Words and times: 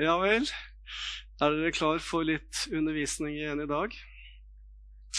Ja 0.00 0.14
vel. 0.16 0.46
Er 1.44 1.52
dere 1.52 1.70
klar 1.76 1.98
for 2.00 2.24
litt 2.24 2.62
undervisning 2.72 3.34
igjen 3.36 3.60
i 3.60 3.66
dag? 3.68 3.92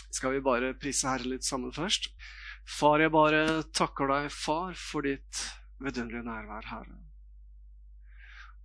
Skal 0.09 0.33
vi 0.33 0.39
bare 0.41 0.71
prise 0.73 1.05
Herre 1.05 1.29
litt 1.35 1.45
sammen 1.45 1.69
først? 1.75 2.07
Far, 2.65 2.97
jeg 2.97 3.13
bare 3.13 3.61
takker 3.77 4.09
deg, 4.09 4.31
far, 4.33 4.73
for 4.73 5.05
ditt 5.05 5.43
vidunderlige 5.85 6.25
nærvær, 6.25 6.65
Herre. 6.71 6.97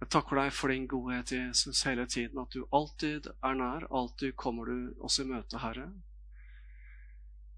Jeg 0.01 0.09
takker 0.17 0.41
deg 0.41 0.57
for 0.57 0.73
din 0.73 0.89
godhet, 0.89 1.35
Jesus, 1.37 1.85
hele 1.85 2.09
tiden, 2.09 2.41
at 2.41 2.57
du 2.57 2.65
alltid 2.73 3.29
er 3.45 3.61
nær, 3.61 3.85
alltid 3.93 4.39
kommer 4.41 4.73
du 4.73 4.97
oss 5.05 5.21
i 5.21 5.29
møte, 5.29 5.61
Herre. 5.61 5.91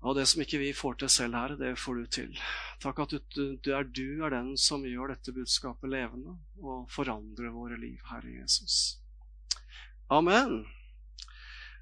Og 0.07 0.15
det 0.15 0.29
som 0.31 0.43
ikke 0.45 0.61
vi 0.63 0.71
får 0.77 1.01
til 1.01 1.11
selv, 1.11 1.35
Herre, 1.35 1.57
det 1.59 1.73
får 1.81 1.99
du 1.99 2.07
til. 2.19 2.43
Takk 2.83 3.01
at 3.03 3.15
du, 3.15 3.19
du, 3.35 3.71
er, 3.75 3.83
du 3.83 4.23
er 4.23 4.35
den 4.35 4.53
som 4.61 4.87
gjør 4.87 5.15
dette 5.15 5.35
budskapet 5.35 5.91
levende 5.91 6.37
og 6.63 6.87
forandrer 6.95 7.51
våre 7.55 7.79
liv, 7.81 7.99
Herre 8.13 8.37
Jesus. 8.37 9.01
Amen. 10.09 10.63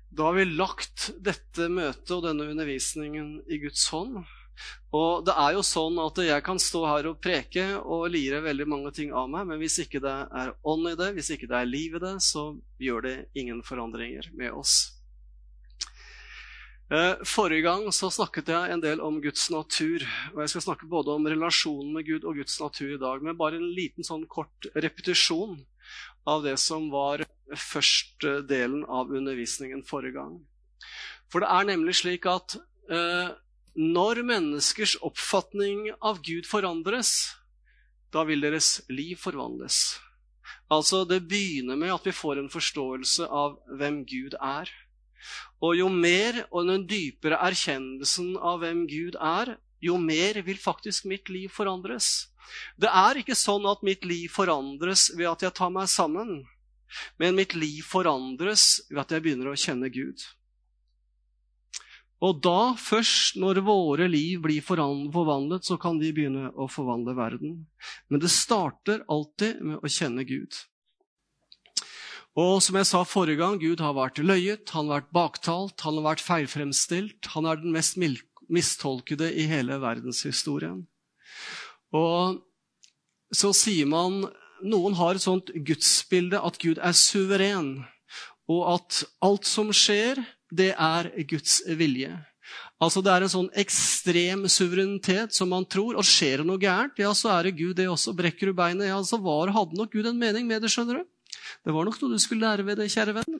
Da 0.08 0.30
har 0.30 0.38
vi 0.38 0.46
lagt 0.48 1.10
dette 1.20 1.68
møtet 1.68 2.14
og 2.16 2.24
denne 2.24 2.48
undervisningen 2.48 3.36
i 3.52 3.60
Guds 3.60 3.84
hånd. 3.92 4.22
Og 4.96 5.26
det 5.26 5.34
er 5.36 5.52
jo 5.58 5.62
sånn 5.66 5.98
at 6.00 6.16
jeg 6.24 6.44
kan 6.46 6.60
stå 6.62 6.86
her 6.88 7.10
og 7.10 7.20
preke 7.20 7.66
og 7.76 8.08
lire 8.14 8.40
veldig 8.40 8.66
mange 8.72 8.92
ting 8.96 9.12
av 9.12 9.28
meg, 9.28 9.44
men 9.50 9.60
hvis 9.60 9.82
ikke 9.84 10.00
det 10.00 10.14
er 10.40 10.54
ånd 10.64 10.88
i 10.88 10.96
det, 10.96 11.12
hvis 11.18 11.34
ikke 11.36 11.50
det 11.50 11.58
er 11.60 11.68
liv 11.68 11.98
i 11.98 12.04
det, 12.06 12.16
så 12.24 12.48
gjør 12.80 13.04
det 13.04 13.16
ingen 13.36 13.60
forandringer 13.66 14.30
med 14.32 14.56
oss. 14.56 14.95
Eh, 16.86 17.16
forrige 17.26 17.64
gang 17.66 17.88
så 17.90 18.06
snakket 18.14 18.52
jeg 18.52 18.70
en 18.70 18.82
del 18.82 19.00
om 19.02 19.16
Guds 19.18 19.48
natur. 19.50 20.04
og 20.34 20.40
Jeg 20.44 20.52
skal 20.52 20.62
snakke 20.68 20.86
både 20.86 21.10
om 21.10 21.26
relasjonen 21.26 21.92
med 21.92 22.06
Gud 22.06 22.24
og 22.24 22.36
Guds 22.38 22.60
natur 22.60 22.94
i 22.94 23.00
dag. 23.00 23.22
Men 23.22 23.36
bare 23.36 23.58
en 23.58 23.74
liten 23.74 24.06
sånn 24.06 24.26
kort 24.30 24.68
repetisjon 24.74 25.64
av 26.26 26.44
det 26.46 26.54
som 26.62 26.86
var 26.90 27.26
første 27.56 28.40
delen 28.46 28.84
av 28.86 29.10
undervisningen 29.10 29.82
forrige 29.82 30.14
gang. 30.14 30.38
For 31.26 31.42
det 31.42 31.50
er 31.50 31.68
nemlig 31.74 31.96
slik 31.98 32.26
at 32.30 32.54
eh, 32.54 33.34
når 33.74 34.22
menneskers 34.22 34.94
oppfatning 35.02 35.90
av 36.00 36.22
Gud 36.22 36.46
forandres, 36.46 37.34
da 38.14 38.22
vil 38.22 38.46
deres 38.46 38.78
liv 38.86 39.18
forvandles. 39.18 39.98
Altså, 40.70 41.04
Det 41.04 41.26
begynner 41.26 41.76
med 41.76 41.94
at 41.94 42.06
vi 42.06 42.14
får 42.14 42.38
en 42.38 42.50
forståelse 42.50 43.26
av 43.26 43.58
hvem 43.74 44.04
Gud 44.06 44.38
er. 44.38 44.70
Og 45.64 45.76
jo 45.78 45.88
mer 45.92 46.42
og 46.50 46.68
den 46.68 46.86
dypere 46.88 47.40
erkjennelsen 47.48 48.34
av 48.36 48.60
hvem 48.62 48.84
Gud 48.90 49.18
er, 49.20 49.56
jo 49.82 49.98
mer 50.00 50.40
vil 50.46 50.58
faktisk 50.60 51.06
mitt 51.08 51.30
liv 51.32 51.52
forandres. 51.52 52.28
Det 52.78 52.88
er 52.88 53.20
ikke 53.20 53.36
sånn 53.36 53.66
at 53.68 53.84
mitt 53.86 54.06
liv 54.06 54.30
forandres 54.32 55.10
ved 55.16 55.28
at 55.30 55.46
jeg 55.46 55.56
tar 55.56 55.72
meg 55.74 55.90
sammen, 55.90 56.38
men 57.18 57.36
mitt 57.36 57.56
liv 57.58 57.82
forandres 57.84 58.86
ved 58.90 59.02
at 59.02 59.16
jeg 59.16 59.24
begynner 59.24 59.50
å 59.52 59.58
kjenne 59.58 59.90
Gud. 59.92 60.22
Og 62.24 62.38
da, 62.40 62.72
først 62.80 63.36
når 63.36 63.60
våre 63.66 64.06
liv 64.08 64.40
blir 64.46 64.64
forvandlet, 64.64 65.66
så 65.68 65.76
kan 65.80 65.98
vi 66.00 66.14
begynne 66.16 66.48
å 66.56 66.68
forvandle 66.70 67.12
verden. 67.16 67.58
Men 68.08 68.22
det 68.22 68.32
starter 68.32 69.02
alltid 69.12 69.60
med 69.60 69.84
å 69.84 69.90
kjenne 69.92 70.24
Gud. 70.24 70.56
Og 72.36 72.58
som 72.60 72.76
jeg 72.76 72.88
sa 72.90 73.00
forrige 73.08 73.40
gang, 73.40 73.56
Gud 73.56 73.80
har 73.80 73.94
vært 73.96 74.20
løyet, 74.20 74.68
han 74.76 74.90
har 74.90 75.00
vært 75.00 75.14
baktalt, 75.16 75.80
han 75.80 75.96
har 75.96 76.04
vært 76.10 76.24
feilfremstilt. 76.24 77.30
Han 77.32 77.48
er 77.48 77.62
den 77.62 77.72
mest 77.72 77.96
mistolkede 78.52 79.30
i 79.32 79.46
hele 79.48 79.78
verdenshistorien. 79.80 80.82
Og 81.96 82.42
så 83.34 83.52
sier 83.56 83.88
man 83.88 84.26
Noen 84.64 84.94
har 84.96 85.16
et 85.16 85.24
sånt 85.24 85.50
gudsbilde 85.68 86.38
at 86.40 86.56
Gud 86.62 86.78
er 86.80 86.94
suveren, 86.96 87.84
og 88.48 88.62
at 88.72 89.02
alt 89.24 89.44
som 89.44 89.68
skjer, 89.74 90.22
det 90.48 90.70
er 90.72 91.10
Guds 91.28 91.58
vilje. 91.76 92.14
Altså 92.80 93.02
Det 93.04 93.12
er 93.12 93.24
en 93.24 93.32
sånn 93.32 93.50
ekstrem 93.56 94.46
suverenitet 94.52 95.34
som 95.36 95.50
man 95.52 95.64
tror. 95.68 95.96
Og 95.96 96.06
skjer 96.06 96.40
det 96.40 96.48
noe 96.48 96.60
gærent, 96.60 96.96
ja, 97.00 97.12
så 97.16 97.34
er 97.34 97.48
det 97.48 97.58
Gud 97.58 97.76
det 97.76 97.88
også. 97.90 98.14
Brekker 98.16 98.52
du 98.52 98.56
beinet, 98.56 98.88
ja, 98.88 98.96
så 99.04 99.20
var, 99.20 99.52
hadde 99.52 99.76
nok 99.76 99.92
Gud 99.92 100.08
en 100.08 100.20
mening 100.20 100.48
med 100.48 100.64
det, 100.64 100.72
skjønner 100.72 101.00
du. 101.00 101.08
Det 101.66 101.74
var 101.74 101.86
nok 101.86 102.00
noe 102.00 102.14
du 102.14 102.22
skulle 102.22 102.46
lære 102.46 102.66
ved 102.66 102.80
det, 102.80 102.90
kjære 102.92 103.16
venn. 103.20 103.38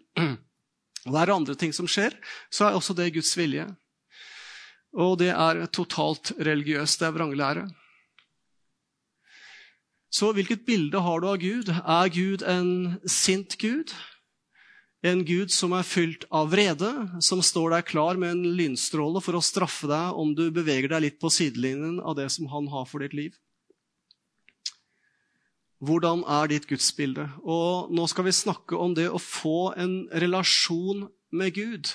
Og 1.07 1.15
det 1.15 1.23
er 1.23 1.35
andre 1.35 1.55
ting 1.59 1.75
som 1.75 1.87
skjer, 1.91 2.17
så 2.51 2.67
er 2.67 2.79
også 2.79 2.97
det 2.99 3.13
Guds 3.15 3.33
vilje. 3.39 3.69
Og 4.97 5.19
det 5.21 5.31
er 5.31 5.67
totalt 5.71 6.33
religiøst. 6.41 7.01
Det 7.01 7.09
er 7.09 7.15
vranglære. 7.15 7.67
Så 10.17 10.33
hvilket 10.33 10.65
bilde 10.67 11.01
har 11.03 11.21
du 11.21 11.29
av 11.29 11.41
Gud? 11.43 11.71
Er 11.71 12.13
Gud 12.15 12.43
en 12.49 12.97
sint 13.11 13.59
Gud? 13.61 13.93
En 15.05 15.21
Gud 15.29 15.53
som 15.53 15.75
er 15.77 15.87
fylt 15.87 16.25
av 16.35 16.49
vrede, 16.55 16.89
som 17.23 17.43
står 17.45 17.75
der 17.75 17.85
klar 17.87 18.19
med 18.19 18.33
en 18.33 18.57
lynstråle 18.59 19.21
for 19.23 19.37
å 19.37 19.45
straffe 19.45 19.91
deg 19.91 20.17
om 20.19 20.33
du 20.35 20.49
beveger 20.55 20.91
deg 20.95 21.05
litt 21.05 21.19
på 21.23 21.31
sidelinjen 21.31 22.01
av 22.01 22.17
det 22.19 22.31
som 22.33 22.49
han 22.51 22.71
har 22.73 22.89
for 22.89 23.05
ditt 23.05 23.15
liv? 23.15 23.37
Hvordan 25.85 26.23
er 26.25 26.49
ditt 26.49 26.69
gudsbilde? 26.71 27.27
Og 27.45 27.93
nå 27.93 28.07
skal 28.09 28.25
vi 28.29 28.33
snakke 28.33 28.79
om 28.81 28.95
det 28.97 29.11
å 29.13 29.21
få 29.21 29.75
en 29.77 30.07
relasjon 30.09 31.07
med 31.37 31.53
Gud. 31.59 31.93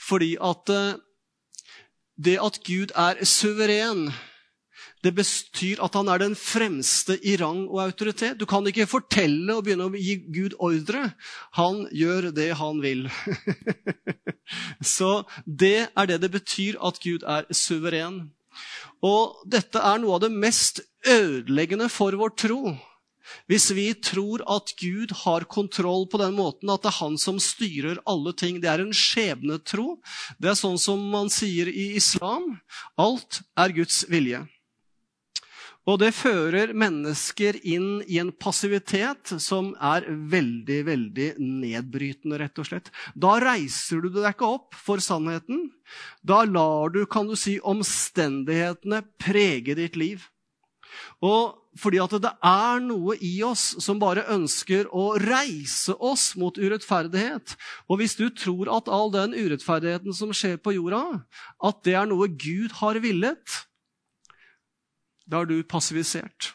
Fordi 0.00 0.36
at 0.40 0.72
eh, 0.72 0.96
det 2.18 2.38
at 2.42 2.62
Gud 2.66 2.94
er 2.96 3.20
suveren, 3.28 4.08
det 5.04 5.12
betyr 5.14 5.78
at 5.84 5.94
han 5.94 6.08
er 6.10 6.18
den 6.18 6.34
fremste 6.34 7.14
i 7.22 7.36
rang 7.38 7.68
og 7.68 7.82
autoritet. 7.84 8.40
Du 8.40 8.46
kan 8.50 8.66
ikke 8.66 8.88
fortelle 8.90 9.54
og 9.54 9.62
begynne 9.66 9.86
å 9.86 9.94
gi 9.94 10.16
Gud 10.34 10.56
ordre. 10.58 11.12
Han 11.54 11.84
gjør 11.94 12.32
det 12.34 12.48
han 12.58 12.82
vil. 12.82 13.06
Så 14.96 15.22
det 15.46 15.90
er 15.94 16.10
det 16.10 16.18
det 16.24 16.32
betyr 16.34 16.80
at 16.82 16.98
Gud 17.04 17.22
er 17.22 17.46
suveren. 17.54 18.32
Og 19.06 19.38
dette 19.46 19.78
er 19.78 20.02
noe 20.02 20.16
av 20.16 20.24
det 20.26 20.34
mest 20.34 20.82
ødeleggende 21.06 21.86
for 21.92 22.16
vår 22.18 22.34
tro. 22.34 22.74
Hvis 23.50 23.70
vi 23.76 23.88
tror 23.94 24.44
at 24.48 24.74
Gud 24.80 25.14
har 25.24 25.46
kontroll 25.50 26.06
på 26.10 26.20
den 26.22 26.36
måten 26.38 26.70
at 26.72 26.84
det 26.84 26.92
er 26.92 27.00
han 27.00 27.18
som 27.20 27.40
styrer 27.42 28.02
alle 28.08 28.34
ting, 28.36 28.60
det 28.62 28.70
er 28.72 28.84
en 28.84 28.94
skjebnetro. 28.94 29.98
Det 30.38 30.52
er 30.52 30.60
sånn 30.60 30.78
som 30.80 31.02
man 31.12 31.32
sier 31.32 31.70
i 31.70 31.90
islam. 31.98 32.56
Alt 33.00 33.42
er 33.58 33.74
Guds 33.76 34.04
vilje. 34.10 34.44
Og 35.88 35.96
det 36.02 36.10
fører 36.12 36.74
mennesker 36.76 37.56
inn 37.64 38.02
i 38.04 38.18
en 38.20 38.28
passivitet 38.36 39.30
som 39.40 39.70
er 39.80 40.04
veldig, 40.04 40.82
veldig 40.84 41.28
nedbrytende, 41.40 42.36
rett 42.42 42.60
og 42.60 42.68
slett. 42.68 42.90
Da 43.16 43.38
reiser 43.40 44.02
du 44.04 44.10
deg 44.12 44.34
ikke 44.34 44.50
opp 44.58 44.76
for 44.76 45.00
sannheten. 45.00 45.70
Da 46.20 46.42
lar 46.44 46.92
du, 46.92 47.06
kan 47.08 47.30
du 47.30 47.38
si, 47.40 47.56
omstendighetene 47.64 49.00
prege 49.16 49.78
ditt 49.78 49.96
liv. 49.96 50.28
Og 51.24 51.56
fordi 51.78 52.00
at 52.02 52.16
det 52.22 52.32
er 52.44 52.82
noe 52.82 53.16
i 53.24 53.36
oss 53.46 53.70
som 53.82 54.00
bare 54.02 54.26
ønsker 54.34 54.90
å 54.94 55.12
reise 55.22 55.94
oss 55.94 56.32
mot 56.40 56.58
urettferdighet. 56.58 57.54
Og 57.88 58.00
hvis 58.00 58.18
du 58.18 58.26
tror 58.34 58.70
at 58.74 58.90
all 58.92 59.12
den 59.14 59.36
urettferdigheten 59.36 60.16
som 60.16 60.34
skjer 60.34 60.58
på 60.62 60.74
jorda, 60.76 61.22
at 61.64 61.82
det 61.86 61.96
er 61.98 62.10
noe 62.10 62.30
Gud 62.34 62.76
har 62.82 62.98
villet, 63.04 63.58
da 65.28 65.42
er 65.42 65.50
du 65.50 65.58
passivisert. 65.68 66.52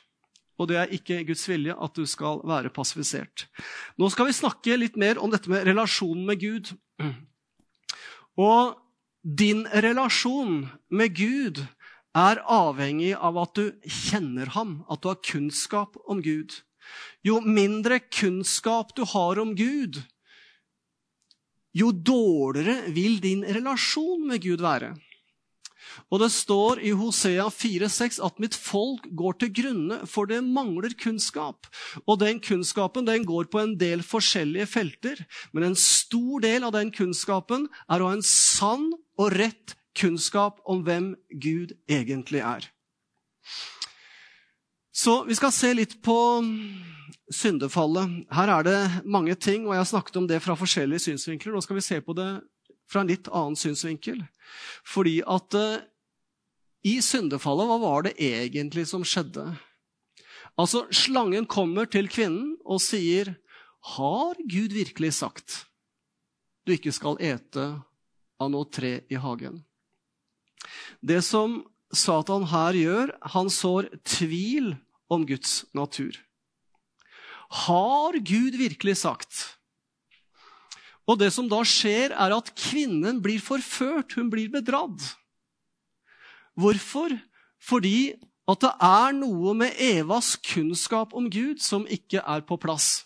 Og 0.61 0.69
det 0.69 0.78
er 0.79 0.94
ikke 0.94 1.23
Guds 1.28 1.44
vilje 1.50 1.73
at 1.73 1.97
du 1.97 2.05
skal 2.09 2.41
være 2.47 2.72
passivisert. 2.73 3.47
Nå 3.97 4.09
skal 4.13 4.29
vi 4.29 4.38
snakke 4.38 4.78
litt 4.78 5.00
mer 5.01 5.19
om 5.22 5.31
dette 5.34 5.50
med 5.51 5.66
relasjonen 5.67 6.28
med 6.29 6.41
Gud. 6.41 6.73
Og 8.38 8.75
din 9.23 9.63
relasjon 9.67 10.66
med 10.94 11.16
Gud 11.17 11.63
er 12.13 12.41
avhengig 12.46 13.13
av 13.18 13.38
at 13.41 13.57
du 13.57 13.72
kjenner 13.90 14.53
ham, 14.53 14.81
at 14.90 15.01
du 15.01 15.09
har 15.09 15.22
kunnskap 15.25 15.97
om 16.06 16.22
Gud. 16.22 16.59
Jo 17.25 17.40
mindre 17.41 18.00
kunnskap 18.00 18.94
du 18.97 19.03
har 19.07 19.40
om 19.41 19.56
Gud, 19.57 20.01
jo 21.73 21.90
dårligere 21.90 22.93
vil 22.93 23.17
din 23.23 23.41
relasjon 23.41 24.28
med 24.29 24.43
Gud 24.43 24.61
være. 24.61 24.93
Og 26.14 26.22
det 26.22 26.29
står 26.34 26.79
i 26.85 26.93
Hosea 26.96 27.47
4,6 27.52 28.20
at 28.26 28.40
mitt 28.41 28.55
folk 28.58 29.05
går 29.17 29.37
til 29.41 29.52
grunne, 29.58 29.99
for 30.09 30.29
det 30.29 30.40
mangler 30.46 30.93
kunnskap. 30.97 31.67
Og 32.05 32.20
den 32.22 32.40
kunnskapen 32.43 33.08
den 33.09 33.26
går 33.28 33.49
på 33.52 33.61
en 33.61 33.76
del 33.79 34.05
forskjellige 34.05 34.70
felter, 34.70 35.23
men 35.52 35.70
en 35.70 35.78
stor 35.79 36.43
del 36.46 36.66
av 36.66 36.76
den 36.78 36.93
kunnskapen 36.93 37.67
er 37.90 38.02
å 38.02 38.11
ha 38.11 38.17
en 38.17 38.26
sann 38.26 38.91
og 39.20 39.34
rett 39.35 39.76
kunnskap 39.97 40.61
om 40.69 40.84
hvem 40.85 41.13
Gud 41.29 41.75
egentlig 41.90 42.41
er. 42.43 42.67
Så 44.93 45.23
vi 45.25 45.35
skal 45.35 45.53
se 45.53 45.72
litt 45.73 45.95
på 46.05 46.17
syndefallet. 47.34 48.23
Her 48.34 48.51
er 48.59 48.66
det 48.67 48.79
mange 49.09 49.35
ting, 49.35 49.66
og 49.66 49.73
jeg 49.73 49.81
har 49.81 49.90
snakket 49.90 50.19
om 50.22 50.28
det 50.29 50.41
fra 50.43 50.55
forskjellige 50.57 51.07
synsvinkler. 51.07 51.55
Nå 51.55 51.63
skal 51.66 51.79
vi 51.79 51.85
se 51.85 51.97
på 52.01 52.13
det 52.17 52.29
fra 52.91 53.01
en 53.01 53.09
litt 53.09 53.29
annen 53.34 53.57
synsvinkel. 53.57 54.22
Fordi 54.85 55.17
at 55.25 55.57
uh, 55.57 55.81
i 56.85 56.99
syndefallet, 57.01 57.69
hva 57.69 57.79
var 57.81 58.05
det 58.05 58.17
egentlig 58.22 58.85
som 58.91 59.05
skjedde? 59.07 59.47
Altså, 60.59 60.85
Slangen 60.93 61.47
kommer 61.49 61.89
til 61.89 62.09
kvinnen 62.11 62.57
og 62.61 62.81
sier, 62.84 63.35
Har 63.97 64.37
Gud 64.47 64.72
virkelig 64.72 65.13
sagt 65.17 65.66
du 66.63 66.72
ikke 66.72 66.93
skal 66.96 67.17
ete 67.19 67.66
av 68.39 68.51
noe 68.51 68.69
tre 68.72 69.01
i 69.11 69.17
hagen? 69.19 69.57
Det 71.01 71.21
som 71.25 71.61
Satan 71.93 72.47
her 72.49 72.77
gjør, 72.77 73.13
han 73.35 73.49
sår 73.53 73.89
tvil 74.07 74.73
om 75.13 75.25
Guds 75.29 75.63
natur. 75.77 76.15
Har 77.67 78.17
Gud 78.17 78.57
virkelig 78.57 78.97
sagt? 79.03 79.59
Og 81.05 81.19
det 81.19 81.33
som 81.35 81.49
da 81.51 81.59
skjer, 81.67 82.15
er 82.15 82.33
at 82.33 82.53
kvinnen 82.57 83.19
blir 83.21 83.41
forført, 83.43 84.15
hun 84.17 84.31
blir 84.31 84.49
bedratt. 84.49 85.13
Hvorfor? 86.55 87.13
Fordi 87.63 88.13
at 88.49 88.59
det 88.63 88.71
er 88.83 89.15
noe 89.15 89.53
med 89.55 89.77
Evas 89.79 90.33
kunnskap 90.43 91.13
om 91.15 91.29
Gud 91.31 91.61
som 91.63 91.85
ikke 91.87 92.23
er 92.23 92.43
på 92.47 92.57
plass. 92.59 93.05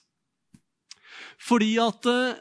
Fordi 1.38 1.76
at 1.82 2.08
eh, 2.10 2.40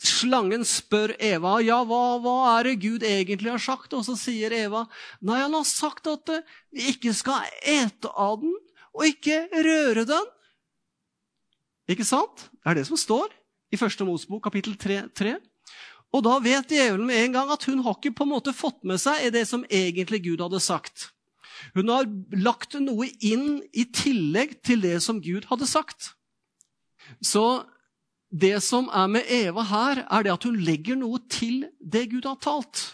slangen 0.00 0.64
spør 0.64 1.12
Eva 1.20 1.58
ja, 1.64 1.80
hva, 1.84 2.18
hva, 2.22 2.34
er 2.54 2.70
det 2.70 2.80
Gud 2.84 3.04
egentlig 3.06 3.52
har 3.52 3.62
sagt. 3.62 3.94
Og 3.96 4.04
så 4.06 4.16
sier 4.18 4.54
Eva 4.56 4.86
nei, 5.20 5.40
han 5.42 5.56
har 5.56 5.66
sagt 5.68 6.08
at 6.10 6.32
eh, 6.32 6.46
vi 6.72 6.90
ikke 6.94 7.14
skal 7.16 7.48
ete 7.60 8.12
av 8.14 8.40
den 8.42 8.56
og 8.96 9.06
ikke 9.06 9.44
røre 9.52 10.06
den. 10.08 10.32
Ikke 11.90 12.06
sant? 12.06 12.48
Det 12.60 12.72
er 12.72 12.80
det 12.80 12.88
som 12.88 12.98
står 12.98 13.30
i 13.70 13.78
Første 13.78 14.06
Mosebok 14.06 14.42
kapittel 14.46 14.76
3, 14.78 15.04
3. 15.14 15.36
Og 16.10 16.24
da 16.26 16.36
vet 16.42 16.72
djevelen 16.72 17.06
med 17.06 17.22
en 17.22 17.36
gang 17.36 17.50
at 17.54 17.64
hun 17.70 17.82
har 17.84 17.98
ikke 17.98 18.16
på 18.18 18.26
en 18.26 18.32
måte 18.32 18.54
fått 18.56 18.82
med 18.86 18.98
seg 19.02 19.28
det 19.34 19.44
som 19.46 19.62
egentlig 19.70 20.24
Gud 20.24 20.42
hadde 20.42 20.62
sagt. 20.62 21.10
Hun 21.76 21.90
har 21.92 22.08
lagt 22.34 22.74
noe 22.82 23.06
inn 23.22 23.60
i 23.70 23.84
tillegg 23.94 24.56
til 24.66 24.82
det 24.82 24.96
som 25.04 25.20
Gud 25.22 25.46
hadde 25.50 25.68
sagt. 25.70 26.14
Så 27.22 27.62
det 28.30 28.60
som 28.62 28.88
er 28.94 29.08
med 29.10 29.26
Eva 29.26 29.64
her, 29.66 30.04
er 30.06 30.22
det 30.22 30.32
at 30.32 30.46
hun 30.46 30.58
legger 30.62 30.98
noe 30.98 31.18
til 31.30 31.66
det 31.80 32.06
Gud 32.12 32.28
har 32.28 32.38
talt. 32.42 32.84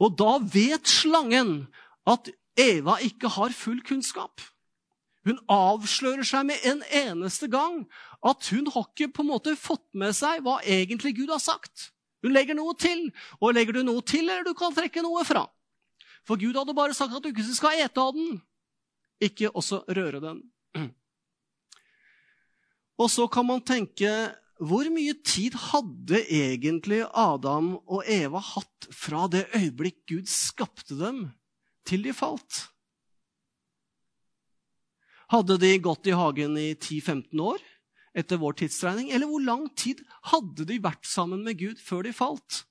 Og 0.00 0.14
da 0.16 0.38
vet 0.40 0.88
slangen 0.88 1.66
at 2.08 2.30
Eva 2.58 2.96
ikke 3.04 3.28
har 3.36 3.54
full 3.54 3.82
kunnskap. 3.86 4.40
Hun 5.26 5.40
avslører 5.52 6.24
seg 6.24 6.46
med 6.48 6.62
en 6.64 6.80
eneste 6.88 7.50
gang 7.52 7.82
at 8.24 8.46
hun 8.52 8.70
har 8.72 8.86
ikke 8.88 9.10
på 9.12 9.24
en 9.24 9.32
måte 9.32 9.56
fått 9.58 9.84
med 9.92 10.16
seg 10.16 10.44
hva 10.46 10.60
egentlig 10.64 11.18
Gud 11.18 11.32
har 11.32 11.42
sagt. 11.42 11.90
Hun 12.24 12.34
legger 12.36 12.56
noe 12.56 12.76
til, 12.76 13.08
og 13.40 13.54
legger 13.56 13.76
du 13.76 13.82
noe 13.84 14.04
til, 14.04 14.28
eller 14.28 14.44
du 14.44 14.54
kan 14.56 14.74
trekke 14.76 15.02
noe 15.04 15.24
fra. 15.24 15.46
For 16.28 16.40
Gud 16.40 16.56
hadde 16.56 16.76
bare 16.76 16.96
sagt 16.96 17.16
at 17.16 17.24
du 17.24 17.30
ikke 17.32 17.44
skal 17.48 17.80
ete 17.80 18.00
av 18.00 18.12
den, 18.16 18.40
ikke 19.20 19.52
også 19.56 19.82
røre 19.88 20.20
den. 20.22 20.42
Og 23.00 23.08
så 23.08 23.26
kan 23.32 23.48
man 23.48 23.64
tenke 23.64 24.10
hvor 24.60 24.84
mye 24.92 25.14
tid 25.24 25.54
hadde 25.56 26.18
egentlig 26.28 27.00
Adam 27.16 27.78
og 27.88 28.04
Eva 28.04 28.42
hatt 28.44 28.90
fra 28.92 29.24
det 29.32 29.46
øyeblikk 29.56 30.02
Gud 30.10 30.28
skapte 30.28 30.98
dem, 30.98 31.30
til 31.88 32.04
de 32.04 32.12
falt? 32.12 32.66
Hadde 35.32 35.56
de 35.62 35.70
gått 35.80 36.10
i 36.10 36.16
hagen 36.18 36.58
i 36.60 36.74
10-15 36.74 37.40
år 37.40 37.64
etter 38.20 38.40
vår 38.42 38.58
tidsregning? 38.60 39.08
Eller 39.14 39.30
hvor 39.30 39.40
lang 39.40 39.64
tid 39.78 40.02
hadde 40.28 40.68
de 40.68 40.76
vært 40.82 41.08
sammen 41.08 41.46
med 41.46 41.56
Gud 41.62 41.80
før 41.80 42.04
de 42.04 42.12
falt? 42.12 42.66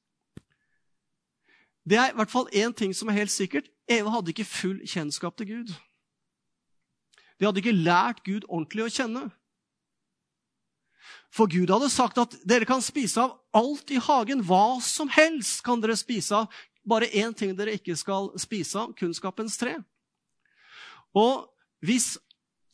Det 1.89 1.97
er 1.97 2.11
i 2.11 2.17
hvert 2.19 2.29
fall 2.29 2.51
én 2.53 2.75
ting 2.75 2.93
som 2.93 3.09
er 3.09 3.23
helt 3.23 3.33
sikkert. 3.33 3.71
Eva 3.89 4.13
hadde 4.13 4.29
ikke 4.29 4.45
full 4.45 4.83
kjennskap 4.85 5.39
til 5.39 5.49
Gud. 5.55 5.73
De 7.39 7.47
hadde 7.47 7.63
ikke 7.63 7.73
lært 7.73 8.21
Gud 8.27 8.45
ordentlig 8.45 8.85
å 8.85 8.93
kjenne. 8.93 9.29
For 11.33 11.49
Gud 11.49 11.69
hadde 11.69 11.91
sagt 11.93 12.17
at 12.21 12.33
dere 12.47 12.67
kan 12.67 12.81
spise 12.81 13.21
av 13.21 13.37
alt 13.55 13.91
i 13.93 13.99
hagen. 14.01 14.41
Hva 14.45 14.79
som 14.83 15.11
helst 15.13 15.61
kan 15.65 15.81
dere 15.81 15.97
spise 15.99 16.43
av. 16.43 16.61
Bare 16.89 17.09
én 17.13 17.35
ting 17.37 17.53
dere 17.57 17.75
ikke 17.77 17.97
skal 17.99 18.31
spise 18.41 18.79
av 18.81 18.95
kunnskapens 18.97 19.59
tre. 19.59 19.77
Og 21.17 21.45
hvis 21.85 22.15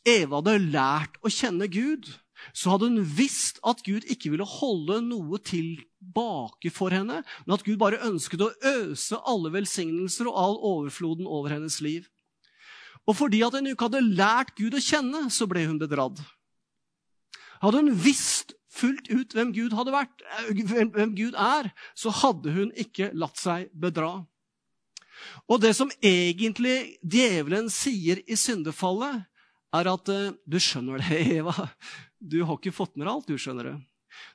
Eva 0.05 0.39
hadde 0.39 0.61
lært 0.71 1.17
å 1.25 1.31
kjenne 1.31 1.67
Gud, 1.71 2.07
så 2.53 2.73
hadde 2.73 2.91
hun 2.91 3.05
visst 3.17 3.59
at 3.65 3.81
Gud 3.85 4.05
ikke 4.11 4.31
ville 4.33 4.47
holde 4.47 4.99
noe 5.07 5.39
tilbake 5.41 6.71
for 6.73 6.93
henne, 6.93 7.21
men 7.23 7.55
at 7.55 7.63
Gud 7.65 7.79
bare 7.81 8.03
ønsket 8.05 8.43
å 8.43 8.51
øse 8.75 9.19
alle 9.25 9.51
velsignelser 9.55 10.29
og 10.29 10.39
all 10.41 10.57
overfloden 10.75 11.25
over 11.25 11.55
hennes 11.55 11.79
liv. 11.83 12.09
Og 13.05 13.17
fordi 13.17 13.41
at 13.45 13.55
hun 13.57 13.71
ikke 13.71 13.89
hadde 13.89 14.05
lært 14.17 14.55
Gud 14.57 14.77
å 14.77 14.83
kjenne, 14.83 15.27
så 15.33 15.47
ble 15.49 15.65
hun 15.67 15.79
bedratt. 15.81 16.21
Hadde 17.63 17.81
hun 17.81 17.91
visst 17.95 18.55
fullt 18.75 19.09
ut 19.11 19.35
hvem 19.35 19.53
Gud, 19.55 19.75
vært, 19.75 20.23
eh, 20.39 20.63
hvem 20.67 21.15
Gud 21.15 21.35
er, 21.39 21.71
så 21.95 22.11
hadde 22.11 22.51
hun 22.55 22.71
ikke 22.75 23.11
latt 23.15 23.39
seg 23.39 23.69
bedra. 23.71 24.25
Og 25.47 25.61
det 25.63 25.73
som 25.77 25.91
egentlig 26.03 26.97
djevelen 27.01 27.69
sier 27.71 28.21
i 28.27 28.37
syndefallet, 28.39 29.25
er 29.75 29.91
at 29.91 30.11
eh, 30.11 30.33
Du 30.47 30.59
skjønner 30.61 31.01
det, 31.03 31.21
Eva. 31.39 31.69
Du 32.19 32.41
har 32.43 32.57
ikke 32.57 32.75
fått 32.75 32.95
med 32.95 33.07
deg 33.07 33.13
alt, 33.13 33.31
du 33.31 33.39
skjønner 33.39 33.71
det. 33.71 33.77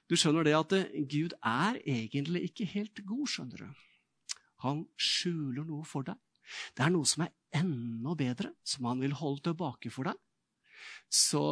Du 0.08 0.16
skjønner 0.19 0.46
det 0.46 0.56
at 0.56 0.75
eh, 0.76 1.05
Gud 1.08 1.37
er 1.40 1.78
egentlig 1.84 2.49
ikke 2.50 2.69
helt 2.75 3.05
god, 3.06 3.26
skjønner 3.28 3.64
du. 3.64 3.84
Han 4.64 4.84
skjuler 5.00 5.64
noe 5.64 5.87
for 5.88 6.05
deg. 6.06 6.19
Det 6.76 6.84
er 6.84 6.93
noe 6.93 7.08
som 7.08 7.25
er 7.25 7.34
enda 7.56 8.14
bedre, 8.19 8.50
som 8.66 8.88
han 8.90 9.00
vil 9.02 9.14
holde 9.16 9.44
tilbake 9.49 9.93
for 9.94 10.11
deg. 10.11 10.19
Så 11.11 11.43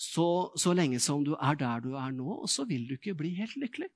så, 0.00 0.52
så 0.58 0.74
lenge 0.74 1.00
som 1.02 1.22
du 1.24 1.34
er 1.36 1.58
der 1.58 1.84
du 1.84 1.94
er 1.98 2.14
nå, 2.14 2.42
så 2.50 2.66
vil 2.68 2.86
du 2.88 2.96
ikke 2.96 3.16
bli 3.18 3.34
helt 3.38 3.56
lykkelig. 3.60 3.90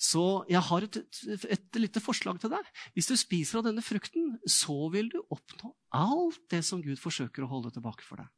Så 0.00 0.44
jeg 0.50 0.60
har 0.66 0.84
et, 0.84 0.96
et, 1.28 1.44
et, 1.56 1.78
lite 1.80 2.00
forslag 2.02 2.38
til 2.40 2.52
deg. 2.52 2.70
Hvis 2.96 3.08
du 3.10 3.14
spiser 3.18 3.60
av 3.60 3.68
denne 3.68 3.84
frukten, 3.84 4.34
så 4.48 4.88
vil 4.92 5.08
du 5.12 5.20
oppnå 5.32 5.72
alt 5.96 6.40
det 6.52 6.62
som 6.66 6.82
Gud 6.84 7.00
forsøker 7.00 7.44
å 7.44 7.50
holde 7.50 7.72
tilbake 7.74 8.04
for 8.06 8.20
deg. 8.20 8.28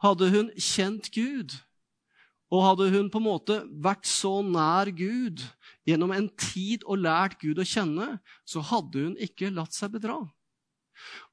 Hadde 0.00 0.30
hun 0.32 0.48
kjent 0.56 1.10
Gud, 1.12 1.58
og 2.50 2.64
hadde 2.66 2.88
hun 2.96 3.10
på 3.12 3.20
en 3.20 3.28
måte 3.28 3.56
vært 3.84 4.08
så 4.10 4.40
nær 4.42 4.90
Gud 4.96 5.44
gjennom 5.86 6.14
en 6.14 6.30
tid 6.40 6.82
og 6.88 7.04
lært 7.04 7.38
Gud 7.42 7.60
å 7.62 7.66
kjenne, 7.66 8.16
så 8.48 8.64
hadde 8.72 9.04
hun 9.04 9.18
ikke 9.22 9.52
latt 9.54 9.76
seg 9.76 9.92
bedra. 9.94 10.18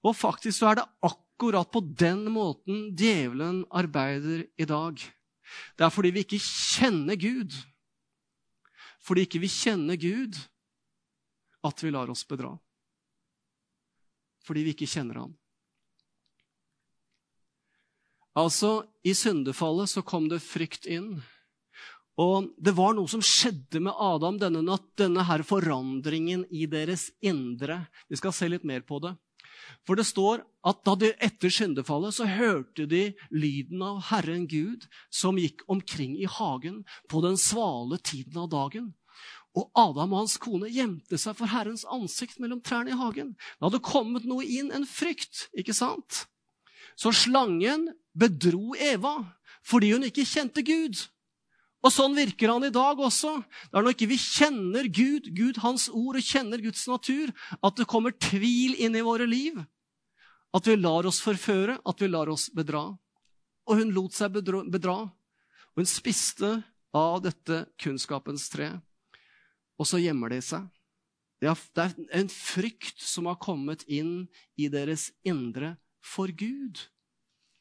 Og 0.05 0.13
faktisk 0.15 0.59
så 0.59 0.71
er 0.71 0.81
det 0.81 0.89
akkurat 0.99 1.23
akkurat 1.37 1.71
på 1.71 1.79
den 1.79 2.31
måten 2.31 2.95
djevelen 2.97 3.65
arbeider 3.69 4.47
i 4.57 4.65
dag. 4.65 4.97
Det 5.77 5.85
er 5.85 5.93
fordi 5.93 6.11
vi 6.11 6.23
ikke 6.25 6.39
kjenner 6.41 7.15
Gud. 7.15 7.53
Fordi 9.05 9.27
ikke 9.27 9.43
vi 9.43 9.47
kjenner 9.47 9.95
Gud, 10.01 10.33
at 11.63 11.83
vi 11.83 11.91
lar 11.93 12.09
oss 12.09 12.25
bedra. 12.27 12.55
Fordi 14.47 14.63
vi 14.65 14.73
ikke 14.73 14.89
kjenner 14.89 15.21
Han. 15.21 15.37
Altså, 18.37 18.87
i 19.05 19.13
syndefallet 19.13 19.89
så 19.89 20.01
kom 20.01 20.27
det 20.29 20.41
frykt 20.41 20.89
inn. 20.89 21.19
Og 22.17 22.49
det 22.57 22.73
var 22.73 22.97
noe 22.97 23.09
som 23.09 23.21
skjedde 23.21 23.79
med 23.85 23.93
Adam, 23.93 24.41
denne, 24.41 24.65
natt, 24.65 24.89
denne 24.97 25.21
her 25.25 25.45
forandringen 25.45 26.47
i 26.49 26.65
deres 26.65 27.11
indre. 27.21 27.83
Vi 28.09 28.17
skal 28.17 28.33
se 28.33 28.49
litt 28.49 28.65
mer 28.65 28.81
på 28.81 28.97
det. 29.05 29.13
For 29.87 29.99
det 29.99 30.07
står 30.09 30.43
at 30.67 30.83
da 30.85 30.95
de 30.99 31.13
etter 31.23 31.53
syndefallet 31.53 32.15
så 32.17 32.27
hørte 32.29 32.87
de 32.89 33.03
lyden 33.31 33.83
av 33.85 34.01
Herren 34.09 34.45
Gud 34.51 34.87
som 35.13 35.39
gikk 35.39 35.63
omkring 35.71 36.17
i 36.19 36.29
hagen 36.29 36.83
på 37.09 37.21
den 37.25 37.39
svale 37.39 37.99
tiden 38.03 38.39
av 38.43 38.51
dagen. 38.53 38.91
Og 39.57 39.71
Adam 39.73 40.13
og 40.13 40.21
hans 40.21 40.37
kone 40.41 40.69
gjemte 40.69 41.17
seg 41.17 41.37
for 41.39 41.49
Herrens 41.49 41.85
ansikt 41.89 42.41
mellom 42.43 42.61
trærne 42.61 42.93
i 42.93 42.99
hagen. 42.99 43.33
Det 43.57 43.65
hadde 43.65 43.85
kommet 43.85 44.27
noe 44.29 44.45
inn, 44.45 44.69
en 44.75 44.85
frykt, 44.85 45.47
ikke 45.57 45.73
sant? 45.73 46.25
Så 46.97 47.13
slangen 47.15 47.87
bedro 48.17 48.75
Eva 48.77 49.19
fordi 49.67 49.91
hun 49.91 50.05
ikke 50.07 50.25
kjente 50.27 50.63
Gud. 50.63 50.99
Og 51.85 51.93
sånn 51.93 52.15
virker 52.17 52.49
han 52.51 52.65
i 52.65 52.73
dag 52.73 52.99
også. 52.99 53.35
Det 53.69 53.77
er 53.77 53.85
når 53.85 53.95
ikke 53.95 54.09
vi 54.09 54.19
kjenner 54.19 54.87
Gud, 54.89 55.29
Gud, 55.37 55.59
Hans 55.63 55.87
ord, 55.93 56.17
og 56.17 56.25
kjenner 56.25 56.61
Guds 56.63 56.87
natur, 56.89 57.33
at 57.61 57.77
det 57.77 57.89
kommer 57.89 58.15
tvil 58.17 58.75
inn 58.81 58.97
i 58.97 59.05
våre 59.05 59.27
liv. 59.29 59.59
At 60.57 60.67
vi 60.67 60.77
lar 60.79 61.05
oss 61.07 61.21
forføre, 61.21 61.77
at 61.85 62.01
vi 62.01 62.09
lar 62.09 62.31
oss 62.33 62.47
bedra. 62.55 62.89
Og 63.67 63.81
hun 63.81 63.93
lot 63.93 64.15
seg 64.17 64.33
bedra. 64.33 64.97
Og 65.05 65.83
hun 65.83 65.89
spiste 65.89 66.55
av 66.97 67.21
dette 67.21 67.65
kunnskapens 67.81 68.47
tre. 68.49 68.71
Og 69.77 69.85
så 69.85 70.01
gjemmer 70.01 70.33
de 70.33 70.41
seg. 70.41 70.65
Det 71.37 71.51
er 71.53 71.91
en 72.17 72.29
frykt 72.33 73.03
som 73.05 73.27
har 73.29 73.37
kommet 73.37 73.83
inn 73.85 74.25
i 74.57 74.71
deres 74.73 75.11
indre 75.27 75.75
for 76.01 76.31
Gud. 76.33 76.87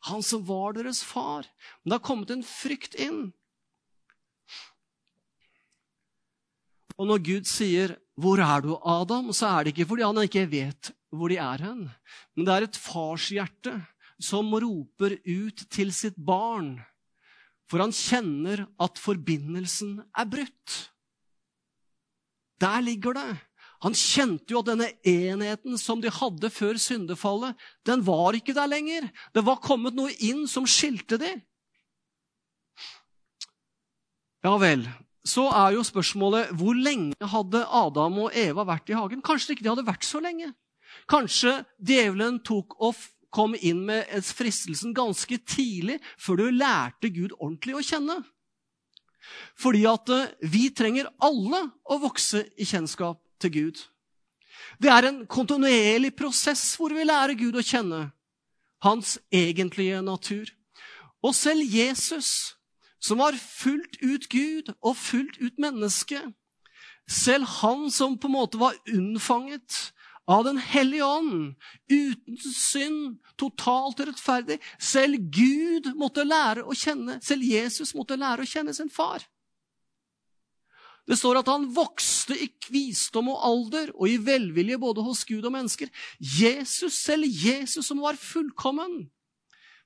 Han 0.08 0.22
som 0.24 0.46
var 0.48 0.78
deres 0.78 1.02
far. 1.04 1.44
Men 1.82 1.90
det 1.90 1.98
har 1.98 2.06
kommet 2.06 2.32
en 2.32 2.46
frykt 2.46 2.96
inn. 2.96 3.34
Og 6.96 7.06
når 7.06 7.18
Gud 7.24 7.44
sier 7.44 7.96
'Hvor 8.16 8.40
er 8.40 8.60
du, 8.60 8.76
Adam?', 8.80 9.32
så 9.32 9.46
er 9.46 9.64
det 9.64 9.76
ikke 9.76 9.88
fordi 9.88 10.02
han 10.02 10.22
ikke 10.22 10.50
vet 10.50 10.92
hvor 11.12 11.28
de 11.28 11.36
er 11.36 11.62
hen. 11.62 11.90
Men 12.36 12.46
det 12.46 12.54
er 12.54 12.66
et 12.66 12.76
farshjerte 12.76 13.74
som 14.20 14.52
roper 14.52 15.18
ut 15.26 15.64
til 15.70 15.92
sitt 15.92 16.16
barn, 16.16 16.80
for 17.68 17.82
han 17.82 17.92
kjenner 17.92 18.66
at 18.80 18.98
forbindelsen 18.98 20.00
er 20.16 20.24
brutt. 20.24 20.76
Der 22.60 22.80
ligger 22.80 23.12
det. 23.12 23.36
Han 23.84 23.92
kjente 23.92 24.54
jo 24.54 24.62
at 24.62 24.70
denne 24.70 24.88
enheten 25.04 25.76
som 25.78 26.00
de 26.00 26.10
hadde 26.10 26.48
før 26.50 26.78
syndefallet, 26.80 27.56
den 27.84 28.04
var 28.06 28.32
ikke 28.38 28.54
der 28.56 28.70
lenger. 28.70 29.10
Det 29.34 29.44
var 29.44 29.60
kommet 29.60 29.94
noe 29.94 30.14
inn 30.24 30.46
som 30.48 30.64
skilte 30.64 31.18
de. 31.20 31.34
Ja 34.46 34.54
vel. 34.62 34.86
Så 35.26 35.48
er 35.50 35.74
jo 35.74 35.82
spørsmålet 35.86 36.52
hvor 36.54 36.76
lenge 36.78 37.28
hadde 37.32 37.64
Adam 37.66 38.22
og 38.26 38.36
Eva 38.36 38.66
vært 38.68 38.92
i 38.92 38.96
hagen? 38.96 39.24
Kanskje 39.24 39.56
ikke 39.56 39.66
de 39.66 39.72
hadde 39.72 39.86
vært 39.88 40.06
så 40.06 40.20
lenge. 40.22 40.52
Kanskje 41.10 41.58
djevelen 41.82 42.38
tok 42.46 42.78
og 42.78 42.94
kom 43.34 43.56
inn 43.58 43.82
med 43.88 44.08
fristelsen 44.24 44.94
ganske 44.96 45.38
tidlig, 45.44 45.98
før 46.16 46.40
du 46.40 46.46
lærte 46.54 47.10
Gud 47.12 47.34
ordentlig 47.36 47.76
å 47.76 47.84
kjenne. 47.84 48.20
Fordi 49.58 49.82
at 49.90 50.12
eh, 50.14 50.32
vi 50.46 50.68
trenger 50.70 51.10
alle 51.24 51.66
å 51.90 51.98
vokse 52.00 52.44
i 52.56 52.66
kjennskap 52.68 53.18
til 53.42 53.52
Gud. 53.56 53.80
Det 54.80 54.90
er 54.92 55.08
en 55.08 55.24
kontinuerlig 55.28 56.12
prosess 56.16 56.74
hvor 56.78 56.94
vi 56.94 57.04
lærer 57.06 57.36
Gud 57.38 57.58
å 57.58 57.64
kjenne 57.64 58.06
hans 58.84 59.16
egentlige 59.34 60.02
natur. 60.04 60.52
Og 61.24 61.34
selv 61.34 61.64
Jesus, 61.66 62.54
som 62.98 63.20
var 63.20 63.36
fullt 63.38 63.98
ut 64.02 64.28
Gud 64.32 64.72
og 64.80 64.96
fullt 64.98 65.38
ut 65.42 65.58
menneske, 65.62 66.20
selv 67.06 67.46
han 67.60 67.86
som 67.94 68.16
på 68.18 68.26
en 68.30 68.36
måte 68.38 68.58
var 68.60 68.78
unnfanget 68.90 69.92
av 70.26 70.42
Den 70.44 70.58
hellige 70.58 71.06
ånd, 71.06 71.54
uten 71.86 72.38
synd, 72.50 73.18
totalt 73.38 74.00
rettferdig. 74.02 74.56
Selv 74.82 75.20
Gud 75.30 75.92
måtte 75.94 76.24
lære 76.26 76.64
å 76.66 76.74
kjenne, 76.74 77.20
selv 77.22 77.46
Jesus 77.46 77.94
måtte 77.94 78.18
lære 78.18 78.42
å 78.42 78.50
kjenne 78.50 78.74
sin 78.74 78.90
far. 78.90 79.22
Det 81.06 81.14
står 81.14 81.38
at 81.38 81.50
han 81.52 81.68
vokste 81.70 82.34
i 82.34 82.48
visdom 82.74 83.30
og 83.30 83.42
alder 83.46 83.92
og 83.94 84.10
i 84.10 84.18
velvilje 84.18 84.80
både 84.82 85.04
hos 85.06 85.22
Gud 85.28 85.46
og 85.46 85.54
mennesker. 85.54 85.92
Jesus, 86.18 86.98
selv 86.98 87.30
Jesus 87.30 87.86
som 87.86 88.02
var 88.02 88.18
fullkommen, 88.18 89.04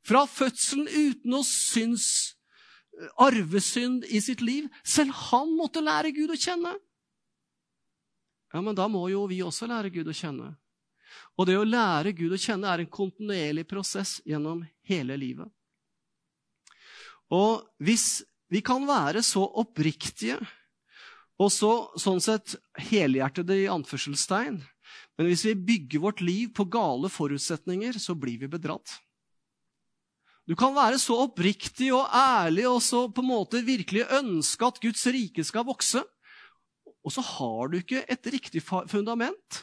fra 0.00 0.24
fødselen 0.24 0.88
uten 0.88 1.36
å 1.36 1.42
syns 1.44 2.38
arvesynd 3.20 4.04
i 4.08 4.20
sitt 4.22 4.42
liv, 4.44 4.68
selv 4.84 5.14
han 5.30 5.52
måtte 5.56 5.82
lære 5.84 6.12
Gud 6.16 6.32
å 6.32 6.38
kjenne. 6.38 6.74
Ja, 8.50 8.60
men 8.60 8.74
da 8.74 8.88
må 8.90 9.06
jo 9.12 9.26
vi 9.30 9.40
også 9.46 9.68
lære 9.70 9.92
Gud 9.94 10.10
å 10.10 10.16
kjenne. 10.16 10.52
Og 11.38 11.46
det 11.48 11.56
å 11.58 11.66
lære 11.66 12.12
Gud 12.16 12.34
å 12.34 12.40
kjenne 12.40 12.70
er 12.70 12.82
en 12.82 12.92
kontinuerlig 12.92 13.64
prosess 13.70 14.18
gjennom 14.26 14.62
hele 14.90 15.16
livet. 15.18 15.48
Og 17.30 17.62
hvis 17.78 18.22
vi 18.50 18.62
kan 18.66 18.82
være 18.88 19.22
så 19.22 19.44
oppriktige 19.62 20.40
og 21.40 21.48
så, 21.54 21.72
sånn 21.96 22.20
sett 22.20 22.56
helhjertede 22.90 23.62
i 23.62 23.68
anførselstegn, 23.70 24.58
men 25.16 25.28
hvis 25.28 25.46
vi 25.46 25.54
bygger 25.70 26.02
vårt 26.02 26.20
liv 26.24 26.50
på 26.56 26.66
gale 26.72 27.08
forutsetninger, 27.12 27.96
så 28.02 28.16
blir 28.18 28.42
vi 28.42 28.50
bedratt. 28.50 28.98
Du 30.48 30.56
kan 30.58 30.74
være 30.74 30.98
så 30.98 31.18
oppriktig 31.26 31.92
og 31.94 32.08
ærlig 32.14 32.64
og 32.68 32.80
så 32.82 33.04
på 33.12 33.22
en 33.22 33.30
måte 33.30 33.60
virkelig 33.64 34.06
ønske 34.18 34.66
at 34.66 34.80
Guds 34.82 35.04
rike 35.06 35.44
skal 35.46 35.66
vokse 35.68 36.02
og 37.04 37.14
så 37.14 37.24
har 37.24 37.70
du 37.70 37.78
ikke 37.80 38.04
et 38.12 38.30
riktig 38.32 38.62
fundament. 38.62 39.62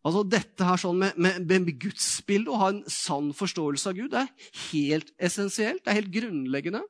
Altså 0.00 0.22
Dette 0.24 0.64
her 0.64 0.80
sånn 0.80 0.98
med, 0.98 1.18
med, 1.20 1.44
med 1.50 1.76
gudsbildet, 1.82 2.50
å 2.50 2.60
ha 2.62 2.70
en 2.72 2.82
sann 2.90 3.30
forståelse 3.36 3.90
av 3.90 3.98
Gud, 3.98 4.14
det 4.14 4.24
er 4.24 4.52
helt 4.70 5.12
essensielt. 5.20 5.84
Det 5.84 5.92
er 5.92 6.00
helt 6.00 6.14
grunnleggende. 6.14 6.82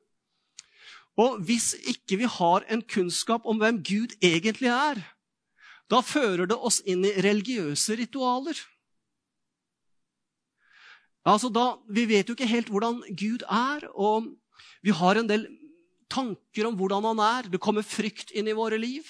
Og 1.19 1.41
hvis 1.45 1.73
ikke 1.91 2.21
vi 2.21 2.29
har 2.39 2.65
en 2.71 2.81
kunnskap 2.87 3.45
om 3.45 3.59
hvem 3.61 3.81
Gud 3.85 4.15
egentlig 4.23 4.71
er, 4.71 5.03
da 5.91 5.99
fører 6.07 6.47
det 6.47 6.55
oss 6.55 6.79
inn 6.87 7.03
i 7.03 7.17
religiøse 7.19 7.97
ritualer. 7.99 8.55
Altså 11.27 11.51
da, 11.53 11.77
Vi 11.87 12.07
vet 12.09 12.29
jo 12.29 12.35
ikke 12.35 12.49
helt 12.49 12.69
hvordan 12.73 13.01
Gud 13.13 13.43
er, 13.45 13.87
og 13.93 14.31
vi 14.81 14.93
har 14.95 15.17
en 15.17 15.29
del 15.29 15.47
tanker 16.11 16.67
om 16.67 16.77
hvordan 16.77 17.05
han 17.11 17.19
er. 17.23 17.49
Det 17.51 17.61
kommer 17.61 17.85
frykt 17.85 18.33
inn 18.33 18.49
i 18.49 18.57
våre 18.57 18.79
liv. 18.81 19.05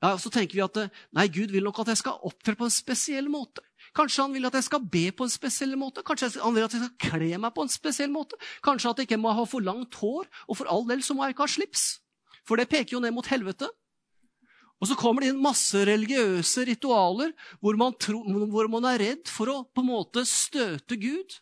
Ja, 0.00 0.14
så 0.16 0.30
tenker 0.32 0.56
vi 0.56 0.62
at 0.64 0.78
nei, 1.12 1.26
Gud 1.28 1.50
vil 1.52 1.66
nok 1.66 1.82
at 1.82 1.90
jeg 1.92 2.00
skal 2.00 2.22
opptre 2.24 2.54
på 2.56 2.64
en 2.64 2.72
spesiell 2.72 3.28
måte. 3.28 3.60
Kanskje 3.96 4.22
han 4.22 4.32
vil 4.32 4.46
at 4.48 4.54
jeg 4.56 4.68
skal 4.68 4.84
be 4.86 5.10
på 5.12 5.26
en 5.26 5.32
spesiell 5.32 5.74
måte. 5.76 6.04
Kanskje 6.06 6.30
han 6.40 6.54
vil 6.56 6.64
at 6.64 6.76
jeg 6.76 6.86
skal 6.86 7.10
kle 7.10 7.40
meg 7.42 7.52
på 7.56 7.66
en 7.66 7.72
spesiell 7.72 8.12
måte. 8.14 8.38
Kanskje 8.64 8.94
at 8.94 9.02
jeg 9.02 9.10
ikke 9.10 9.20
må 9.20 9.34
ha 9.36 9.44
for 9.48 9.66
langt 9.66 9.98
hår, 10.00 10.30
og 10.48 10.56
for 10.56 10.70
all 10.72 10.86
del 10.88 11.02
så 11.04 11.16
må 11.16 11.26
jeg 11.26 11.36
ikke 11.36 11.48
ha 11.48 11.52
slips. 11.52 11.84
For 12.48 12.56
det 12.56 12.70
peker 12.70 12.96
jo 12.96 13.02
ned 13.04 13.12
mot 13.16 13.28
helvete. 13.28 13.68
Og 14.80 14.88
så 14.88 14.96
kommer 14.96 15.22
det 15.22 15.30
inn 15.32 15.42
masse 15.44 15.82
religiøse 15.84 16.64
ritualer 16.70 17.34
hvor 17.60 17.76
man, 17.80 17.92
tror, 18.00 18.24
hvor 18.48 18.70
man 18.72 18.88
er 18.88 19.02
redd 19.02 19.28
for 19.28 19.52
å 19.52 19.58
på 19.68 19.84
en 19.84 19.90
måte 19.90 20.24
støte 20.28 20.96
Gud. 21.00 21.36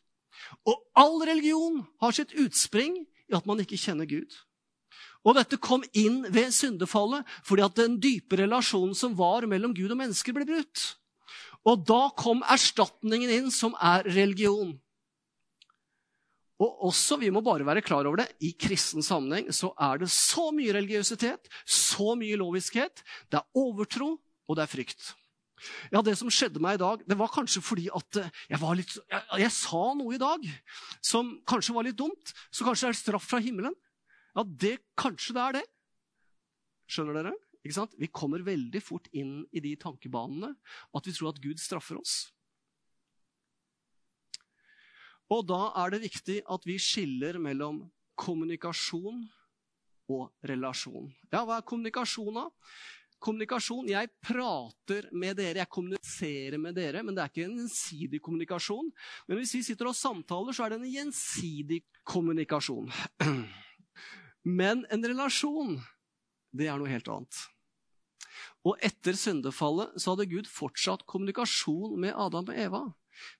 Og 0.66 0.82
all 0.98 1.22
religion 1.28 1.84
har 2.02 2.14
sitt 2.16 2.34
utspring 2.38 3.04
i 3.28 3.36
at 3.38 3.46
man 3.46 3.62
ikke 3.62 3.78
kjenner 3.78 4.08
Gud. 4.10 4.34
Og 5.26 5.36
dette 5.36 5.58
kom 5.60 5.84
inn 5.98 6.22
ved 6.32 6.50
syndefallet 6.54 7.26
fordi 7.46 7.64
at 7.66 7.78
den 7.78 7.98
dype 8.02 8.38
relasjonen 8.40 8.96
som 8.98 9.14
var 9.18 9.46
mellom 9.50 9.74
Gud 9.76 9.92
og 9.92 10.00
mennesker, 10.00 10.34
ble 10.34 10.46
brutt. 10.48 10.84
Og 11.66 11.82
da 11.86 12.08
kom 12.18 12.42
erstatningen 12.48 13.30
inn, 13.34 13.48
som 13.52 13.74
er 13.82 14.06
religion. 14.06 14.76
Og 16.58 16.88
også, 16.88 17.20
vi 17.20 17.30
må 17.30 17.42
bare 17.44 17.66
være 17.66 17.84
klar 17.86 18.06
over 18.08 18.24
det, 18.24 18.32
i 18.42 18.50
kristen 18.58 19.04
sammenheng 19.04 19.52
så 19.54 19.70
er 19.78 20.00
det 20.02 20.10
så 20.10 20.48
mye 20.54 20.74
religiøsitet, 20.74 21.46
så 21.62 22.16
mye 22.18 22.38
loviskhet. 22.40 23.04
Det 23.30 23.38
er 23.38 23.62
overtro, 23.62 24.16
og 24.18 24.58
det 24.58 24.64
er 24.64 24.72
frykt. 24.72 25.12
Ja, 25.92 26.02
Det 26.02 26.14
som 26.18 26.30
skjedde 26.30 26.62
meg 26.62 26.78
i 26.78 26.82
dag, 26.82 27.02
det 27.06 27.18
var 27.18 27.30
kanskje 27.34 27.62
fordi 27.64 27.88
at 27.94 28.20
jeg, 28.22 28.58
var 28.62 28.78
litt, 28.78 28.94
jeg, 28.94 29.22
jeg 29.42 29.54
sa 29.54 29.82
noe 29.98 30.14
i 30.14 30.20
dag 30.22 30.46
som 31.02 31.36
kanskje 31.48 31.74
var 31.74 31.86
litt 31.86 31.98
dumt. 31.98 32.34
Så 32.50 32.66
kanskje 32.66 32.88
det 32.88 32.94
er 32.94 33.00
straff 33.02 33.26
fra 33.30 33.42
himmelen. 33.42 33.74
Ja, 34.36 34.44
det, 34.46 34.78
kanskje 34.98 35.34
det 35.34 35.44
er 35.44 35.58
det. 35.60 35.66
Skjønner 36.88 37.20
dere? 37.20 37.34
Ikke 37.64 37.76
sant? 37.76 37.94
Vi 37.98 38.10
kommer 38.14 38.44
veldig 38.46 38.80
fort 38.82 39.08
inn 39.12 39.42
i 39.52 39.62
de 39.62 39.74
tankebanene 39.78 40.54
at 40.94 41.08
vi 41.08 41.14
tror 41.14 41.32
at 41.32 41.42
Gud 41.42 41.60
straffer 41.60 41.98
oss. 42.00 42.28
Og 45.34 45.44
da 45.48 45.62
er 45.82 45.92
det 45.92 46.04
viktig 46.06 46.38
at 46.48 46.62
vi 46.68 46.78
skiller 46.80 47.36
mellom 47.42 47.82
kommunikasjon 48.18 49.26
og 50.08 50.30
relasjon. 50.48 51.10
Ja, 51.28 51.42
hva 51.44 51.58
er 51.58 51.66
kommunikasjon, 51.68 52.38
da? 52.38 52.46
Kommunikasjon, 53.18 53.88
Jeg 53.90 54.12
prater 54.22 55.08
med 55.12 55.36
dere, 55.36 55.58
jeg 55.58 55.68
kommuniserer 55.74 56.58
med 56.58 56.76
dere, 56.78 57.02
men 57.02 57.16
det 57.16 57.22
er 57.22 57.32
ikke 57.32 57.44
en 57.48 57.56
gjensidig 57.58 58.20
kommunikasjon. 58.22 58.92
Men 59.26 59.40
hvis 59.40 59.56
vi 59.56 59.62
sitter 59.66 59.90
og 59.90 59.96
samtaler, 59.98 60.54
så 60.54 60.64
er 60.64 60.70
det 60.70 60.78
en 60.80 60.92
gjensidig 60.92 61.82
kommunikasjon. 62.06 62.88
Men 64.60 64.86
en 64.88 65.02
relasjon, 65.04 65.74
det 66.54 66.70
er 66.70 66.78
noe 66.78 66.88
helt 66.88 67.10
annet. 67.10 67.40
Og 68.64 68.78
etter 68.86 69.18
syndefallet 69.18 69.98
så 70.00 70.14
hadde 70.14 70.30
Gud 70.30 70.46
fortsatt 70.48 71.04
kommunikasjon 71.10 71.98
med 72.00 72.14
Adam 72.14 72.48
og 72.48 72.54
Eva. 72.56 72.82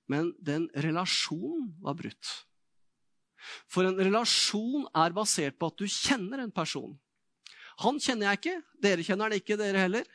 Men 0.09 0.33
den 0.39 0.67
relasjonen 0.75 1.71
var 1.83 1.97
brutt. 1.99 2.31
For 3.71 3.87
en 3.87 3.99
relasjon 3.99 4.87
er 4.97 5.15
basert 5.15 5.57
på 5.59 5.69
at 5.71 5.79
du 5.79 5.87
kjenner 5.87 6.43
en 6.43 6.53
person. 6.53 6.93
Han 7.83 7.99
kjenner 8.01 8.29
jeg 8.29 8.41
ikke. 8.41 8.55
Dere 8.83 9.05
kjenner 9.05 9.29
han 9.29 9.39
ikke, 9.39 9.57
dere 9.59 9.85
heller. 9.85 10.07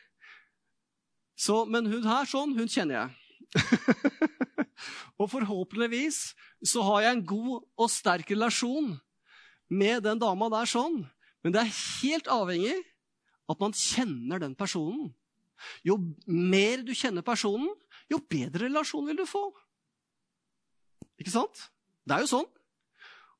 Så, 1.35 1.63
men 1.67 1.89
hun 1.89 2.05
her 2.07 2.27
sånn, 2.29 2.53
hun 2.55 2.69
kjenner 2.71 2.99
jeg. 2.99 3.09
og 5.19 5.29
forhåpentligvis 5.31 6.19
så 6.65 6.83
har 6.89 7.05
jeg 7.05 7.17
en 7.17 7.27
god 7.27 7.65
og 7.81 7.91
sterk 7.91 8.31
relasjon 8.33 8.93
med 9.71 10.03
den 10.05 10.21
dama 10.21 10.49
der 10.53 10.69
sånn. 10.69 11.01
Men 11.43 11.55
det 11.55 11.61
er 11.61 11.77
helt 12.01 12.29
avhengig 12.31 12.77
at 13.51 13.61
man 13.61 13.75
kjenner 13.77 14.41
den 14.41 14.55
personen. 14.57 15.11
Jo 15.85 15.97
mer 16.25 16.83
du 16.85 16.93
kjenner 16.97 17.25
personen, 17.25 17.69
jo 18.11 18.21
bedre 18.29 18.67
relasjon 18.67 19.07
vil 19.09 19.19
du 19.21 19.25
få. 19.29 19.47
Ikke 21.21 21.33
sant? 21.33 21.67
Det 22.05 22.15
er 22.15 22.25
jo 22.25 22.31
sånn. 22.35 22.51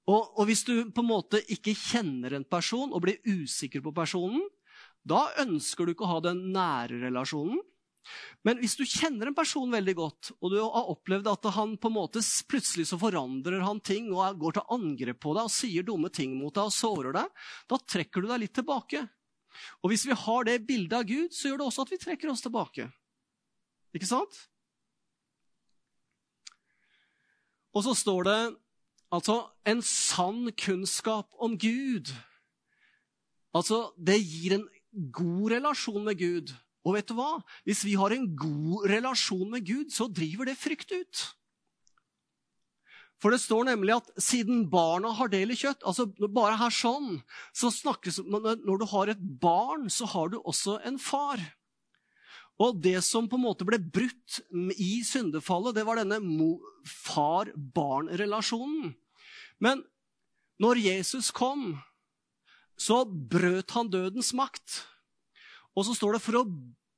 Og, 0.06 0.36
og, 0.38 0.44
hvis 0.46 0.64
du 0.68 0.74
på 0.94 1.02
en 1.02 1.10
måte 1.10 1.42
ikke 1.52 1.74
kjenner 1.78 2.36
en 2.38 2.46
person 2.46 2.92
og 2.94 3.02
blir 3.06 3.22
usikker 3.26 3.82
på 3.86 3.94
personen, 3.96 4.44
da 5.06 5.28
ønsker 5.42 5.86
du 5.86 5.94
ikke 5.94 6.06
å 6.06 6.16
ha 6.16 6.20
den 6.28 6.48
nære 6.54 7.02
relasjonen. 7.08 7.62
Men 8.46 8.60
hvis 8.62 8.76
du 8.78 8.84
kjenner 8.86 9.32
en 9.32 9.38
person 9.38 9.72
veldig 9.74 9.96
godt, 9.98 10.30
og 10.38 10.54
du 10.54 10.60
har 10.60 10.92
opplevd 10.94 11.30
at 11.32 11.48
han 11.56 11.74
på 11.82 11.90
en 11.90 11.96
måte 11.96 12.22
plutselig 12.50 12.86
så 12.92 13.00
forandrer 13.02 13.64
han 13.66 13.82
ting 13.82 14.12
og 14.14 14.38
går 14.42 14.58
til 14.58 14.76
angrep 14.76 15.22
på 15.26 15.34
deg 15.34 15.50
og 15.50 15.54
sier 15.54 15.86
dumme 15.88 16.12
ting 16.14 16.36
mot 16.38 16.54
deg 16.54 16.70
og 16.70 16.76
sårer 16.76 17.18
deg, 17.18 17.46
da 17.66 17.82
trekker 17.82 18.22
du 18.22 18.30
deg 18.30 18.44
litt 18.44 18.54
tilbake. 18.60 19.02
Og 19.82 19.90
hvis 19.90 20.06
vi 20.06 20.18
har 20.26 20.46
det 20.46 20.60
bildet 20.68 21.00
av 21.00 21.10
Gud, 21.10 21.34
så 21.34 21.50
gjør 21.50 21.64
det 21.64 21.70
også 21.72 21.86
at 21.88 21.96
vi 21.96 22.02
trekker 22.04 22.30
oss 22.30 22.46
tilbake. 22.46 22.90
Ikke 23.98 24.10
sant? 24.10 24.38
Og 27.76 27.84
så 27.84 27.96
står 27.98 28.28
det 28.30 28.40
altså 29.14 29.40
en 29.68 29.82
sann 29.86 30.48
kunnskap 30.58 31.28
om 31.44 31.58
Gud. 31.60 32.12
Altså, 33.56 33.92
det 34.00 34.20
gir 34.24 34.58
en 34.58 34.68
god 35.12 35.52
relasjon 35.56 36.04
med 36.04 36.20
Gud. 36.20 36.54
Og 36.86 36.96
vet 36.96 37.10
du 37.10 37.16
hva? 37.18 37.40
Hvis 37.68 37.84
vi 37.88 37.96
har 38.00 38.14
en 38.14 38.30
god 38.38 38.88
relasjon 38.92 39.50
med 39.52 39.66
Gud, 39.68 39.90
så 39.92 40.08
driver 40.08 40.48
det 40.48 40.60
frykt 40.60 40.94
ut. 40.94 41.24
For 43.24 43.34
det 43.34 43.42
står 43.42 43.70
nemlig 43.72 43.96
at 43.96 44.10
siden 44.22 44.66
barna 44.70 45.14
har 45.18 45.32
del 45.32 45.54
i 45.54 45.56
kjøtt 45.58 45.86
altså 45.88 46.04
Bare 46.20 46.58
her 46.60 46.74
sånn 46.74 47.22
så 47.56 47.70
snakkes 47.72 48.20
Når 48.28 48.82
du 48.82 48.84
har 48.92 49.12
et 49.14 49.22
barn, 49.42 49.88
så 49.90 50.06
har 50.12 50.34
du 50.34 50.42
også 50.42 50.76
en 50.86 51.00
far. 51.02 51.40
Og 52.62 52.78
det 52.80 53.02
som 53.04 53.28
på 53.28 53.36
en 53.36 53.44
måte 53.44 53.66
ble 53.68 53.80
brutt 53.80 54.42
i 54.80 55.04
syndefallet, 55.04 55.76
det 55.76 55.86
var 55.88 55.96
denne 56.00 56.20
far-barn-relasjonen. 56.88 58.96
Men 59.60 59.84
når 60.62 60.76
Jesus 60.80 61.32
kom, 61.36 61.84
så 62.80 63.06
brøt 63.06 63.72
han 63.76 63.90
dødens 63.92 64.34
makt. 64.36 64.86
Og 65.76 65.86
så 65.88 65.94
står 65.98 66.14
det 66.16 66.24
for 66.24 66.36
å 66.40 66.50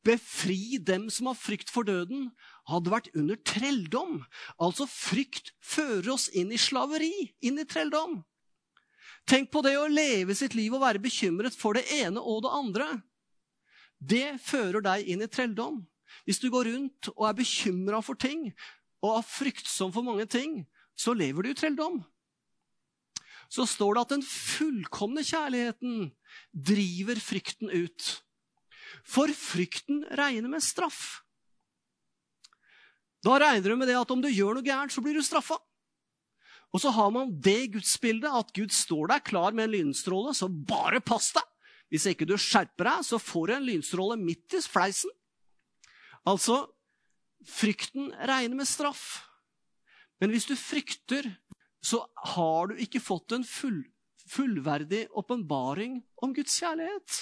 befri 0.08 0.78
dem 0.80 1.10
som 1.12 1.28
har 1.32 1.38
frykt 1.38 1.70
for 1.74 1.84
døden, 1.88 2.32
hadde 2.70 2.94
vært 2.94 3.10
under 3.18 3.36
trelldom. 3.48 4.26
Altså 4.62 4.86
frykt 4.90 5.54
fører 5.64 6.10
oss 6.14 6.30
inn 6.30 6.52
i 6.54 6.62
slaveri, 6.62 7.34
inn 7.42 7.60
i 7.60 7.66
trelldom. 7.68 8.24
Tenk 9.28 9.52
på 9.52 9.62
det 9.66 9.76
å 9.76 9.92
leve 9.92 10.36
sitt 10.38 10.56
liv 10.56 10.74
og 10.76 10.82
være 10.86 11.04
bekymret 11.04 11.56
for 11.58 11.74
det 11.76 11.84
ene 11.98 12.22
og 12.22 12.44
det 12.46 12.54
andre. 12.56 12.88
Det 13.98 14.38
fører 14.44 14.84
deg 14.86 15.08
inn 15.10 15.24
i 15.26 15.30
trelldom. 15.32 15.82
Hvis 16.26 16.40
du 16.42 16.50
går 16.54 16.70
rundt 16.72 17.10
og 17.16 17.26
er 17.30 17.38
bekymra 17.38 18.02
for 18.06 18.20
ting 18.20 18.52
og 19.04 19.18
er 19.18 19.26
fryktsom 19.28 19.92
for 19.94 20.06
mange 20.06 20.26
ting, 20.30 20.64
så 20.98 21.14
lever 21.14 21.46
du 21.46 21.52
i 21.52 21.58
trelldom. 21.58 22.02
Så 23.54 23.68
står 23.70 23.96
det 23.96 24.04
at 24.04 24.14
den 24.16 24.26
fullkomne 24.26 25.24
kjærligheten 25.24 26.10
driver 26.52 27.22
frykten 27.22 27.72
ut. 27.72 28.10
For 29.08 29.32
frykten 29.32 30.04
regner 30.20 30.52
med 30.52 30.66
straff. 30.66 31.22
Da 33.24 33.38
regner 33.42 33.72
du 33.72 33.80
med 33.80 33.90
det 33.90 33.98
at 34.00 34.12
om 34.14 34.22
du 34.24 34.30
gjør 34.30 34.58
noe 34.58 34.66
gærent, 34.66 34.94
så 34.94 35.04
blir 35.04 35.18
du 35.18 35.24
straffa. 35.26 35.58
Og 36.76 36.84
så 36.84 36.92
har 36.94 37.12
man 37.16 37.32
det 37.44 37.72
gudsbildet 37.74 38.34
at 38.40 38.52
Gud 38.56 38.74
står 38.76 39.14
der 39.14 39.24
klar 39.24 39.56
med 39.56 39.68
en 39.68 39.76
lynstråle, 39.78 40.36
så 40.36 40.50
bare 40.50 41.02
pass 41.04 41.32
deg! 41.36 41.46
Hvis 41.92 42.08
ikke 42.10 42.28
du 42.28 42.36
skjerper 42.40 42.90
deg, 42.90 43.06
så 43.08 43.20
får 43.22 43.48
du 43.48 43.54
en 43.56 43.68
lynstråle 43.68 44.18
midt 44.20 44.58
i 44.58 44.64
fleisen. 44.64 45.14
Altså, 46.28 46.66
frykten 47.48 48.12
regner 48.28 48.60
med 48.60 48.68
straff. 48.68 49.24
Men 50.20 50.34
hvis 50.34 50.48
du 50.50 50.56
frykter, 50.60 51.30
så 51.84 52.02
har 52.34 52.72
du 52.72 52.82
ikke 52.84 53.04
fått 53.04 53.36
en 53.38 53.46
full, 53.48 53.84
fullverdig 54.28 55.06
åpenbaring 55.16 56.02
om 56.24 56.34
Guds 56.36 56.58
kjærlighet. 56.60 57.22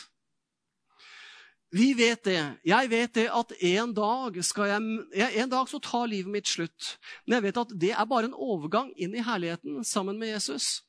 Vi 1.75 1.89
vet 1.97 2.23
det. 2.23 2.39
Jeg 2.63 2.89
vet 2.89 3.13
det 3.17 3.25
at 3.35 3.51
en 3.67 3.93
dag, 3.93 4.37
jeg, 4.39 5.29
en 5.41 5.51
dag 5.51 5.69
så 5.69 5.79
tar 5.83 6.07
livet 6.07 6.31
mitt 6.31 6.47
slutt. 6.47 6.95
Men 7.25 7.37
jeg 7.37 7.45
vet 7.49 7.61
at 7.65 7.73
det 7.81 7.91
er 7.91 8.07
bare 8.07 8.29
en 8.29 8.37
overgang 8.37 8.93
inn 8.95 9.15
i 9.17 9.23
herligheten 9.25 9.83
sammen 9.83 10.19
med 10.21 10.31
Jesus. 10.31 10.85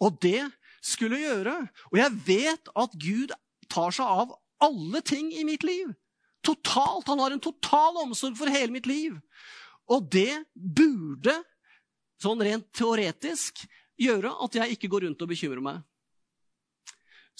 Og 0.00 0.16
det 0.22 0.46
skulle 0.84 1.20
gjøre. 1.20 1.56
Og 1.92 1.98
jeg 2.00 2.20
vet 2.26 2.70
at 2.82 2.96
Gud 3.00 3.34
tar 3.70 3.94
seg 3.94 4.06
av 4.06 4.34
alle 4.64 5.02
ting 5.06 5.30
i 5.32 5.44
mitt 5.46 5.64
liv. 5.66 5.92
Totalt. 6.44 7.08
Han 7.08 7.20
har 7.20 7.34
en 7.34 7.42
total 7.42 8.00
omsorg 8.04 8.38
for 8.38 8.52
hele 8.52 8.72
mitt 8.74 8.88
liv. 8.88 9.18
Og 9.90 10.06
det 10.12 10.42
burde, 10.54 11.34
sånn 12.22 12.42
rent 12.44 12.68
teoretisk, 12.76 13.64
gjøre 14.00 14.32
at 14.44 14.56
jeg 14.56 14.76
ikke 14.76 14.90
går 14.92 15.08
rundt 15.08 15.24
og 15.24 15.32
bekymrer 15.32 15.64
meg. 15.64 15.80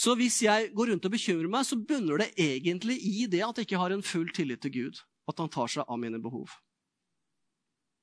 Så 0.00 0.14
hvis 0.16 0.38
jeg 0.42 0.70
går 0.76 0.92
rundt 0.92 1.06
og 1.06 1.12
bekymrer 1.12 1.50
meg, 1.52 1.66
så 1.68 1.76
bunner 1.76 2.22
det 2.22 2.30
egentlig 2.40 2.96
i 3.04 3.26
det 3.28 3.42
at 3.44 3.58
jeg 3.58 3.68
ikke 3.68 3.80
har 3.82 3.92
en 3.92 4.04
full 4.04 4.30
tillit 4.32 4.62
til 4.64 4.72
Gud. 4.72 5.00
At 5.28 5.40
han 5.40 5.52
tar 5.52 5.68
seg 5.70 5.84
av 5.84 6.00
mine 6.00 6.20
behov. 6.22 6.52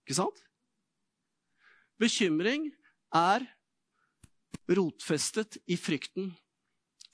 Ikke 0.06 0.19
sant? 0.19 0.43
Bekymring 2.00 2.69
er 3.15 3.47
rotfestet 4.69 5.60
i 5.67 5.77
frykten 5.80 6.32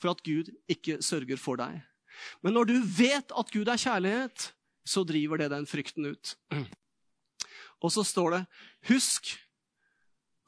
for 0.02 0.14
at 0.14 0.24
Gud 0.26 0.50
ikke 0.70 1.00
sørger 1.06 1.40
for 1.40 1.60
deg. 1.62 1.80
Men 2.44 2.58
når 2.58 2.70
du 2.70 2.76
vet 2.98 3.32
at 3.34 3.52
Gud 3.54 3.70
er 3.70 3.80
kjærlighet, 3.80 4.50
så 4.86 5.04
driver 5.08 5.40
det 5.40 5.52
den 5.54 5.68
frykten 5.70 6.12
ut. 6.12 6.36
Og 7.84 7.92
så 7.92 8.04
står 8.08 8.36
det 8.36 8.44
Husk 8.90 9.34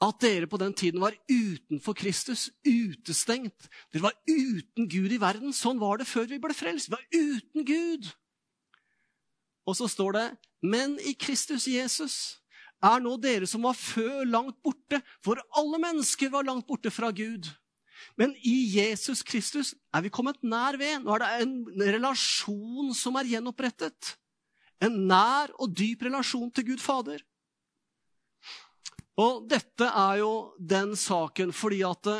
at 0.04 0.20
dere 0.20 0.46
på 0.46 0.58
den 0.60 0.74
tiden 0.76 1.00
var 1.00 1.14
utenfor 1.30 1.96
Kristus, 1.96 2.50
utestengt. 2.66 3.68
Dere 3.92 4.02
var 4.10 4.16
uten 4.28 4.88
Gud 4.92 5.12
i 5.12 5.20
verden. 5.20 5.54
Sånn 5.56 5.80
var 5.80 6.00
det 6.00 6.08
før 6.08 6.28
vi 6.28 6.40
ble 6.40 6.56
frelst. 6.56 6.90
Vi 6.90 6.96
var 6.96 7.06
uten 7.16 7.64
Gud. 7.64 8.10
Og 9.66 9.76
så 9.78 9.88
står 9.88 10.12
det 10.18 10.26
Men 10.62 10.98
i 11.00 11.14
Kristus 11.16 11.66
Jesus 11.68 12.38
er 12.84 13.02
nå 13.02 13.14
dere 13.20 13.48
som 13.48 13.64
var 13.66 13.76
før 13.78 14.24
langt 14.28 14.58
borte, 14.64 15.00
for 15.24 15.40
alle 15.56 15.80
mennesker 15.82 16.32
var 16.32 16.46
langt 16.46 16.66
borte 16.68 16.92
fra 16.92 17.10
Gud. 17.14 17.48
Men 18.20 18.34
i 18.44 18.56
Jesus 18.76 19.22
Kristus 19.26 19.74
er 19.94 20.04
vi 20.04 20.12
kommet 20.12 20.42
nær 20.44 20.76
ved. 20.80 21.00
Nå 21.04 21.16
er 21.16 21.24
det 21.24 21.30
en 21.44 21.56
relasjon 21.96 22.92
som 22.96 23.16
er 23.16 23.28
gjenopprettet. 23.32 24.16
En 24.84 25.06
nær 25.08 25.52
og 25.56 25.72
dyp 25.72 26.04
relasjon 26.06 26.50
til 26.52 26.72
Gud 26.72 26.84
Fader. 26.84 27.22
Og 29.16 29.46
dette 29.48 29.88
er 29.88 30.20
jo 30.20 30.32
den 30.60 30.92
saken 31.00 31.54
fordi 31.56 31.80
at 31.88 32.10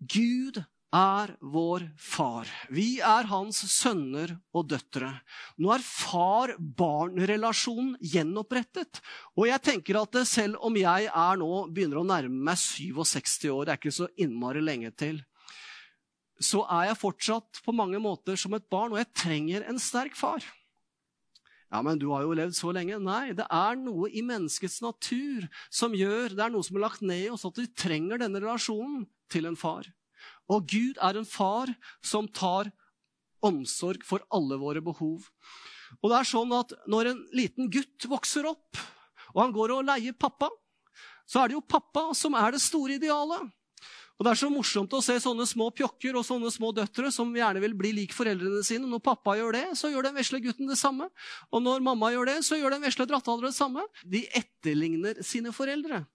Gud 0.00 0.62
er 0.94 1.32
vår 1.42 1.90
far. 1.98 2.46
Vi 2.70 3.00
er 3.04 3.24
hans 3.30 3.56
sønner 3.72 4.38
og 4.54 4.68
døtre. 4.70 5.20
Nå 5.58 5.72
er 5.74 5.82
far-barn-relasjonen 5.84 7.96
gjenopprettet. 8.00 9.00
Og 9.36 9.46
jeg 9.50 9.60
tenker 9.66 9.96
at 10.00 10.26
selv 10.28 10.56
om 10.64 10.76
jeg 10.78 11.06
er 11.10 11.36
nå 11.40 11.66
begynner 11.74 11.98
å 12.02 12.04
nærme 12.06 12.44
meg 12.50 12.58
67 12.60 13.50
år, 13.50 13.64
det 13.64 13.72
er 13.74 13.78
ikke 13.80 13.98
så 13.98 14.08
innmari 14.14 14.60
lenge 14.62 14.90
til, 14.96 15.16
så 16.36 16.66
er 16.68 16.90
jeg 16.90 17.00
fortsatt 17.00 17.62
på 17.64 17.72
mange 17.72 17.98
måter 18.02 18.36
som 18.38 18.54
et 18.56 18.70
barn, 18.70 18.92
og 18.92 18.98
jeg 19.00 19.14
trenger 19.16 19.64
en 19.66 19.78
sterk 19.80 20.16
far. 20.18 20.42
Ja, 21.72 21.82
men 21.82 21.98
du 21.98 22.10
har 22.12 22.22
jo 22.22 22.34
levd 22.36 22.54
så 22.54 22.70
lenge. 22.74 22.98
Nei, 23.02 23.32
det 23.36 23.46
er 23.52 23.76
noe 23.80 24.10
i 24.14 24.22
menneskets 24.22 24.82
natur 24.84 25.48
som 25.66 25.94
gjør 25.96 26.28
Det 26.36 26.44
er 26.44 26.50
noe 26.54 26.62
som 26.62 26.76
er 26.78 26.84
lagt 26.84 27.02
ned 27.02 27.24
i 27.24 27.30
oss, 27.32 27.44
at 27.48 27.58
vi 27.58 27.66
trenger 27.74 28.18
denne 28.22 28.40
relasjonen 28.42 29.06
til 29.32 29.46
en 29.50 29.58
far. 29.58 29.88
Og 30.52 30.66
Gud 30.70 31.00
er 31.02 31.18
en 31.18 31.28
far 31.28 31.72
som 32.04 32.28
tar 32.28 32.70
omsorg 33.44 34.04
for 34.06 34.22
alle 34.34 34.58
våre 34.60 34.82
behov. 34.84 35.26
Og 36.02 36.10
det 36.10 36.18
er 36.18 36.28
sånn 36.28 36.54
at 36.56 36.72
Når 36.90 37.12
en 37.12 37.20
liten 37.36 37.70
gutt 37.70 38.08
vokser 38.10 38.46
opp, 38.48 38.78
og 39.34 39.42
han 39.42 39.52
går 39.54 39.74
og 39.74 39.84
leier 39.86 40.16
pappa, 40.16 40.48
så 41.26 41.42
er 41.42 41.50
det 41.50 41.58
jo 41.58 41.66
pappa 41.66 42.08
som 42.14 42.34
er 42.38 42.54
det 42.54 42.62
store 42.62 42.96
idealet. 42.96 43.50
Og 44.16 44.24
Det 44.24 44.30
er 44.30 44.38
så 44.40 44.48
morsomt 44.48 44.94
å 44.96 45.02
se 45.04 45.18
sånne 45.20 45.44
små 45.44 45.68
pjokker 45.76 46.16
og 46.16 46.24
sånne 46.24 46.48
små 46.48 46.70
døtre 46.72 47.10
som 47.12 47.34
gjerne 47.36 47.60
vil 47.60 47.74
bli 47.76 47.90
lik 47.98 48.14
foreldrene 48.16 48.62
sine. 48.64 48.88
Når 48.88 49.02
pappa 49.04 49.34
gjør 49.36 49.58
det, 49.58 49.66
så 49.76 49.90
gjør 49.92 50.08
den 50.08 50.16
vesle 50.16 50.40
gutten 50.40 50.70
det 50.70 50.78
samme. 50.80 51.10
Og 51.52 51.60
når 51.60 51.84
mamma 51.84 52.08
gjør 52.14 52.30
det, 52.30 52.38
så 52.46 52.56
gjør 52.56 52.78
den 52.78 52.86
vesle 52.86 53.04
drattalderen 53.10 53.52
det 53.52 53.58
samme. 53.58 53.84
De 54.08 54.22
etterligner 54.40 55.20
sine 55.20 55.52
foreldre. 55.52 56.06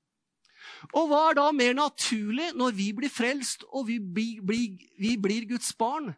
Og 0.90 1.10
hva 1.10 1.22
er 1.30 1.38
da 1.38 1.48
mer 1.54 1.76
naturlig 1.78 2.52
når 2.58 2.76
vi 2.78 2.90
blir 2.98 3.12
frelst 3.14 3.66
og 3.70 3.86
vi 3.90 4.00
blir, 4.02 4.42
blir, 4.46 4.78
vi 5.00 5.16
blir 5.22 5.48
Guds 5.50 5.72
barn? 5.78 6.12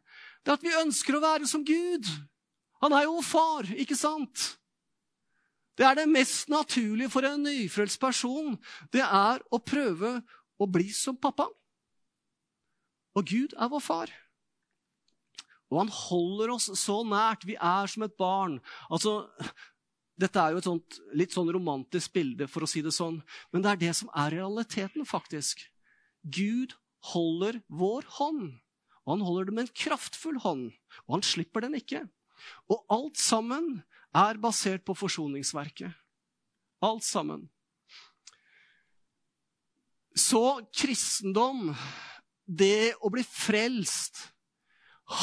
Det 0.43 0.51
er 0.51 0.59
at 0.59 0.65
vi 0.65 0.75
ønsker 0.81 1.17
å 1.17 1.23
være 1.23 1.49
som 1.49 1.63
Gud. 1.67 2.07
Han 2.83 2.95
er 2.95 3.05
jo 3.07 3.19
far, 3.23 3.67
ikke 3.79 3.97
sant? 3.97 4.53
Det 5.77 5.85
er 5.87 5.97
det 5.97 6.09
mest 6.09 6.51
naturlige 6.53 7.09
for 7.09 7.25
en 7.25 7.45
nyfrelst 7.47 7.99
person. 8.01 8.57
Det 8.93 9.01
er 9.03 9.41
å 9.49 9.59
prøve 9.63 10.19
å 10.61 10.67
bli 10.69 10.89
som 10.93 11.17
pappa. 11.17 11.47
Og 13.17 13.25
Gud 13.29 13.55
er 13.57 13.71
vår 13.71 13.83
far. 13.83 14.13
Og 15.73 15.79
han 15.81 15.93
holder 15.93 16.53
oss 16.53 16.69
så 16.77 16.99
nært. 17.07 17.47
Vi 17.49 17.55
er 17.57 17.89
som 17.89 18.05
et 18.05 18.13
barn. 18.19 18.59
Altså, 18.93 19.23
dette 20.19 20.39
er 20.39 20.53
jo 20.53 20.61
et 20.61 20.67
sånt, 20.67 20.97
litt 21.17 21.33
sånn 21.33 21.49
romantisk 21.53 22.13
bilde, 22.13 22.47
for 22.51 22.65
å 22.65 22.69
si 22.69 22.83
det 22.85 22.93
sånn. 22.93 23.19
Men 23.53 23.63
det 23.63 23.71
er 23.71 23.81
det 23.81 23.93
som 23.97 24.11
er 24.13 24.35
realiteten, 24.35 25.07
faktisk. 25.09 25.63
Gud 26.21 26.75
holder 27.13 27.59
vår 27.67 28.05
hånd. 28.19 28.51
Og 29.03 29.15
han 29.15 29.25
holder 29.25 29.49
det 29.49 29.55
med 29.57 29.65
en 29.65 29.77
kraftfull 29.83 30.37
hånd. 30.43 30.69
Og 31.07 31.17
han 31.17 31.25
slipper 31.25 31.65
den 31.65 31.79
ikke. 31.79 32.05
Og 32.71 32.85
alt 32.93 33.17
sammen 33.19 33.81
er 34.13 34.39
basert 34.41 34.85
på 34.85 34.95
forsoningsverket. 34.95 35.91
Alt 36.83 37.05
sammen. 37.07 37.47
Så 40.13 40.61
kristendom, 40.75 41.71
det 42.45 42.93
å 43.01 43.09
bli 43.09 43.23
frelst, 43.25 44.29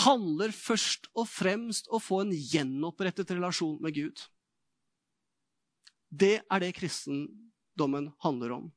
handler 0.03 0.53
først 0.53 1.07
og 1.15 1.29
fremst 1.31 1.87
å 1.89 2.01
få 2.03 2.25
en 2.25 2.35
gjenopprettet 2.35 3.31
relasjon 3.33 3.79
med 3.81 3.95
Gud. 3.97 4.27
Det 6.11 6.41
er 6.43 6.63
det 6.63 6.75
kristendommen 6.77 8.11
handler 8.25 8.59
om. 8.59 8.69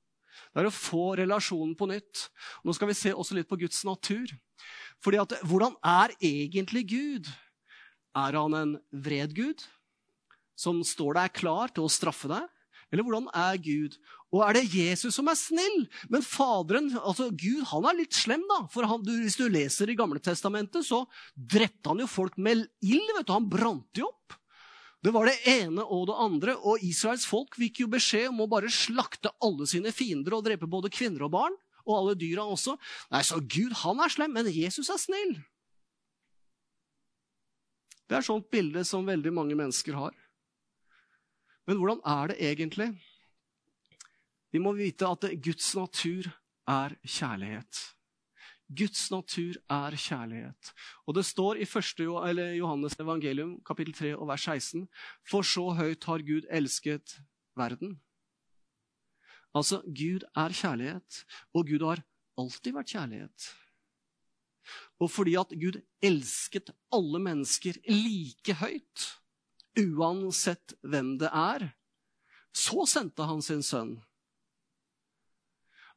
Det 0.53 0.63
er 0.63 0.69
å 0.69 0.73
få 0.73 1.13
relasjonen 1.19 1.75
på 1.77 1.87
nytt. 1.89 2.27
Nå 2.65 2.73
skal 2.77 2.89
vi 2.89 2.97
se 2.97 3.13
også 3.13 3.37
litt 3.37 3.49
på 3.49 3.59
Guds 3.61 3.83
natur. 3.85 4.31
Fordi 5.03 5.19
at, 5.21 5.37
Hvordan 5.45 5.75
er 5.81 6.15
egentlig 6.21 6.85
Gud? 6.93 7.29
Er 8.13 8.37
han 8.37 8.53
en 8.57 8.73
vred 8.91 9.33
Gud 9.33 9.63
som 10.57 10.83
står 10.85 11.17
der 11.17 11.31
klar 11.33 11.73
til 11.73 11.87
å 11.87 11.91
straffe 11.91 12.29
deg? 12.29 12.49
Eller 12.93 13.05
hvordan 13.07 13.25
er 13.33 13.57
Gud? 13.57 13.95
Og 14.29 14.43
er 14.45 14.57
det 14.57 14.69
Jesus 14.69 15.15
som 15.17 15.29
er 15.29 15.37
snill? 15.37 15.79
Men 16.13 16.21
Faderen, 16.25 16.91
altså 16.99 17.31
Gud, 17.33 17.63
han 17.71 17.87
er 17.89 17.97
litt 17.97 18.13
slem, 18.13 18.43
da. 18.49 18.59
For 18.69 18.85
han, 18.85 19.01
du, 19.01 19.15
hvis 19.23 19.37
du 19.39 19.47
leser 19.49 19.89
i 19.89 19.97
Gamle 19.97 20.21
Testamentet, 20.21 20.85
så 20.85 21.01
drepte 21.33 21.89
han 21.89 22.03
jo 22.03 22.09
folk 22.09 22.37
med 22.37 22.67
ild. 22.85 23.15
vet 23.17 23.33
Han 23.33 23.49
brante 23.49 24.03
jo 24.03 24.11
opp. 24.11 24.37
Det 25.03 25.11
var 25.11 25.27
det 25.27 25.35
ene 25.51 25.83
og 25.83 26.07
det 26.07 26.15
andre. 26.15 26.55
Og 26.63 26.83
Israels 26.85 27.25
folk 27.27 27.57
fikk 27.59 27.83
jo 27.83 27.89
beskjed 27.91 28.29
om 28.31 28.45
å 28.45 28.49
bare 28.51 28.71
slakte 28.71 29.33
alle 29.43 29.67
sine 29.67 29.91
fiender 29.91 30.37
og 30.37 30.45
drepe 30.45 30.69
både 30.69 30.91
kvinner 30.93 31.25
og 31.27 31.33
barn. 31.35 31.57
Og 31.83 31.97
alle 31.97 32.13
dyra 32.15 32.45
også. 32.47 32.77
Nei, 33.11 33.23
så 33.27 33.41
Gud, 33.43 33.73
han 33.81 33.99
er 33.99 34.13
slem, 34.13 34.31
men 34.31 34.47
Jesus 34.47 34.87
er 34.93 35.01
snill. 35.01 35.35
Det 38.07 38.15
er 38.15 38.23
sånt 38.23 38.47
bilde 38.53 38.83
som 38.87 39.07
veldig 39.07 39.33
mange 39.35 39.57
mennesker 39.59 39.97
har. 39.97 40.15
Men 41.67 41.79
hvordan 41.79 41.99
er 42.07 42.31
det 42.31 42.39
egentlig? 42.51 42.89
Vi 44.53 44.61
må 44.61 44.71
vite 44.77 45.07
at 45.09 45.27
Guds 45.43 45.71
natur 45.75 46.29
er 46.69 46.95
kjærlighet. 47.03 47.79
Guds 48.77 49.11
natur 49.11 49.57
er 49.69 49.95
kjærlighet. 49.97 50.71
Og 51.07 51.15
det 51.15 51.25
står 51.25 51.61
i 51.61 51.67
1. 51.67 51.99
Johannes 52.57 52.95
evangelium, 52.99 53.59
kapittel 53.65 53.93
3 53.93 54.15
og 54.17 54.27
vers 54.27 54.45
16.: 54.47 54.87
For 55.29 55.41
så 55.41 55.69
høyt 55.77 56.03
har 56.03 56.25
Gud 56.25 56.47
elsket 56.49 57.19
verden. 57.55 57.99
Altså, 59.53 59.81
Gud 59.85 60.25
er 60.35 60.49
kjærlighet, 60.49 61.25
og 61.53 61.67
Gud 61.67 61.85
har 61.85 62.01
alltid 62.37 62.73
vært 62.73 62.89
kjærlighet. 62.89 63.49
Og 64.99 65.11
fordi 65.11 65.35
at 65.37 65.53
Gud 65.59 65.81
elsket 66.01 66.71
alle 66.93 67.19
mennesker 67.19 67.77
like 67.89 68.55
høyt, 68.61 69.05
uansett 69.77 70.75
hvem 70.81 71.17
det 71.21 71.29
er, 71.29 71.67
så 72.53 72.85
sendte 72.89 73.25
han 73.27 73.41
sin 73.41 73.63
sønn. 73.65 73.97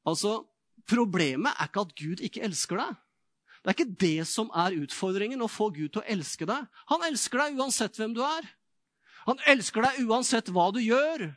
Altså, 0.06 0.44
Problemet 0.86 1.56
er 1.56 1.68
ikke 1.68 1.84
at 1.86 1.96
Gud 1.98 2.22
ikke 2.22 2.44
elsker 2.46 2.80
deg. 2.80 2.94
Det 3.66 3.72
er 3.72 3.74
ikke 3.74 3.98
det 3.98 4.28
som 4.30 4.50
er 4.54 4.76
utfordringen, 4.78 5.42
å 5.42 5.50
få 5.50 5.72
Gud 5.74 5.90
til 5.90 6.02
å 6.04 6.06
elske 6.06 6.46
deg. 6.46 6.68
Han 6.92 7.02
elsker 7.08 7.42
deg 7.42 7.58
uansett 7.58 7.98
hvem 7.98 8.14
du 8.14 8.22
er. 8.22 8.46
Han 9.26 9.42
elsker 9.50 9.82
deg 9.82 10.06
uansett 10.06 10.52
hva 10.54 10.68
du 10.70 10.78
gjør. 10.78 11.32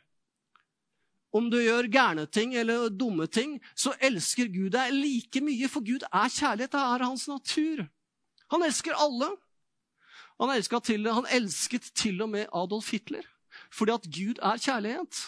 Om 1.34 1.48
du 1.50 1.58
gjør 1.58 1.88
gærne 1.90 2.26
ting 2.30 2.54
eller 2.58 2.88
dumme 2.94 3.26
ting, 3.30 3.58
så 3.74 3.96
elsker 3.98 4.50
Gud 4.50 4.74
deg 4.74 4.94
like 4.94 5.42
mye, 5.42 5.66
for 5.70 5.82
Gud 5.86 6.06
er 6.06 6.30
kjærlighet. 6.30 6.70
Det 6.74 6.82
er 6.82 7.06
hans 7.06 7.26
natur. 7.30 7.84
Han 8.54 8.66
elsker 8.66 8.94
alle. 8.98 9.32
Han, 10.40 10.54
til, 10.86 11.10
han 11.10 11.26
elsket 11.34 11.90
til 11.98 12.22
og 12.22 12.30
med 12.32 12.46
Adolf 12.56 12.94
Hitler, 12.94 13.26
fordi 13.74 13.92
at 13.92 14.06
Gud 14.08 14.38
er 14.40 14.62
kjærlighet. 14.62 15.18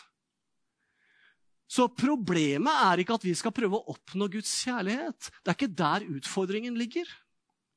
Så 1.72 1.86
problemet 1.96 2.80
er 2.84 3.00
ikke 3.00 3.16
at 3.16 3.24
vi 3.24 3.32
skal 3.38 3.54
prøve 3.56 3.78
å 3.78 3.94
oppnå 3.94 4.28
Guds 4.34 4.50
kjærlighet. 4.66 5.30
Det 5.40 5.52
er 5.52 5.56
ikke 5.56 5.76
der 5.78 6.04
utfordringen 6.18 6.74
ligger. 6.76 7.08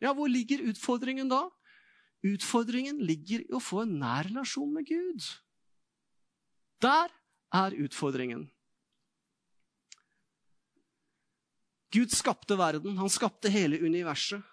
Ja, 0.03 0.11
hvor 0.11 0.27
ligger 0.27 0.65
utfordringen 0.67 1.29
da? 1.31 1.45
Utfordringen 2.25 2.99
ligger 3.05 3.45
i 3.45 3.53
å 3.55 3.61
få 3.63 3.85
en 3.85 3.93
nær 4.01 4.27
relasjon 4.27 4.73
med 4.75 4.89
Gud. 4.89 5.23
Der 6.83 7.13
er 7.55 7.77
utfordringen. 7.85 8.49
Gud 11.95 12.11
skapte 12.11 12.57
verden. 12.59 12.97
Han 12.99 13.13
skapte 13.13 13.51
hele 13.53 13.79
universet. 13.79 14.43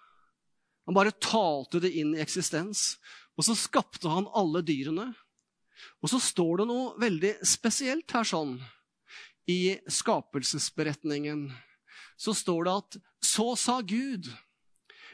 Han 0.87 0.95
bare 0.95 1.15
talte 1.19 1.81
det 1.83 1.91
inn 1.99 2.13
i 2.15 2.21
eksistens. 2.23 2.93
Og 3.35 3.43
så 3.49 3.57
skapte 3.59 4.07
han 4.07 4.29
alle 4.31 4.63
dyrene. 4.63 5.09
Og 5.99 6.13
så 6.13 6.21
står 6.23 6.61
det 6.61 6.69
noe 6.69 6.95
veldig 7.01 7.33
spesielt 7.47 8.15
her 8.15 8.27
sånn 8.27 8.55
i 9.49 9.75
skapelsesberetningen 9.91 11.47
så 12.19 12.33
står 12.37 12.67
det 12.67 12.73
at 12.79 12.97
så 13.23 13.53
sa 13.59 13.81
Gud 13.81 14.29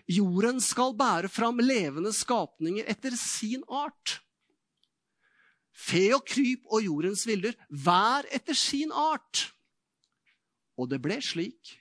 jorden 0.09 0.61
skal 0.61 0.95
bære 0.97 1.29
fram 1.29 1.61
levende 1.61 2.11
skapninger 2.15 2.87
etter 2.89 3.15
sin 3.17 3.63
art. 3.69 4.19
Fe 5.69 6.09
og 6.15 6.25
kryp 6.27 6.65
og 6.67 6.83
jordens 6.83 7.25
vilder, 7.27 7.53
hver 7.69 8.27
etter 8.33 8.57
sin 8.57 8.91
art. 8.91 9.47
Og 10.79 10.89
det 10.91 10.99
ble 11.03 11.19
slik. 11.23 11.77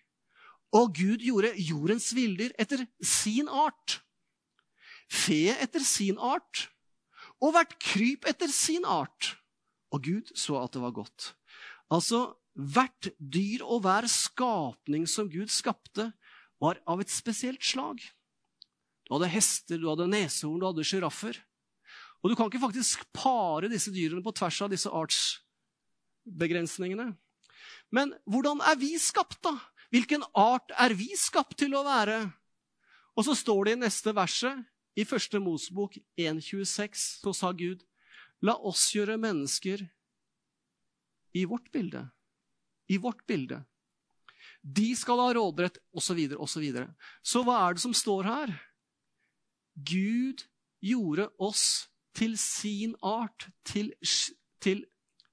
Og 0.76 0.92
Gud 0.94 1.24
gjorde 1.24 1.54
jordens 1.56 2.10
vilder 2.14 2.52
etter 2.60 2.84
sin 3.00 3.48
art. 3.48 4.00
Fe 5.08 5.54
etter 5.56 5.80
sin 5.80 6.18
art, 6.20 6.66
og 7.40 7.54
hvert 7.54 7.78
kryp 7.80 8.26
etter 8.28 8.50
sin 8.52 8.84
art. 8.84 9.38
Og 9.88 10.04
Gud 10.04 10.34
så 10.36 10.58
at 10.60 10.74
det 10.74 10.82
var 10.82 10.92
godt. 10.92 11.32
Altså, 11.88 12.36
hvert 12.58 13.14
dyr 13.18 13.62
og 13.62 13.82
hver 13.84 14.06
skapning 14.10 15.06
som 15.08 15.30
Gud 15.30 15.48
skapte, 15.54 16.12
var 16.58 16.80
av 16.90 17.00
et 17.00 17.10
spesielt 17.12 17.62
slag. 17.62 18.02
Du 19.06 19.14
hadde 19.14 19.28
hester, 19.30 19.78
du 19.78 19.88
hadde 19.88 20.08
neshorn, 20.10 20.58
du 20.58 20.66
hadde 20.66 20.84
sjiraffer. 20.84 21.38
Og 22.18 22.30
du 22.30 22.36
kan 22.36 22.46
ikke 22.50 22.66
faktisk 22.66 23.04
pare 23.14 23.68
disse 23.70 23.90
dyrene 23.94 24.22
på 24.26 24.34
tvers 24.34 24.62
av 24.66 24.70
disse 24.72 24.90
artsbegrensningene. 24.90 27.14
Men 27.94 28.14
hvordan 28.26 28.60
er 28.66 28.76
vi 28.80 28.98
skapt, 29.00 29.42
da? 29.46 29.54
Hvilken 29.94 30.22
art 30.36 30.72
er 30.76 30.94
vi 30.98 31.16
skapt 31.16 31.56
til 31.62 31.74
å 31.78 31.86
være? 31.86 32.32
Og 33.16 33.24
så 33.24 33.34
står 33.38 33.64
det 33.64 33.72
i 33.76 33.84
neste 33.86 34.14
verset, 34.14 34.64
i 34.98 35.04
første 35.06 35.38
Mosebok 35.38 35.94
1,26, 36.18 37.22
så 37.22 37.32
sa 37.32 37.52
Gud, 37.54 37.86
la 38.42 38.54
oss 38.66 38.94
gjøre 38.94 39.16
mennesker 39.20 39.78
i 41.38 41.44
vårt 41.46 41.70
bilde. 41.74 42.08
I 42.88 42.98
vårt 42.98 43.26
bilde. 43.26 43.62
De 44.62 44.90
skal 44.96 45.20
ha 45.20 45.32
råderett, 45.36 45.78
osv., 45.92 46.18
osv. 46.34 46.46
Så, 46.46 46.60
videre. 46.60 46.88
så 47.22 47.42
hva 47.46 47.60
er 47.66 47.76
det 47.76 47.84
som 47.84 47.94
står 47.94 48.28
her? 48.28 48.54
Gud 49.78 50.44
gjorde 50.82 51.28
oss 51.38 51.88
til 52.16 52.34
sin 52.40 52.96
art, 53.02 53.48
til, 53.64 53.92
til 54.60 54.86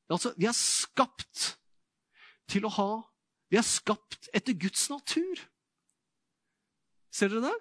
Altså, 0.06 0.36
vi 0.38 0.46
er 0.46 0.54
skapt 0.54 1.56
til 2.46 2.68
å 2.68 2.74
ha 2.76 2.90
Vi 3.50 3.58
er 3.58 3.66
skapt 3.66 4.28
etter 4.34 4.58
Guds 4.58 4.88
natur. 4.90 5.42
Ser 7.14 7.30
dere 7.32 7.46
det? 7.46 7.58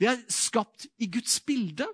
Vi 0.00 0.08
er 0.08 0.22
skapt 0.32 0.86
i 0.98 1.08
Guds 1.12 1.36
bilde. 1.44 1.86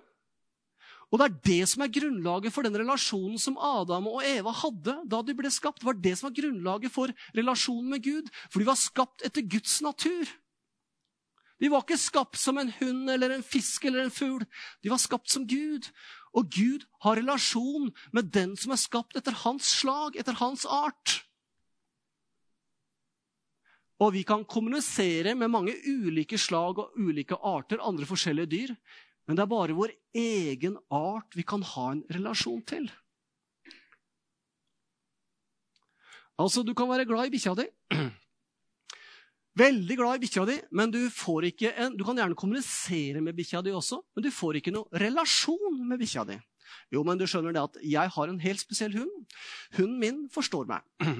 Og 1.15 1.21
det 1.21 1.25
er 1.29 1.35
det 1.47 1.67
som 1.71 1.83
er 1.85 1.93
grunnlaget 1.95 2.51
for 2.51 2.67
den 2.67 2.75
relasjonen 2.75 3.39
som 3.39 3.55
Adam 3.55 4.09
og 4.11 4.25
Eva 4.27 4.51
hadde 4.51 4.97
da 5.07 5.21
de 5.23 5.35
ble 5.37 5.47
skapt. 5.47 5.79
Det 5.79 5.87
var 5.87 6.01
det 6.03 6.11
som 6.19 6.27
var 6.27 6.33
grunnlaget 6.41 6.91
for 6.91 7.13
relasjonen 7.37 7.93
med 7.93 8.03
Gud. 8.03 8.27
For 8.49 8.59
de 8.59 8.67
var 8.67 8.75
skapt 8.75 9.23
etter 9.23 9.45
Guds 9.47 9.77
natur. 9.85 10.27
De 11.63 11.69
var 11.71 11.85
ikke 11.85 12.01
skapt 12.03 12.35
som 12.35 12.59
en 12.59 12.73
hund 12.81 13.07
eller 13.13 13.31
en 13.31 13.47
fisk 13.47 13.87
eller 13.87 14.03
en 14.03 14.11
fugl. 14.11 14.43
De 14.83 14.91
var 14.91 14.99
skapt 14.99 15.31
som 15.31 15.47
Gud. 15.47 15.87
Og 16.35 16.51
Gud 16.51 16.83
har 17.07 17.15
relasjon 17.21 17.93
med 18.11 18.33
den 18.35 18.57
som 18.59 18.75
er 18.75 18.83
skapt 18.83 19.15
etter 19.15 19.39
hans 19.45 19.71
slag, 19.79 20.19
etter 20.19 20.35
hans 20.41 20.67
art. 20.67 21.21
Og 24.03 24.11
vi 24.17 24.25
kan 24.27 24.43
kommunisere 24.43 25.31
med 25.39 25.47
mange 25.47 25.79
ulike 25.87 26.35
slag 26.35 26.83
og 26.83 26.99
ulike 26.99 27.39
arter, 27.39 27.79
andre 27.79 28.03
forskjellige 28.03 28.51
dyr. 28.51 28.75
Men 29.25 29.37
det 29.37 29.45
er 29.45 29.49
bare 29.51 29.77
vår 29.77 29.93
egen 30.15 30.77
art 30.93 31.35
vi 31.37 31.45
kan 31.47 31.63
ha 31.65 31.87
en 31.95 32.03
relasjon 32.13 32.61
til. 32.67 32.89
Altså, 36.41 36.65
du 36.67 36.73
kan 36.75 36.89
være 36.89 37.07
glad 37.07 37.29
i 37.29 37.33
bikkja 37.33 37.55
di. 37.57 37.65
Veldig 39.61 39.95
glad 39.95 40.17
i 40.17 40.25
bikkja 40.25 40.43
di, 40.49 40.57
men 40.75 40.91
du, 40.91 40.99
får 41.13 41.47
ikke 41.51 41.71
en, 41.79 41.93
du 41.95 42.03
kan 42.03 42.17
gjerne 42.19 42.35
kommunisere 42.37 43.21
med 43.23 43.37
bikkja 43.37 43.63
di 43.63 43.71
også, 43.71 44.01
men 44.13 44.25
du 44.25 44.33
får 44.35 44.59
ikke 44.59 44.73
noen 44.75 44.99
relasjon 44.99 45.79
med 45.87 46.01
bikkja 46.01 46.25
di. 46.27 46.35
Jo, 46.91 47.05
men 47.07 47.17
du 47.17 47.23
skjønner 47.29 47.55
det 47.55 47.63
at 47.63 47.77
jeg 47.85 48.11
har 48.17 48.29
en 48.29 48.41
helt 48.41 48.61
spesiell 48.61 48.97
hund. 48.97 49.37
Hunden 49.77 49.99
min 50.01 50.23
forstår 50.33 50.67
meg. 50.69 50.83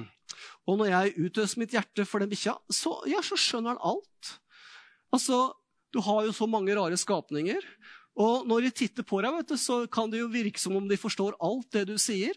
Og 0.68 0.80
når 0.80 0.90
jeg 0.90 1.28
utøser 1.28 1.62
mitt 1.62 1.74
hjerte 1.74 2.04
for 2.04 2.20
den 2.20 2.30
bikkja, 2.30 2.58
så, 2.68 2.98
ja, 3.08 3.22
så 3.24 3.38
skjønner 3.40 3.74
han 3.74 3.94
alt. 3.94 4.36
Altså, 5.14 5.54
du 5.94 6.02
har 6.04 6.26
jo 6.26 6.34
så 6.36 6.48
mange 6.50 6.76
rare 6.76 6.98
skapninger. 7.00 7.64
Og 8.16 8.46
når 8.48 8.66
de 8.66 8.74
titter 8.80 9.04
på 9.04 9.20
deg, 9.20 9.42
du, 9.44 9.56
så 9.60 9.82
kan 9.92 10.08
det 10.12 10.22
jo 10.22 10.32
virke 10.32 10.60
som 10.60 10.76
om 10.78 10.86
de 10.88 10.96
forstår 10.96 11.36
alt 11.44 11.68
det 11.76 11.84
du 11.90 11.96
sier. 12.00 12.36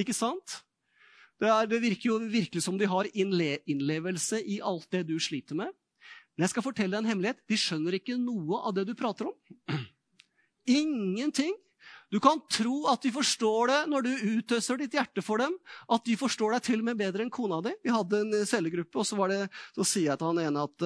Ikke 0.00 0.16
sant? 0.16 0.62
Det, 1.40 1.50
er, 1.50 1.66
det 1.68 1.82
virker 1.82 2.08
jo 2.08 2.18
virkelig 2.22 2.62
som 2.64 2.78
de 2.80 2.88
har 2.88 3.10
innle 3.12 3.58
innlevelse 3.68 4.40
i 4.40 4.60
alt 4.64 4.88
det 4.94 5.04
du 5.10 5.18
sliter 5.20 5.58
med. 5.58 5.74
Men 6.34 6.46
jeg 6.46 6.54
skal 6.54 6.64
fortelle 6.66 6.94
deg 6.94 7.04
en 7.04 7.10
hemmelighet. 7.12 7.42
De 7.50 7.58
skjønner 7.58 7.98
ikke 7.98 8.16
noe 8.18 8.62
av 8.64 8.74
det 8.78 8.86
du 8.88 8.94
prater 8.98 9.28
om. 9.28 9.36
Ingenting. 10.80 11.54
Du 12.14 12.20
kan 12.22 12.38
tro 12.46 12.84
at 12.92 13.02
de 13.02 13.10
forstår 13.10 13.70
det 13.72 13.78
når 13.90 14.04
du 14.06 14.10
utøser 14.36 14.78
ditt 14.78 14.92
hjerte 14.94 15.22
for 15.24 15.42
dem. 15.42 15.56
At 15.90 16.04
de 16.06 16.14
forstår 16.14 16.54
deg 16.54 16.62
til 16.62 16.78
og 16.78 16.86
med 16.86 17.00
bedre 17.00 17.24
enn 17.24 17.32
kona 17.34 17.58
di. 17.64 17.72
Vi 17.82 17.90
hadde 17.90 18.20
en 18.22 18.34
cellegruppe, 18.46 19.00
og 19.02 19.06
så, 19.08 19.18
det, 19.32 19.40
så 19.74 19.86
sier 19.88 20.12
jeg 20.12 20.20
til 20.20 20.28
han 20.30 20.42
ene 20.44 20.62
at 20.62 20.84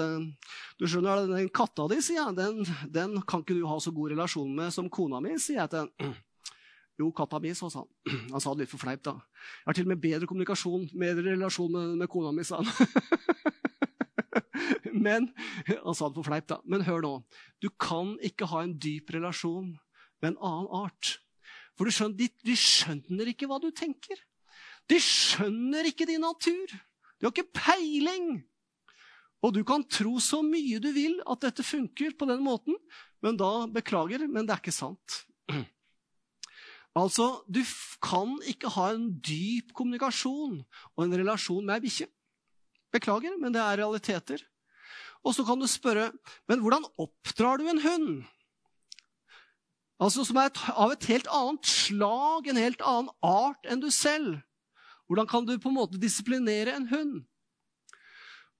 du 0.80 0.86
skjønner, 0.86 1.26
den 1.28 1.50
katta 1.52 1.84
di 1.92 1.98
sier 2.00 2.22
jeg, 2.22 2.36
den, 2.38 2.62
den, 2.94 3.18
kan 3.28 3.44
ikke 3.44 3.58
du 3.58 3.66
ha 3.68 3.76
så 3.76 3.92
god 3.92 4.14
relasjon 4.14 4.54
med 4.56 4.72
som 4.72 4.88
kona 4.88 5.20
mi, 5.20 5.34
sier 5.36 5.60
jeg 5.60 5.72
til 5.74 5.84
han. 5.84 6.14
Jo, 6.98 7.10
katta 7.14 7.42
mi, 7.44 7.52
sa 7.54 7.68
han. 7.74 7.84
Han 8.32 8.42
sa 8.42 8.54
det 8.54 8.64
litt 8.64 8.72
for 8.72 8.82
fleip, 8.82 9.04
da. 9.06 9.12
Jeg 9.60 9.68
har 9.68 9.76
til 9.76 9.86
og 9.86 9.90
med 9.92 10.00
bedre 10.02 10.26
kommunikasjon, 10.30 10.88
bedre 10.98 11.26
relasjon 11.28 11.70
med, 11.70 11.92
med 12.00 12.10
kona 12.10 12.32
mi, 12.34 12.46
sa 12.48 12.58
han. 12.58 12.72
Men 14.98 15.28
han 15.68 15.94
sa 15.94 16.08
det 16.08 16.16
for 16.16 16.26
fleip, 16.26 16.48
da. 16.50 16.58
Men 16.66 16.82
hør 16.88 17.04
nå. 17.04 17.12
Du 17.62 17.68
kan 17.70 18.16
ikke 18.24 18.48
ha 18.50 18.64
en 18.64 18.74
dyp 18.82 19.12
relasjon 19.14 19.76
med 20.22 20.32
en 20.32 20.40
annen 20.44 20.70
art. 20.84 21.16
For 21.78 21.90
skjønner, 21.92 22.18
de, 22.18 22.28
de 22.46 22.56
skjønner 22.58 23.30
ikke 23.30 23.48
hva 23.50 23.60
du 23.62 23.70
tenker. 23.70 24.18
De 24.90 24.98
skjønner 25.02 25.90
ikke 25.90 26.08
din 26.08 26.24
natur. 26.24 26.72
De 27.18 27.26
har 27.26 27.34
ikke 27.34 27.52
peiling. 27.54 28.38
Og 29.44 29.54
du 29.54 29.62
kan 29.66 29.84
tro 29.86 30.16
så 30.22 30.40
mye 30.42 30.80
du 30.82 30.90
vil 30.94 31.20
at 31.30 31.44
dette 31.44 31.66
funker 31.66 32.16
på 32.18 32.26
den 32.30 32.42
måten, 32.42 32.74
men 33.22 33.38
da 33.38 33.68
beklager, 33.70 34.24
men 34.26 34.46
det 34.46 34.56
er 34.56 34.62
ikke 34.62 34.74
sant. 34.74 35.24
Altså, 36.98 37.44
du 37.46 37.60
kan 38.02 38.32
ikke 38.48 38.72
ha 38.74 38.88
en 38.90 39.04
dyp 39.22 39.68
kommunikasjon 39.76 40.56
og 40.96 41.02
en 41.04 41.12
relasjon 41.20 41.62
med 41.62 41.76
ei 41.76 41.84
bikkje. 41.84 42.08
Beklager, 42.90 43.36
men 43.38 43.54
det 43.54 43.60
er 43.62 43.78
realiteter. 43.78 44.42
Og 45.22 45.36
så 45.36 45.44
kan 45.46 45.60
du 45.60 45.68
spørre, 45.70 46.08
men 46.50 46.64
hvordan 46.64 46.88
oppdrar 46.98 47.60
du 47.60 47.68
en 47.70 47.82
hund? 47.84 48.08
Altså 49.98 50.22
Som 50.26 50.38
er 50.38 50.52
av 50.78 50.92
et 50.94 51.08
helt 51.10 51.26
annet 51.34 51.66
slag, 51.66 52.46
en 52.46 52.60
helt 52.60 52.82
annen 52.86 53.10
art 53.24 53.66
enn 53.66 53.82
du 53.82 53.90
selv. 53.94 54.38
Hvordan 55.08 55.26
kan 55.26 55.46
du 55.48 55.56
på 55.58 55.70
en 55.72 55.78
måte 55.78 56.00
disiplinere 56.00 56.74
en 56.76 56.86
hund? 56.90 57.22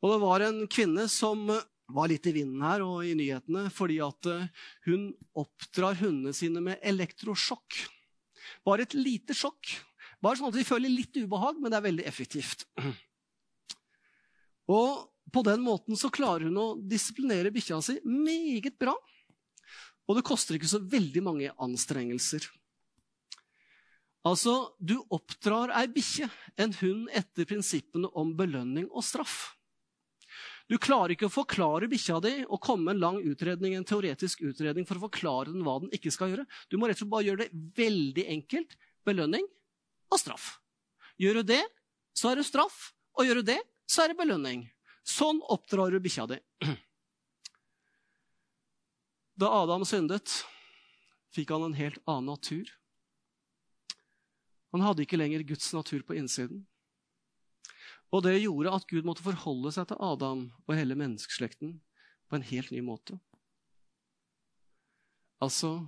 Og 0.03 0.13
det 0.13 0.21
var 0.23 0.45
en 0.47 0.63
kvinne 0.71 1.05
som 1.11 1.45
eh, 1.53 1.67
var 1.93 2.11
litt 2.11 2.27
i 2.29 2.35
vinden 2.37 2.63
her 2.65 2.83
og 2.85 3.07
i 3.07 3.15
nyhetene 3.19 3.67
fordi 3.75 3.99
at 4.05 4.29
eh, 4.31 4.49
hun 4.87 5.11
oppdrar 5.39 5.99
hundene 6.01 6.35
sine 6.37 6.63
med 6.65 6.83
elektrosjokk. 6.87 7.79
Bare 8.67 8.87
et 8.87 8.97
lite 8.97 9.37
sjokk. 9.37 9.75
Bare 10.23 10.39
sånn 10.39 10.51
at 10.51 10.59
de 10.59 10.67
føler 10.67 10.91
litt 10.91 11.15
ubehag, 11.19 11.61
men 11.61 11.71
det 11.71 11.79
er 11.79 11.87
veldig 11.87 12.07
effektivt. 12.09 12.67
Og 14.69 15.07
på 15.33 15.45
den 15.47 15.63
måten 15.63 15.99
så 15.99 16.11
klarer 16.13 16.49
hun 16.49 16.59
å 16.61 16.69
disiplinere 16.81 17.53
bikkja 17.55 17.79
si 17.85 17.99
meget 18.05 18.79
bra. 18.81 18.95
Og 20.09 20.17
det 20.17 20.25
koster 20.27 20.57
ikke 20.57 20.71
så 20.71 20.81
veldig 20.81 21.23
mange 21.25 21.53
anstrengelser. 21.61 22.47
Altså, 24.27 24.75
du 24.81 24.99
oppdrar 25.15 25.71
ei 25.79 25.87
bikkje, 25.93 26.27
en 26.61 26.75
hund, 26.81 27.07
etter 27.17 27.47
prinsippene 27.49 28.11
om 28.19 28.35
belønning 28.37 28.89
og 28.89 29.05
straff. 29.07 29.55
Du 30.69 30.77
klarer 30.77 31.15
ikke 31.15 31.29
å 31.31 31.33
forklare 31.33 31.89
bikkja 31.89 32.19
di 32.21 32.33
og 32.45 32.61
komme 32.65 32.93
en 32.93 33.01
lang 33.01 33.21
utredning, 33.25 33.73
en 33.77 33.87
teoretisk 33.89 34.43
utredning 34.45 34.85
for 34.89 34.99
å 34.99 35.07
forklare 35.07 35.55
den 35.55 35.65
hva 35.65 35.79
den 35.81 35.93
ikke 35.97 36.13
skal 36.13 36.35
gjøre. 36.35 36.45
Du 36.69 36.77
må 36.77 36.89
rett 36.89 36.99
og 36.99 37.07
slett 37.07 37.15
bare 37.15 37.29
gjøre 37.29 37.47
det 37.47 37.63
veldig 37.79 38.27
enkelt. 38.35 38.77
Belønning 39.09 39.47
og 40.13 40.21
straff. 40.21 40.59
Gjør 41.17 41.41
du 41.41 41.55
det, 41.55 41.63
så 42.13 42.33
er 42.33 42.41
det 42.41 42.49
straff. 42.49 42.91
Og 43.17 43.25
gjør 43.25 43.41
du 43.41 43.49
det, 43.55 43.63
så 43.89 44.05
er 44.05 44.13
det 44.13 44.21
belønning. 44.21 44.67
Sånn 45.09 45.41
oppdrar 45.49 45.95
du 45.95 46.03
bikkja 46.05 46.29
di. 46.29 46.43
Da 49.39 49.47
Adam 49.55 49.85
syndet, 49.87 50.33
fikk 51.31 51.53
han 51.55 51.69
en 51.69 51.77
helt 51.79 52.01
annen 52.11 52.33
natur. 52.33 52.73
Han 54.75 54.83
hadde 54.83 55.05
ikke 55.05 55.21
lenger 55.21 55.45
Guds 55.47 55.71
natur 55.77 56.03
på 56.03 56.17
innsiden. 56.19 56.65
Og 58.11 58.25
det 58.27 58.41
gjorde 58.41 58.73
at 58.75 58.89
Gud 58.91 59.07
måtte 59.07 59.23
forholde 59.23 59.71
seg 59.77 59.87
til 59.93 60.03
Adam 60.03 60.49
og 60.67 60.75
hele 60.75 60.99
menneskeslekten 60.99 61.77
på 62.27 62.39
en 62.39 62.49
helt 62.51 62.75
ny 62.75 62.83
måte. 62.83 63.21
Altså, 65.39 65.87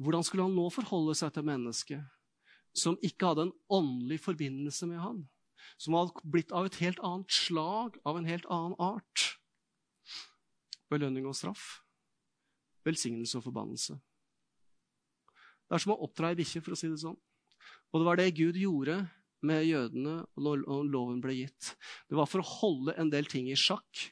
hvordan 0.00 0.24
skulle 0.24 0.48
han 0.48 0.56
nå 0.56 0.70
forholde 0.72 1.12
seg 1.18 1.36
til 1.36 1.44
mennesket 1.44 2.76
som 2.76 2.96
ikke 3.04 3.34
hadde 3.34 3.50
en 3.50 3.56
åndelig 3.68 4.22
forbindelse 4.24 4.88
med 4.88 5.02
han? 5.04 5.24
Som 5.76 5.98
hadde 5.98 6.24
blitt 6.24 6.56
av 6.56 6.70
et 6.70 6.80
helt 6.80 7.02
annet 7.04 7.28
slag, 7.36 8.00
av 8.08 8.16
en 8.16 8.28
helt 8.28 8.48
annen 8.48 8.78
art? 8.80 9.32
Belønning 10.88 11.28
og 11.28 11.36
straff 11.36 11.82
velsignelse 12.86 13.38
og 13.38 13.46
forbannelse. 13.46 13.98
Det 15.66 15.76
er 15.76 15.82
som 15.82 15.94
å 15.96 16.02
oppdra 16.06 16.30
ei 16.30 16.38
bikkje, 16.38 16.62
for 16.62 16.76
å 16.76 16.78
si 16.78 16.90
det 16.90 17.00
sånn. 17.02 17.18
Og 17.90 18.00
det 18.00 18.06
var 18.06 18.18
det 18.20 18.34
Gud 18.38 18.58
gjorde 18.60 19.00
med 19.46 19.66
jødene 19.66 20.20
når 20.40 20.62
loven 20.90 21.18
ble 21.22 21.34
gitt. 21.42 21.74
Det 22.08 22.18
var 22.18 22.28
for 22.30 22.42
å 22.42 22.52
holde 22.60 22.94
en 23.00 23.10
del 23.12 23.28
ting 23.30 23.50
i 23.50 23.58
sjakk. 23.58 24.06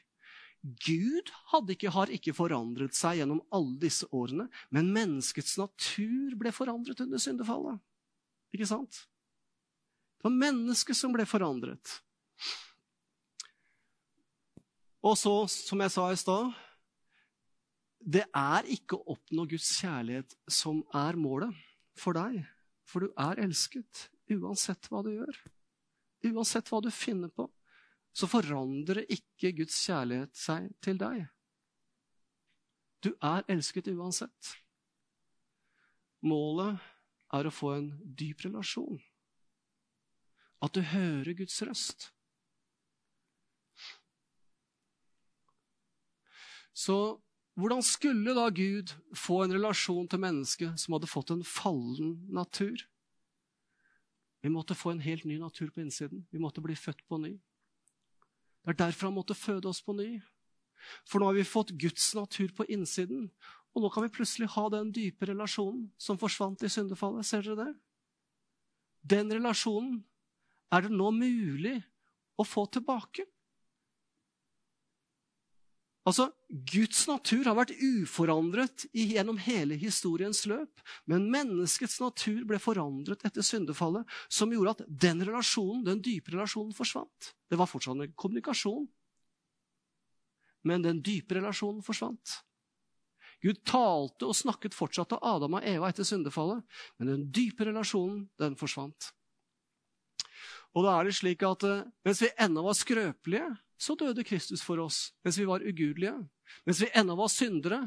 Gud 0.65 1.29
ikke, 1.69 1.91
har 1.93 2.11
ikke 2.13 2.33
forandret 2.33 2.95
seg 2.97 3.19
gjennom 3.19 3.43
alle 3.53 3.77
disse 3.83 4.07
årene, 4.15 4.47
men 4.73 4.93
menneskets 4.95 5.59
natur 5.61 6.33
ble 6.39 6.53
forandret 6.55 7.03
under 7.05 7.21
syndefallet. 7.21 7.77
Ikke 8.55 8.67
sant? 8.69 9.03
Det 10.17 10.25
var 10.25 10.39
mennesket 10.41 10.97
som 10.97 11.13
ble 11.13 11.27
forandret. 11.29 11.99
Og 15.05 15.13
så, 15.21 15.35
som 15.51 15.83
jeg 15.85 15.93
sa 15.93 16.07
i 16.09 16.17
stad, 16.17 16.49
det 18.05 18.27
er 18.37 18.67
ikke 18.69 18.99
å 18.99 19.15
oppnå 19.15 19.47
Guds 19.49 19.71
kjærlighet 19.81 20.35
som 20.51 20.83
er 20.93 21.17
målet 21.17 21.57
for 21.97 22.17
deg. 22.17 22.43
For 22.85 23.01
du 23.01 23.13
er 23.17 23.41
elsket 23.41 24.09
uansett 24.29 24.85
hva 24.91 25.01
du 25.05 25.09
gjør. 25.15 25.39
Uansett 26.29 26.69
hva 26.69 26.83
du 26.85 26.91
finner 26.93 27.31
på, 27.33 27.47
så 28.15 28.29
forandrer 28.29 29.07
ikke 29.11 29.55
Guds 29.57 29.77
kjærlighet 29.87 30.37
seg 30.37 30.69
til 30.85 31.01
deg. 31.01 31.25
Du 33.01 33.11
er 33.25 33.45
elsket 33.51 33.89
uansett. 33.89 34.53
Målet 36.25 36.77
er 37.33 37.49
å 37.49 37.53
få 37.53 37.73
en 37.75 37.89
dyp 38.17 38.45
relasjon. 38.45 39.01
At 40.61 40.77
du 40.77 40.81
hører 40.93 41.33
Guds 41.37 41.57
røst. 41.65 42.11
Så 46.75 46.97
hvordan 47.55 47.83
skulle 47.83 48.35
da 48.35 48.49
Gud 48.51 48.91
få 49.15 49.43
en 49.45 49.55
relasjon 49.55 50.09
til 50.11 50.19
mennesket 50.19 50.79
som 50.81 50.95
hadde 50.95 51.07
fått 51.07 51.31
en 51.31 51.43
fallen 51.47 52.17
natur? 52.35 52.83
Vi 54.43 54.51
måtte 54.51 54.75
få 54.77 54.91
en 54.91 55.03
helt 55.03 55.23
ny 55.25 55.39
natur 55.39 55.71
på 55.73 55.81
innsiden. 55.81 56.25
Vi 56.29 56.39
måtte 56.39 56.61
bli 56.61 56.75
født 56.75 57.01
på 57.07 57.17
ny. 57.17 57.31
Det 58.65 58.75
er 58.75 58.81
derfor 58.83 59.07
han 59.07 59.15
måtte 59.15 59.37
føde 59.37 59.69
oss 59.71 59.79
på 59.81 59.95
ny. 59.95 60.19
For 61.07 61.21
nå 61.21 61.29
har 61.29 61.37
vi 61.37 61.47
fått 61.47 61.73
Guds 61.79 62.11
natur 62.17 62.51
på 62.53 62.67
innsiden, 62.69 63.29
og 63.73 63.83
nå 63.83 63.89
kan 63.91 64.05
vi 64.05 64.13
plutselig 64.13 64.51
ha 64.53 64.67
den 64.73 64.91
dype 64.93 65.27
relasjonen 65.27 65.87
som 65.97 66.19
forsvant 66.19 66.63
i 66.63 66.71
syndefallet. 66.71 67.25
Ser 67.27 67.45
dere 67.45 67.63
det? 67.63 67.73
Den 69.15 69.31
relasjonen 69.33 70.03
er 70.73 70.85
det 70.85 70.93
nå 70.93 71.11
mulig 71.13 71.79
å 72.37 72.45
få 72.47 72.65
tilbake. 72.71 73.25
Altså, 76.05 76.27
Guds 76.69 77.07
natur 77.09 77.47
har 77.49 77.55
vært 77.57 77.73
uforandret 77.81 78.85
gjennom 78.93 79.39
hele 79.41 79.77
historiens 79.81 80.43
løp. 80.45 80.83
Men 81.09 81.25
menneskets 81.33 81.97
natur 82.03 82.43
ble 82.45 82.59
forandret 82.61 83.25
etter 83.25 83.45
syndefallet, 83.45 84.05
som 84.29 84.53
gjorde 84.53 84.75
at 84.75 84.83
den 85.05 85.23
relasjonen, 85.25 85.81
den 85.87 86.03
dype 86.05 86.35
relasjonen 86.35 86.75
forsvant. 86.77 87.31
Det 87.49 87.57
var 87.57 87.69
fortsatt 87.71 88.05
en 88.05 88.13
kommunikasjon, 88.13 88.85
men 90.65 90.85
den 90.85 91.01
dype 91.05 91.37
relasjonen 91.37 91.81
forsvant. 91.85 92.39
Gud 93.43 93.59
talte 93.67 94.29
og 94.29 94.37
snakket 94.37 94.77
fortsatt 94.77 95.11
til 95.11 95.21
Adam 95.25 95.57
og 95.57 95.65
Eva 95.67 95.89
etter 95.91 96.07
syndefallet, 96.07 96.63
men 96.97 97.11
den 97.11 97.27
dype 97.33 97.67
relasjonen, 97.67 98.23
den 98.41 98.55
forsvant. 98.57 99.11
Og 100.75 100.85
da 100.85 100.95
er 100.95 101.07
det 101.07 101.15
slik 101.15 101.43
at 101.47 101.63
eh, 101.67 101.85
mens 102.05 102.21
vi 102.23 102.31
ennå 102.41 102.65
var 102.65 102.75
skrøpelige, 102.77 103.51
så 103.77 103.95
døde 103.99 104.23
Kristus 104.23 104.63
for 104.63 104.79
oss 104.83 105.09
mens 105.25 105.39
vi 105.39 105.47
var 105.47 105.63
ugudelige, 105.65 106.15
mens 106.65 106.81
vi 106.83 106.91
ennå 106.95 107.15
var 107.19 107.31
syndere. 107.31 107.81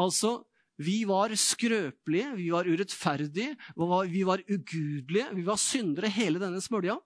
Altså, 0.00 0.42
vi 0.76 1.04
var 1.06 1.34
skrøpelige, 1.38 2.34
vi 2.36 2.50
var 2.50 2.66
urettferdige, 2.66 3.54
vi 3.76 4.22
var 4.26 4.42
ugudelige, 4.50 5.28
vi 5.34 5.44
var 5.46 5.58
syndere 5.60 6.10
hele 6.10 6.42
denne 6.42 6.62
smølja. 6.62 6.96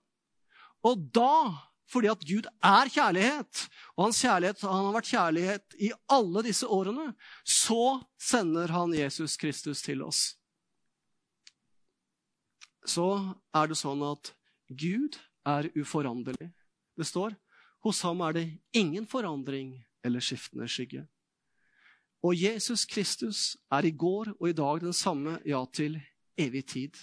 Og 0.88 1.02
da, 1.12 1.52
fordi 1.90 2.08
at 2.08 2.24
Gud 2.24 2.48
er 2.64 2.92
kjærlighet, 2.92 3.64
og 3.96 4.06
hans 4.06 4.22
kjærlighet 4.24 4.64
han 4.64 4.88
har 4.88 4.96
vært 4.96 5.12
kjærlighet 5.12 5.78
i 5.84 5.92
alle 6.12 6.44
disse 6.46 6.68
årene, 6.68 7.10
så 7.44 7.98
sender 8.20 8.72
han 8.72 8.94
Jesus 8.96 9.36
Kristus 9.40 9.82
til 9.84 10.04
oss. 10.06 10.38
Så 12.88 13.08
er 13.52 13.68
det 13.68 13.76
sånn 13.76 14.00
at 14.06 14.32
Gud 14.68 15.18
er 15.48 15.68
uforanderlig. 15.76 16.48
Det 16.96 17.06
står 17.06 17.36
hos 17.84 18.02
ham 18.02 18.20
er 18.26 18.34
det 18.36 18.46
ingen 18.76 19.06
forandring 19.06 19.76
eller 20.04 20.24
skiftende 20.24 20.68
skygge. 20.68 21.04
Og 22.22 22.34
Jesus 22.34 22.84
Kristus 22.84 23.56
er 23.70 23.86
i 23.86 23.94
går 23.94 24.32
og 24.40 24.48
i 24.48 24.56
dag 24.56 24.80
den 24.82 24.92
samme, 24.92 25.38
ja, 25.46 25.62
til 25.72 26.00
evig 26.38 26.64
tid. 26.66 26.98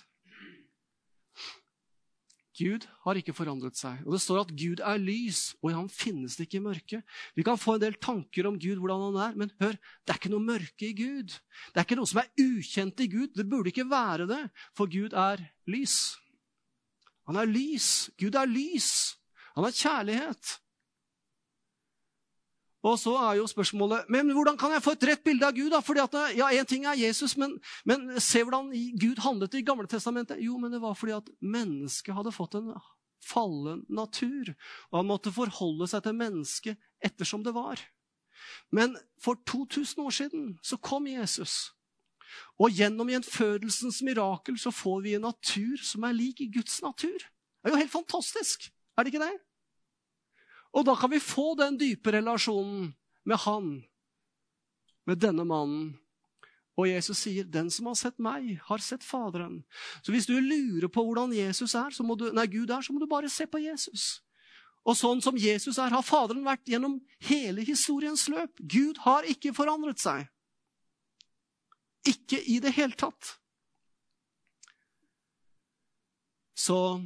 Gud 2.56 2.86
har 3.04 3.20
ikke 3.20 3.36
forandret 3.36 3.76
seg. 3.76 4.00
Og 4.06 4.16
Det 4.16 4.22
står 4.24 4.46
at 4.46 4.52
Gud 4.56 4.80
er 4.80 5.00
lys, 5.02 5.56
og 5.62 5.72
i 5.72 5.76
ham 5.76 5.88
finnes 5.92 6.38
det 6.38 6.48
ikke 6.48 6.64
mørke. 6.64 7.02
Vi 7.36 7.44
kan 7.44 7.60
få 7.60 7.76
en 7.76 7.84
del 7.84 7.98
tanker 8.00 8.48
om 8.48 8.60
Gud, 8.60 8.80
hvordan 8.80 9.04
han 9.10 9.18
er, 9.26 9.40
men 9.42 9.52
hør, 9.60 9.76
det 9.76 10.14
er 10.14 10.20
ikke 10.22 10.32
noe 10.32 10.44
mørke 10.44 10.88
i 10.88 10.96
Gud. 10.96 11.36
Det 11.36 11.82
er 11.82 11.88
ikke 11.88 12.00
noe 12.00 12.12
som 12.12 12.22
er 12.24 12.32
ukjent 12.40 13.04
i 13.04 13.10
Gud. 13.12 13.34
Det 13.36 13.48
burde 13.52 13.72
ikke 13.74 13.90
være 13.92 14.28
det, 14.32 14.42
for 14.76 14.92
Gud 14.92 15.16
er 15.16 15.44
lys. 15.68 16.16
Han 17.28 17.40
er 17.42 17.50
lys. 17.50 18.10
Gud 18.20 18.36
er 18.40 18.48
lys. 18.48 19.18
Han 19.58 19.68
er 19.68 19.76
kjærlighet. 19.76 20.56
Og 22.86 23.00
så 23.02 23.16
er 23.18 23.40
jo 23.40 23.48
spørsmålet 23.50 24.10
men 24.14 24.30
hvordan 24.36 24.58
kan 24.62 24.76
jeg 24.76 24.84
få 24.86 24.94
et 24.94 25.08
rett 25.10 25.24
bilde 25.26 25.48
av 25.48 25.56
Gud? 25.58 25.72
da? 25.74 25.82
Fordi 25.82 26.04
at, 26.04 26.18
ja, 26.38 26.52
Én 26.54 26.68
ting 26.70 26.86
er 26.86 27.00
Jesus, 27.00 27.34
men, 27.38 27.58
men, 27.86 28.12
se 28.22 28.44
hvordan 28.46 28.70
Gud 29.02 29.22
handlet 29.26 29.58
i 29.58 29.64
Gamle 29.66 29.90
Testamentet. 29.90 30.42
Jo, 30.44 30.60
men 30.62 30.74
det 30.74 30.82
var 30.84 30.94
fordi 30.98 31.16
at 31.18 31.32
mennesket 31.42 32.14
hadde 32.14 32.36
fått 32.36 32.60
en 32.60 32.76
fallen 33.26 33.82
natur. 33.90 34.54
Og 34.92 35.00
han 35.00 35.10
måtte 35.10 35.34
forholde 35.34 35.90
seg 35.90 36.06
til 36.06 36.18
mennesket 36.20 36.78
ettersom 37.06 37.46
det 37.46 37.56
var. 37.58 37.82
Men 38.70 38.94
for 39.24 39.40
2000 39.50 40.06
år 40.06 40.14
siden 40.14 40.46
så 40.62 40.78
kom 40.78 41.08
Jesus. 41.10 41.72
Og 42.60 42.74
gjennom 42.76 43.10
gjenfødelsens 43.10 44.02
mirakel 44.06 44.60
så 44.60 44.72
får 44.74 45.02
vi 45.06 45.16
en 45.18 45.26
natur 45.26 45.82
som 45.82 46.06
er 46.06 46.18
lik 46.18 46.44
Guds 46.54 46.82
natur. 46.84 47.18
Det 47.18 47.72
er 47.72 47.74
jo 47.74 47.82
helt 47.82 47.96
fantastisk. 47.96 48.70
Er 48.96 49.04
det 49.04 49.14
ikke 49.14 49.26
det? 49.26 49.34
Og 50.76 50.84
da 50.84 50.96
kan 51.00 51.12
vi 51.12 51.24
få 51.24 51.54
den 51.56 51.78
dype 51.80 52.12
relasjonen 52.12 52.90
med 53.26 53.40
han, 53.46 53.70
med 55.08 55.22
denne 55.24 55.46
mannen. 55.48 55.94
Og 56.76 56.90
Jesus 56.90 57.18
sier, 57.24 57.44
'Den 57.44 57.72
som 57.72 57.86
har 57.86 57.96
sett 57.96 58.20
meg, 58.20 58.60
har 58.64 58.78
sett 58.78 59.04
Faderen'. 59.04 59.64
Så 60.04 60.12
hvis 60.12 60.26
du 60.26 60.40
lurer 60.40 60.88
på 60.88 61.04
hvordan 61.04 61.32
Jesus 61.32 61.76
er, 61.76 61.90
du, 62.16 62.32
nei, 62.34 62.46
Gud 62.48 62.70
er, 62.70 62.82
så 62.82 62.94
må 62.94 63.00
du 63.00 63.08
bare 63.08 63.30
se 63.30 63.46
på 63.48 63.58
Jesus. 63.58 64.22
Og 64.86 64.98
sånn 64.98 65.22
som 65.22 65.38
Jesus 65.38 65.78
er, 65.78 65.90
har 65.90 66.04
Faderen 66.04 66.44
vært 66.44 66.68
gjennom 66.68 67.00
hele 67.20 67.62
historiens 67.62 68.28
løp. 68.28 68.60
Gud 68.60 68.98
har 68.98 69.24
ikke 69.24 69.54
forandret 69.54 70.00
seg. 70.00 70.28
Ikke 72.06 72.44
i 72.44 72.60
det 72.60 72.76
hele 72.76 72.94
tatt. 72.94 73.40
Så 76.56 77.02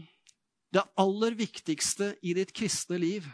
det 0.73 0.84
aller 0.97 1.38
viktigste 1.38 2.17
i 2.21 2.34
ditt 2.34 2.51
kristne 2.53 2.97
liv 2.97 3.29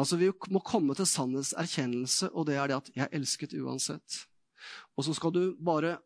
Altså, 0.00 0.16
Vi 0.16 0.30
må 0.48 0.62
komme 0.64 0.94
til 0.96 1.06
sannhets 1.06 1.52
erkjennelse, 1.52 2.30
og 2.32 2.46
det 2.48 2.56
er 2.56 2.66
det 2.68 2.76
at 2.76 2.90
'jeg 2.94 3.04
er 3.04 3.16
elsket 3.18 3.52
uansett'. 3.52 4.26
Og 4.96 5.04
så 5.04 5.14
skal 5.14 5.30
du 5.32 5.56
bare 5.60 5.98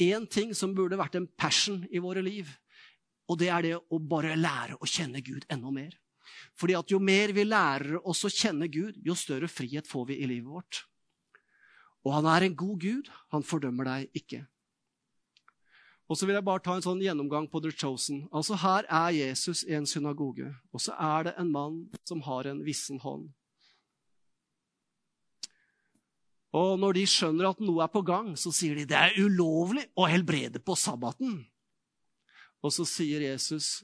Én 0.00 0.26
ting 0.26 0.54
som 0.54 0.74
burde 0.74 0.96
vært 0.96 1.14
en 1.18 1.28
passion 1.38 1.86
i 1.92 1.98
våre 1.98 2.22
liv, 2.22 2.48
og 3.28 3.38
det 3.38 3.48
er 3.48 3.62
det 3.62 3.74
å 3.76 3.98
bare 3.98 4.36
lære 4.36 4.78
å 4.80 4.88
kjenne 4.88 5.20
Gud 5.24 5.44
enda 5.52 5.70
mer. 5.70 5.92
Fordi 6.58 6.74
at 6.78 6.90
jo 6.90 6.98
mer 6.98 7.32
vi 7.32 7.44
lærer 7.44 8.00
oss 8.08 8.24
å 8.24 8.32
kjenne 8.32 8.70
Gud, 8.72 8.96
jo 9.04 9.14
større 9.14 9.48
frihet 9.48 9.86
får 9.86 10.06
vi 10.08 10.22
i 10.22 10.26
livet 10.26 10.48
vårt. 10.48 10.84
Og 12.04 12.14
han 12.16 12.26
er 12.26 12.46
en 12.46 12.56
god 12.56 12.80
Gud. 12.80 13.10
Han 13.30 13.44
fordømmer 13.46 13.84
deg 13.84 14.22
ikke. 14.22 14.46
Og 16.10 16.18
så 16.18 16.26
vil 16.26 16.36
jeg 16.36 16.44
bare 16.44 16.60
ta 16.64 16.74
en 16.76 16.84
sånn 16.84 17.00
gjennomgang 17.00 17.46
på 17.48 17.62
The 17.62 17.70
Chosen. 17.72 18.26
Altså 18.34 18.58
Her 18.60 18.88
er 18.90 19.14
Jesus 19.16 19.62
i 19.64 19.76
en 19.78 19.86
synagoge, 19.86 20.50
og 20.72 20.82
så 20.82 20.96
er 20.98 21.28
det 21.28 21.36
en 21.40 21.52
mann 21.52 21.78
som 22.08 22.20
har 22.26 22.50
en 22.50 22.64
vissen 22.66 22.98
hånd. 23.00 23.30
Og 26.52 26.74
når 26.80 26.98
de 26.98 27.06
skjønner 27.08 27.48
at 27.48 27.62
noe 27.64 27.80
er 27.84 27.92
på 27.92 28.02
gang, 28.04 28.34
så 28.36 28.52
sier 28.52 28.76
de 28.76 28.84
det 28.88 28.98
er 28.98 29.16
ulovlig 29.22 29.86
å 29.96 30.08
helbrede 30.10 30.60
på 30.60 30.76
sabbaten. 30.76 31.38
Og 32.62 32.74
så 32.74 32.84
sier 32.86 33.24
Jesus 33.24 33.80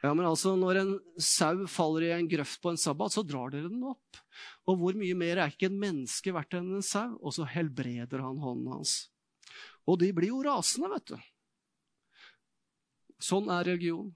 ja, 0.00 0.14
men 0.16 0.24
altså, 0.24 0.54
når 0.56 0.78
en 0.80 0.92
sau 1.20 1.66
faller 1.68 2.06
i 2.06 2.12
en 2.14 2.28
grøft 2.28 2.62
på 2.62 2.70
en 2.72 2.78
sabbat, 2.80 3.12
så 3.12 3.24
drar 3.26 3.52
dere 3.52 3.68
den 3.68 3.82
opp. 3.84 4.20
Og 4.64 4.78
hvor 4.80 4.96
mye 4.96 5.16
mer 5.18 5.42
er 5.42 5.52
ikke 5.52 5.68
en 5.68 5.76
menneske 5.80 6.32
verdt 6.32 6.56
enn 6.56 6.70
en 6.78 6.84
sau? 6.84 7.18
Og 7.20 7.34
så 7.36 7.44
helbreder 7.44 8.22
han 8.24 8.40
hånden 8.40 8.70
hans. 8.72 8.94
Og 9.84 10.00
de 10.00 10.08
blir 10.16 10.32
jo 10.32 10.40
rasende, 10.46 10.88
vet 10.94 11.12
du. 11.12 11.18
Sånn 13.20 13.52
er 13.52 13.66
religion. 13.68 14.08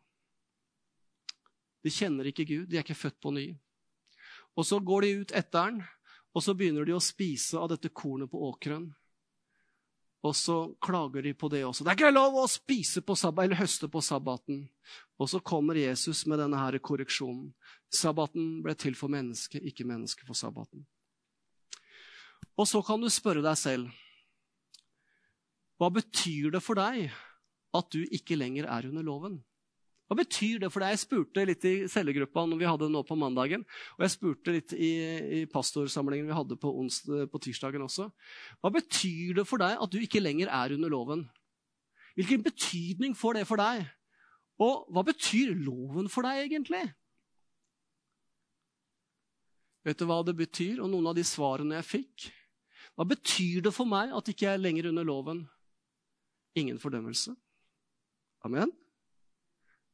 De 1.84 1.92
kjenner 1.92 2.30
ikke 2.30 2.48
Gud, 2.48 2.70
de 2.70 2.80
er 2.80 2.86
ikke 2.86 2.96
født 2.96 3.20
på 3.20 3.34
ny. 3.36 3.50
Og 4.56 4.64
så 4.64 4.78
går 4.80 5.04
de 5.04 5.12
ut 5.20 5.36
etter 5.36 5.68
den, 5.68 5.82
og 6.34 6.42
så 6.42 6.54
begynner 6.58 6.86
de 6.86 6.96
å 6.96 7.02
spise 7.02 7.58
av 7.60 7.70
dette 7.70 7.92
kornet 7.94 8.30
på 8.30 8.40
åkeren. 8.48 8.88
Og 10.24 10.32
så 10.36 10.56
klager 10.82 11.22
de 11.22 11.34
på 11.36 11.50
det 11.52 11.60
også. 11.66 11.84
Det 11.84 11.92
er 11.92 11.98
ikke 11.98 12.14
lov 12.14 12.38
å 12.40 12.46
spise 12.48 13.02
på 13.04 13.14
sabbat, 13.18 13.44
eller 13.44 13.60
høste 13.60 13.90
på 13.92 14.00
sabbaten. 14.02 14.62
Og 15.20 15.28
så 15.30 15.40
kommer 15.44 15.78
Jesus 15.78 16.24
med 16.26 16.40
denne 16.40 16.58
her 16.58 16.78
korreksjonen. 16.82 17.52
Sabbaten 17.92 18.62
ble 18.64 18.74
til 18.80 18.96
for 18.98 19.12
mennesket, 19.12 19.62
ikke 19.62 19.86
mennesket 19.86 20.26
for 20.26 20.38
sabbaten. 20.38 20.86
Og 22.56 22.66
så 22.70 22.80
kan 22.86 23.02
du 23.02 23.10
spørre 23.12 23.44
deg 23.44 23.58
selv 23.58 24.00
hva 25.82 25.88
betyr 25.90 26.52
det 26.54 26.60
for 26.62 26.78
deg 26.78 27.08
at 27.74 27.88
du 27.90 28.04
ikke 28.14 28.38
lenger 28.38 28.68
er 28.70 28.86
under 28.86 29.04
loven? 29.04 29.40
Hva 30.14 30.20
betyr 30.22 30.60
det 30.62 30.68
for 30.70 30.78
deg? 30.78 30.92
Jeg 30.94 31.00
spurte 31.02 31.42
litt 31.42 31.64
i 31.66 31.88
cellegruppa 31.90 32.44
når 32.46 32.58
vi 32.60 32.66
hadde 32.68 32.88
nå 32.94 33.00
på 33.02 33.16
mandagen. 33.18 33.64
Og 33.96 34.04
jeg 34.04 34.12
spurte 34.12 34.52
litt 34.54 34.74
i, 34.78 34.90
i 35.40 35.46
pastorsamlingen 35.50 36.28
vi 36.28 36.36
hadde 36.38 36.54
på, 36.60 36.70
onsdag, 36.70 37.24
på 37.32 37.40
tirsdagen 37.42 37.82
også. 37.82 38.06
Hva 38.62 38.70
betyr 38.76 39.40
det 39.40 39.44
for 39.50 39.58
deg 39.58 39.74
at 39.74 39.90
du 39.90 39.98
ikke 39.98 40.22
lenger 40.22 40.52
er 40.54 40.76
under 40.76 40.92
loven? 40.94 41.24
Hvilken 42.14 42.44
betydning 42.46 43.16
får 43.18 43.40
det 43.40 43.42
for 43.48 43.58
deg? 43.58 43.88
Og 44.62 44.86
hva 44.94 45.02
betyr 45.10 45.50
loven 45.58 46.06
for 46.06 46.30
deg 46.30 46.44
egentlig? 46.44 46.84
Vet 49.82 49.98
du 49.98 50.06
hva 50.06 50.20
det 50.22 50.36
betyr, 50.38 50.78
og 50.78 50.94
noen 50.94 51.10
av 51.10 51.18
de 51.18 51.26
svarene 51.26 51.80
jeg 51.80 51.88
fikk? 51.90 52.28
Hva 52.94 53.08
betyr 53.10 53.66
det 53.66 53.74
for 53.74 53.90
meg 53.90 54.14
at 54.14 54.30
ikke 54.30 54.46
jeg 54.46 54.60
er 54.60 54.62
lenger 54.62 54.92
under 54.94 55.10
loven? 55.10 55.42
Ingen 56.54 56.78
fordømmelse. 56.78 57.34
Amen. 58.46 58.70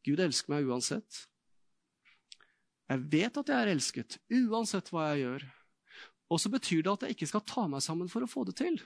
Gud 0.07 0.21
elsker 0.23 0.55
meg 0.55 0.69
uansett. 0.69 1.25
Jeg 2.91 3.07
vet 3.13 3.37
at 3.39 3.51
jeg 3.53 3.63
er 3.63 3.71
elsket, 3.71 4.19
uansett 4.33 4.91
hva 4.91 5.11
jeg 5.13 5.25
gjør. 5.25 5.47
Og 6.31 6.41
så 6.43 6.51
betyr 6.51 6.83
det 6.87 6.93
at 6.93 7.05
jeg 7.07 7.17
ikke 7.17 7.29
skal 7.31 7.47
ta 7.47 7.67
meg 7.71 7.83
sammen 7.85 8.11
for 8.11 8.25
å 8.25 8.31
få 8.31 8.45
det 8.49 8.57
til, 8.61 8.79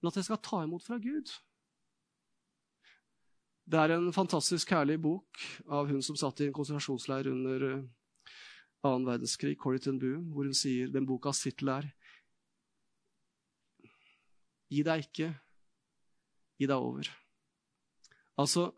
men 0.00 0.10
at 0.10 0.16
jeg 0.16 0.28
skal 0.28 0.40
ta 0.44 0.62
imot 0.64 0.84
fra 0.84 0.98
Gud. 1.00 1.32
Det 3.70 3.78
er 3.78 3.94
en 3.94 4.10
fantastisk 4.12 4.72
herlig 4.74 4.98
bok 5.00 5.40
av 5.70 5.88
hun 5.92 6.02
som 6.02 6.16
satt 6.18 6.40
i 6.40 6.48
en 6.48 6.56
konsentrasjonsleir 6.56 7.28
under 7.30 7.66
eh, 7.68 7.84
annen 8.88 9.06
verdenskrig, 9.06 9.58
Corrie 9.60 9.82
ten 9.82 10.00
Boom, 10.00 10.30
hvor 10.34 10.48
hun 10.48 10.56
sier 10.56 10.90
den 10.90 11.06
bokas 11.08 11.42
tittel 11.44 11.72
er 11.76 11.90
Gi 14.70 14.84
deg 14.86 15.02
ikke, 15.02 15.32
gi 16.62 16.66
deg 16.70 16.78
over. 16.78 17.08
Altså, 18.38 18.68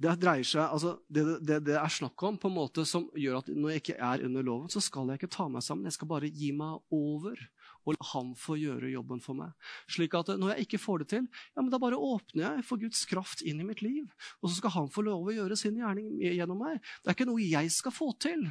det 0.00 0.14
seg, 0.48 0.62
altså, 0.64 0.94
det, 1.12 1.22
det, 1.44 1.58
det, 1.66 1.76
er 1.76 1.92
snakk 1.92 2.22
om 2.24 2.38
på 2.40 2.48
en 2.48 2.56
måte 2.56 2.86
som 2.88 3.08
gjør 3.18 3.42
at 3.42 3.50
når 3.52 3.74
jeg 3.74 3.82
ikke 3.82 3.96
er 4.00 4.24
under 4.24 4.46
loven, 4.46 4.70
så 4.72 4.80
skal 4.80 5.10
jeg 5.12 5.20
ikke 5.20 5.34
ta 5.34 5.48
meg 5.52 5.64
sammen. 5.66 5.88
Jeg 5.90 5.98
skal 5.98 6.08
bare 6.08 6.30
gi 6.32 6.52
meg 6.56 6.80
over 6.94 7.36
og 7.88 7.94
la 7.96 8.06
han 8.12 8.32
få 8.36 8.56
gjøre 8.60 8.92
jobben 8.92 9.22
for 9.24 9.36
meg. 9.36 9.52
Slik 9.90 10.14
at 10.16 10.32
når 10.40 10.54
jeg 10.54 10.66
ikke 10.66 10.80
får 10.82 11.02
det 11.02 11.08
til, 11.14 11.28
ja, 11.54 11.62
men 11.62 11.70
da 11.72 11.80
bare 11.80 12.00
åpner 12.00 12.46
jeg 12.46 12.66
for 12.68 12.80
Guds 12.80 13.02
kraft 13.08 13.44
inn 13.44 13.62
i 13.62 13.66
mitt 13.66 13.80
liv. 13.84 14.08
Og 14.40 14.50
så 14.50 14.58
skal 14.58 14.74
han 14.76 14.90
få 14.92 15.04
lov 15.06 15.28
å 15.28 15.36
gjøre 15.36 15.58
sin 15.58 15.78
gjerning 15.80 16.18
gjennom 16.20 16.60
meg. 16.60 16.80
Det 17.00 17.12
er 17.12 17.18
ikke 17.18 17.28
noe 17.30 17.44
jeg 17.44 17.72
skal 17.74 17.94
få 17.94 18.12
til. 18.20 18.46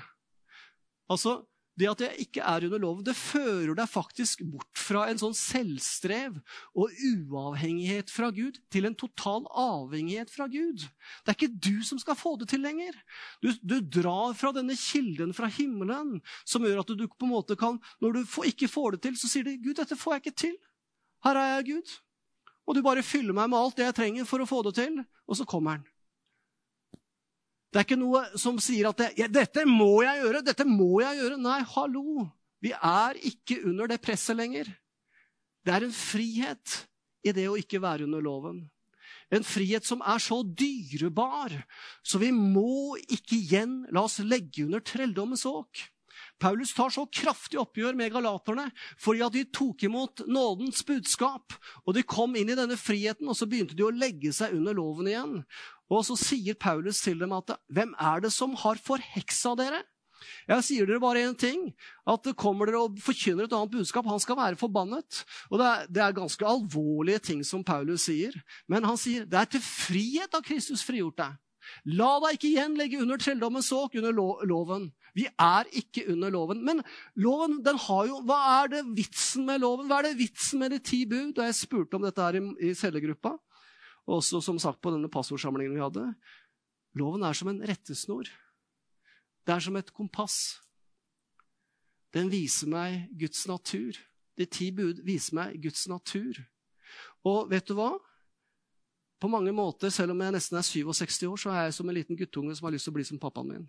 Altså, 1.09 1.39
det 1.79 1.87
at 1.87 2.01
jeg 2.03 2.25
ikke 2.25 2.43
er 2.43 2.65
under 2.67 2.81
loven, 2.81 3.03
det 3.07 3.15
fører 3.15 3.71
deg 3.77 3.89
faktisk 3.89 4.41
bort 4.51 4.79
fra 4.79 5.05
en 5.09 5.19
sånn 5.21 5.35
selvstrev 5.37 6.39
og 6.75 6.91
uavhengighet 7.09 8.11
fra 8.11 8.29
Gud 8.35 8.59
til 8.73 8.89
en 8.89 8.97
total 8.99 9.47
avhengighet 9.47 10.31
fra 10.33 10.49
Gud. 10.51 10.83
Det 11.23 11.31
er 11.31 11.37
ikke 11.37 11.61
du 11.69 11.79
som 11.87 12.01
skal 12.01 12.17
få 12.19 12.35
det 12.41 12.49
til 12.51 12.63
lenger. 12.65 12.97
Du, 13.43 13.51
du 13.63 13.77
drar 13.79 14.35
fra 14.37 14.51
denne 14.55 14.75
kilden 14.79 15.31
fra 15.35 15.49
himmelen 15.59 16.17
som 16.43 16.67
gjør 16.67 16.83
at 16.83 16.91
du 16.91 17.05
på 17.07 17.27
en 17.27 17.33
måte 17.33 17.57
kan 17.59 17.79
Når 18.03 18.15
du 18.15 18.41
ikke 18.47 18.67
får 18.71 18.95
det 18.95 19.01
til, 19.05 19.15
så 19.17 19.27
sier 19.29 19.45
du 19.47 19.55
'Gud, 19.55 19.77
dette 19.79 19.95
får 19.95 20.13
jeg 20.13 20.23
ikke 20.23 20.39
til'. 20.43 20.59
Her 21.23 21.35
er 21.35 21.55
jeg, 21.55 21.65
Gud. 21.73 21.95
Og 22.67 22.75
du 22.75 22.83
bare 22.85 23.03
fyller 23.03 23.33
meg 23.33 23.49
med 23.49 23.59
alt 23.59 23.79
det 23.79 23.87
jeg 23.87 23.97
trenger 23.97 24.27
for 24.29 24.43
å 24.43 24.49
få 24.49 24.61
det 24.67 24.75
til. 24.77 24.99
Og 25.27 25.39
så 25.39 25.47
kommer 25.47 25.77
han. 25.77 25.87
Det 27.69 27.77
er 27.77 27.85
ikke 27.85 27.99
noe 28.01 28.23
som 28.39 28.57
sier 28.61 28.89
at 28.89 28.97
det, 28.97 29.09
ja, 29.19 29.27
'dette 29.29 29.65
må 29.69 30.01
jeg 30.01 30.23
gjøre', 30.23 30.41
'dette 30.45 30.65
må 30.65 31.01
jeg 31.03 31.19
gjøre'. 31.21 31.41
Nei, 31.41 31.59
hallo! 31.75 32.25
Vi 32.59 32.73
er 32.73 33.19
ikke 33.23 33.61
under 33.69 33.87
det 33.87 34.01
presset 34.01 34.35
lenger. 34.35 34.67
Det 35.63 35.73
er 35.73 35.85
en 35.85 35.95
frihet 35.95 36.75
i 37.23 37.31
det 37.35 37.45
å 37.47 37.57
ikke 37.59 37.81
være 37.83 38.07
under 38.07 38.23
loven. 38.23 38.63
En 39.31 39.45
frihet 39.45 39.85
som 39.85 40.01
er 40.01 40.17
så 40.23 40.41
dyrebar, 40.43 41.53
så 42.03 42.19
vi 42.19 42.31
må 42.33 42.97
ikke 43.05 43.37
igjen 43.37 43.83
la 43.93 44.03
oss 44.07 44.17
legge 44.25 44.65
under 44.65 44.81
trelldommens 44.81 45.45
åk. 45.45 45.85
Paulus 46.39 46.71
tar 46.75 46.93
så 46.93 47.05
kraftig 47.11 47.59
oppgjør 47.61 47.97
med 47.99 48.13
galaterne 48.13 48.69
fordi 49.01 49.23
at 49.25 49.35
de 49.35 49.43
tok 49.55 49.83
imot 49.87 50.23
nådens 50.27 50.85
budskap. 50.87 51.55
Og 51.85 51.95
de 51.97 52.05
kom 52.07 52.35
inn 52.39 52.51
i 52.51 52.57
denne 52.57 52.77
friheten, 52.79 53.27
og 53.27 53.37
så 53.37 53.47
begynte 53.49 53.77
de 53.77 53.85
å 53.85 53.93
legge 53.93 54.33
seg 54.35 54.55
under 54.57 54.77
loven 54.77 55.11
igjen. 55.11 55.37
Og 55.89 56.03
så 56.05 56.17
sier 56.19 56.57
Paulus 56.59 57.01
til 57.03 57.19
dem 57.21 57.33
at 57.35 57.55
hvem 57.73 57.95
er 57.97 58.25
det 58.25 58.33
som 58.35 58.53
har 58.63 58.81
forheksa 58.81 59.55
dere? 59.59 59.81
Jeg 60.49 60.65
sier 60.65 60.87
dere 60.87 61.01
bare 61.01 61.23
én 61.27 61.35
ting. 61.37 61.69
At 62.09 62.27
kommer 62.39 62.69
dere 62.69 62.85
og 62.85 62.99
forkynner 63.03 63.47
et 63.47 63.55
annet 63.55 63.73
budskap. 63.73 64.07
Han 64.09 64.21
skal 64.21 64.37
være 64.39 64.59
forbannet. 64.59 65.23
Og 65.49 65.59
det 65.61 65.67
er, 65.67 65.85
det 65.89 66.03
er, 66.03 66.17
ganske 66.17 66.47
alvorlige 66.47 67.23
ting 67.31 67.43
som 67.47 67.63
Paulus 67.65 68.07
sier. 68.09 68.35
Men 68.67 68.87
han 68.87 68.99
sier 68.99 69.27
det 69.29 69.39
er 69.39 69.53
til 69.55 69.63
frihet 69.63 70.35
av 70.35 70.45
Kristus 70.45 70.83
frigjort 70.85 71.19
deg. 71.21 71.37
La 71.99 72.15
deg 72.23 72.37
ikke 72.37 72.49
igjen 72.51 72.77
legge 72.79 73.01
under 73.01 73.19
trelldommens 73.21 73.71
åk, 73.75 73.97
under 73.99 74.15
loven. 74.47 74.89
Vi 75.17 75.25
er 75.29 75.69
ikke 75.75 76.05
under 76.13 76.31
loven. 76.33 76.63
Men 76.65 76.81
loven, 77.19 77.59
den 77.65 77.79
har 77.87 78.07
jo 78.09 78.21
Hva 78.27 78.39
er 78.59 78.73
det 78.75 78.83
vitsen 78.97 79.47
med 79.47 79.61
loven? 79.63 79.89
Hva 79.89 80.01
er 80.01 80.09
det 80.09 80.19
vitsen 80.21 80.63
med 80.63 80.75
de 80.75 80.81
ti 80.83 81.03
bud? 81.09 81.33
Da 81.37 81.47
jeg 81.49 81.59
spurte 81.61 81.97
om 81.97 82.05
dette 82.05 82.23
her 82.23 82.39
i, 82.39 82.43
i 82.69 82.75
cellegruppa, 82.77 83.35
og 84.09 84.19
også 84.19 84.41
som 84.41 84.59
sagt 84.61 84.81
på 84.81 84.93
denne 84.93 85.11
passordsamlingen 85.11 85.75
vi 85.77 85.83
hadde 85.83 86.05
Loven 86.97 87.21
er 87.21 87.35
som 87.37 87.51
en 87.51 87.61
rettesnor. 87.61 88.25
Det 89.45 89.53
er 89.53 89.61
som 89.61 89.75
et 89.77 89.91
kompass. 89.93 90.59
Den 92.13 92.31
viser 92.33 92.69
meg 92.71 93.11
Guds 93.19 93.43
natur. 93.47 93.97
De 94.37 94.47
ti 94.49 94.71
bud 94.73 95.03
viser 95.05 95.37
meg 95.37 95.59
Guds 95.61 95.85
natur. 95.91 96.39
Og 97.27 97.49
vet 97.51 97.67
du 97.69 97.75
hva? 97.77 97.91
På 99.19 99.27
mange 99.27 99.51
måter, 99.51 99.91
selv 99.91 100.13
om 100.13 100.21
jeg 100.23 100.31
nesten 100.31 100.57
er 100.57 100.65
67 100.65 101.27
år, 101.27 101.37
så 101.37 101.51
er 101.51 101.67
jeg 101.67 101.75
som 101.75 101.89
en 101.89 101.97
liten 101.97 102.17
guttunge 102.19 102.55
som 102.55 102.67
har 102.67 102.75
lyst 102.75 102.87
til 102.87 102.93
å 102.93 102.97
bli 102.97 103.05
som 103.07 103.19
pappaen 103.19 103.49
min. 103.51 103.65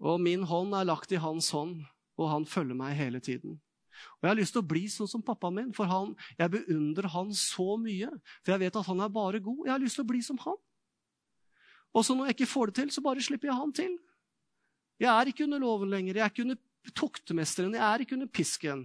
Og 0.00 0.20
min 0.22 0.42
hånd 0.48 0.74
er 0.74 0.88
lagt 0.88 1.12
i 1.12 1.20
hans 1.20 1.50
hånd, 1.54 1.84
og 2.18 2.30
han 2.32 2.46
følger 2.48 2.74
meg 2.74 2.96
hele 2.98 3.20
tiden. 3.22 3.60
Og 4.18 4.26
Jeg 4.26 4.30
har 4.30 4.38
lyst 4.38 4.54
til 4.56 4.62
å 4.62 4.70
bli 4.70 4.86
sånn 4.90 5.10
som 5.10 5.22
pappaen 5.22 5.56
min, 5.56 5.72
for 5.76 5.90
han, 5.90 6.14
jeg 6.38 6.52
beundrer 6.56 7.10
han 7.12 7.32
så 7.36 7.76
mye. 7.80 8.08
For 8.42 8.54
jeg 8.54 8.64
vet 8.64 8.78
at 8.80 8.88
han 8.88 9.04
er 9.04 9.12
bare 9.12 9.42
god. 9.44 9.64
Jeg 9.66 9.74
har 9.74 9.82
lyst 9.82 10.00
til 10.00 10.06
å 10.06 10.10
bli 10.10 10.22
som 10.24 10.40
han. 10.44 10.58
Og 11.94 12.06
så 12.06 12.14
når 12.14 12.30
jeg 12.30 12.38
ikke 12.38 12.52
får 12.52 12.70
det 12.70 12.76
til, 12.80 12.94
så 12.94 13.04
bare 13.04 13.24
slipper 13.24 13.50
jeg 13.50 13.58
han 13.58 13.74
til. 13.76 13.98
Jeg 15.00 15.10
er 15.10 15.30
ikke 15.30 15.44
under 15.46 15.62
loven 15.62 15.92
lenger. 15.92 16.16
Jeg 16.16 16.24
er 16.24 16.32
ikke 16.32 16.46
under 16.46 16.94
toktemesteren. 16.96 17.76
Jeg 17.76 17.84
er 17.86 18.04
ikke 18.04 18.16
under 18.18 18.30
pisken. 18.30 18.84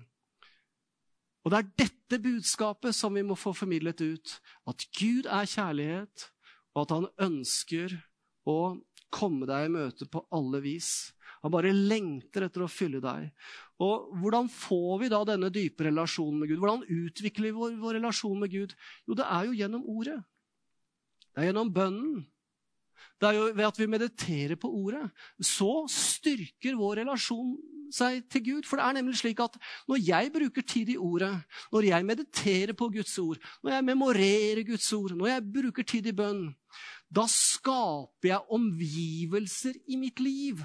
Og 1.46 1.54
det 1.54 1.60
er 1.60 1.74
dette 1.86 2.22
budskapet 2.24 2.96
som 2.98 3.14
vi 3.14 3.22
må 3.26 3.38
få 3.38 3.54
formidlet 3.54 4.02
ut. 4.02 4.32
At 4.66 4.88
Gud 4.98 5.30
er 5.30 5.46
kjærlighet, 5.46 6.30
og 6.74 6.82
at 6.82 6.94
han 6.96 7.08
ønsker 7.28 7.94
å 8.50 8.58
komme 9.14 9.48
deg 9.48 9.68
i 9.68 9.74
møte 9.76 10.08
på 10.10 10.24
alle 10.34 10.60
vis. 10.64 10.90
Han 11.46 11.54
bare 11.54 11.74
lengter 11.76 12.48
etter 12.48 12.66
å 12.66 12.72
fylle 12.72 12.98
deg. 13.04 13.30
Og 13.86 14.10
Hvordan 14.18 14.50
får 14.50 15.04
vi 15.04 15.10
da 15.14 15.22
denne 15.30 15.52
dype 15.54 15.86
relasjonen 15.86 16.42
med 16.42 16.50
Gud? 16.50 16.62
Hvordan 16.64 16.86
utvikler 16.90 17.52
vi 17.52 17.58
vår, 17.60 17.76
vår 17.84 18.00
relasjon 18.00 18.40
med 18.42 18.50
Gud? 18.50 18.74
Jo, 19.06 19.18
det 19.20 19.28
er 19.30 19.46
jo 19.46 19.60
gjennom 19.60 19.86
ordet. 19.94 20.18
Det 21.30 21.44
er 21.44 21.52
gjennom 21.52 21.70
bønnen. 21.76 22.24
Det 23.22 23.30
er 23.30 23.38
jo 23.38 23.46
ved 23.56 23.68
at 23.68 23.80
vi 23.80 23.88
mediterer 23.90 24.60
på 24.60 24.70
ordet. 24.70 25.06
Så 25.42 25.86
styrker 25.92 26.78
vår 26.80 27.02
relasjon 27.04 27.56
seg 27.94 28.26
til 28.32 28.44
Gud. 28.46 28.68
For 28.68 28.80
det 28.80 28.86
er 28.86 28.98
nemlig 28.98 29.20
slik 29.20 29.42
at 29.44 29.58
når 29.90 30.02
jeg 30.04 30.32
bruker 30.34 30.66
tid 30.68 30.92
i 30.94 30.98
ordet, 30.98 31.34
når 31.74 31.90
jeg 31.90 32.08
mediterer 32.08 32.76
på 32.78 32.90
Guds 32.94 33.18
ord, 33.22 33.42
når 33.64 33.78
jeg 33.78 33.88
memorerer 33.92 34.64
Guds 34.68 34.92
ord, 34.94 35.16
når 35.18 35.34
jeg 35.34 35.48
bruker 35.58 35.88
tid 35.88 36.12
i 36.12 36.16
bønn, 36.16 36.48
da 37.16 37.28
skaper 37.32 38.32
jeg 38.32 38.56
omgivelser 38.58 39.78
i 39.88 40.00
mitt 40.00 40.20
liv 40.20 40.64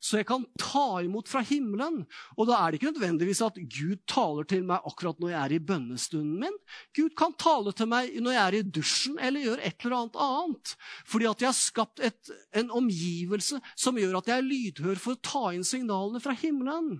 så 0.00 0.16
jeg 0.16 0.26
kan 0.30 0.46
ta 0.56 1.02
imot 1.04 1.28
fra 1.28 1.42
himmelen. 1.44 2.00
Og 2.38 2.48
da 2.48 2.56
er 2.56 2.72
det 2.72 2.80
ikke 2.80 2.92
nødvendigvis 2.94 3.42
at 3.44 3.58
Gud 3.60 4.00
taler 4.08 4.46
til 4.48 4.64
meg 4.68 4.86
akkurat 4.88 5.20
når 5.20 5.34
jeg 5.34 5.40
er 5.40 5.54
i 5.54 5.60
bønnestunden 5.68 6.38
min. 6.40 6.56
Gud 6.96 7.12
kan 7.18 7.36
tale 7.40 7.74
til 7.76 7.90
meg 7.90 8.16
når 8.16 8.36
jeg 8.36 8.42
er 8.46 8.56
i 8.56 8.62
dusjen 8.78 9.20
eller 9.20 9.44
gjør 9.44 9.60
et 9.68 9.84
eller 9.84 9.98
annet 9.98 10.18
annet. 10.24 10.72
Fordi 11.04 11.28
at 11.28 11.44
jeg 11.44 11.50
har 11.50 11.58
skapt 11.58 12.00
et, 12.08 12.32
en 12.56 12.72
omgivelse 12.80 13.60
som 13.76 14.00
gjør 14.00 14.22
at 14.22 14.32
jeg 14.32 14.40
er 14.40 14.48
lydhør 14.48 15.04
for 15.04 15.18
å 15.18 15.22
ta 15.30 15.44
inn 15.52 15.68
signalene 15.68 16.24
fra 16.24 16.32
himmelen. 16.32 16.96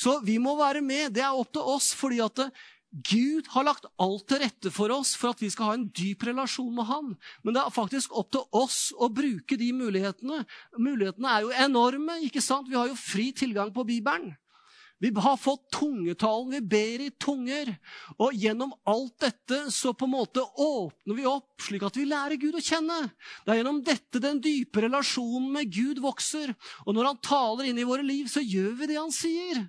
Så 0.00 0.18
vi 0.24 0.40
må 0.42 0.56
være 0.58 0.82
med. 0.82 1.12
Det 1.14 1.22
er 1.22 1.38
opp 1.38 1.52
til 1.54 1.70
oss. 1.76 1.92
fordi 1.94 2.18
at 2.24 2.48
Gud 2.90 3.46
har 3.54 3.68
lagt 3.68 3.86
alt 4.02 4.24
til 4.26 4.40
rette 4.42 4.70
for 4.74 4.90
oss 4.90 5.12
for 5.18 5.30
at 5.30 5.42
vi 5.42 5.50
skal 5.52 5.68
ha 5.68 5.74
en 5.78 5.86
dyp 5.94 6.24
relasjon 6.26 6.72
med 6.74 6.88
Han. 6.88 7.12
Men 7.46 7.54
det 7.54 7.62
er 7.62 7.74
faktisk 7.74 8.16
opp 8.18 8.32
til 8.34 8.42
oss 8.56 8.90
å 8.98 9.06
bruke 9.14 9.58
de 9.60 9.70
mulighetene. 9.76 10.42
Mulighetene 10.74 11.30
er 11.30 11.46
jo 11.46 11.56
enorme. 11.66 12.18
ikke 12.26 12.42
sant? 12.42 12.68
Vi 12.68 12.78
har 12.78 12.90
jo 12.90 12.98
fri 12.98 13.30
tilgang 13.30 13.70
på 13.74 13.86
Bibelen. 13.86 14.34
Vi 15.00 15.08
har 15.16 15.36
fått 15.40 15.70
tungetalen, 15.72 16.50
vi 16.50 16.60
ber 16.60 17.06
i 17.06 17.10
tunger. 17.16 17.70
Og 18.18 18.34
gjennom 18.36 18.74
alt 18.84 19.14
dette 19.22 19.62
så 19.72 19.94
på 19.96 20.04
en 20.04 20.12
måte 20.12 20.42
åpner 20.60 21.16
vi 21.16 21.24
opp, 21.30 21.54
slik 21.62 21.86
at 21.86 21.96
vi 21.96 22.04
lærer 22.10 22.36
Gud 22.36 22.58
å 22.58 22.60
kjenne. 22.60 22.98
Det 23.46 23.54
er 23.54 23.62
gjennom 23.62 23.80
dette 23.86 24.20
den 24.20 24.42
dype 24.44 24.82
relasjonen 24.84 25.48
med 25.54 25.72
Gud 25.72 26.02
vokser. 26.04 26.52
Og 26.84 26.92
når 26.92 27.14
Han 27.14 27.22
taler 27.24 27.70
inn 27.70 27.80
i 27.80 27.86
våre 27.88 28.04
liv, 28.04 28.28
så 28.28 28.44
gjør 28.44 28.74
vi 28.76 28.90
det 28.90 28.98
Han 29.00 29.14
sier. 29.14 29.62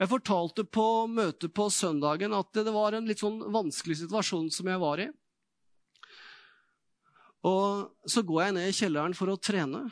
Jeg 0.00 0.10
fortalte 0.10 0.64
på 0.66 0.86
møtet 1.10 1.52
på 1.54 1.68
søndagen 1.70 2.34
at 2.34 2.50
det 2.56 2.72
var 2.74 2.96
en 2.96 3.06
litt 3.08 3.22
sånn 3.22 3.38
vanskelig 3.54 4.00
situasjon 4.02 4.48
som 4.54 4.70
jeg 4.70 4.82
var 4.82 5.02
i. 5.04 5.10
Og 7.44 8.08
så 8.08 8.24
går 8.24 8.46
jeg 8.46 8.56
ned 8.56 8.70
i 8.70 8.78
kjelleren 8.78 9.14
for 9.16 9.30
å 9.30 9.36
trene, 9.36 9.84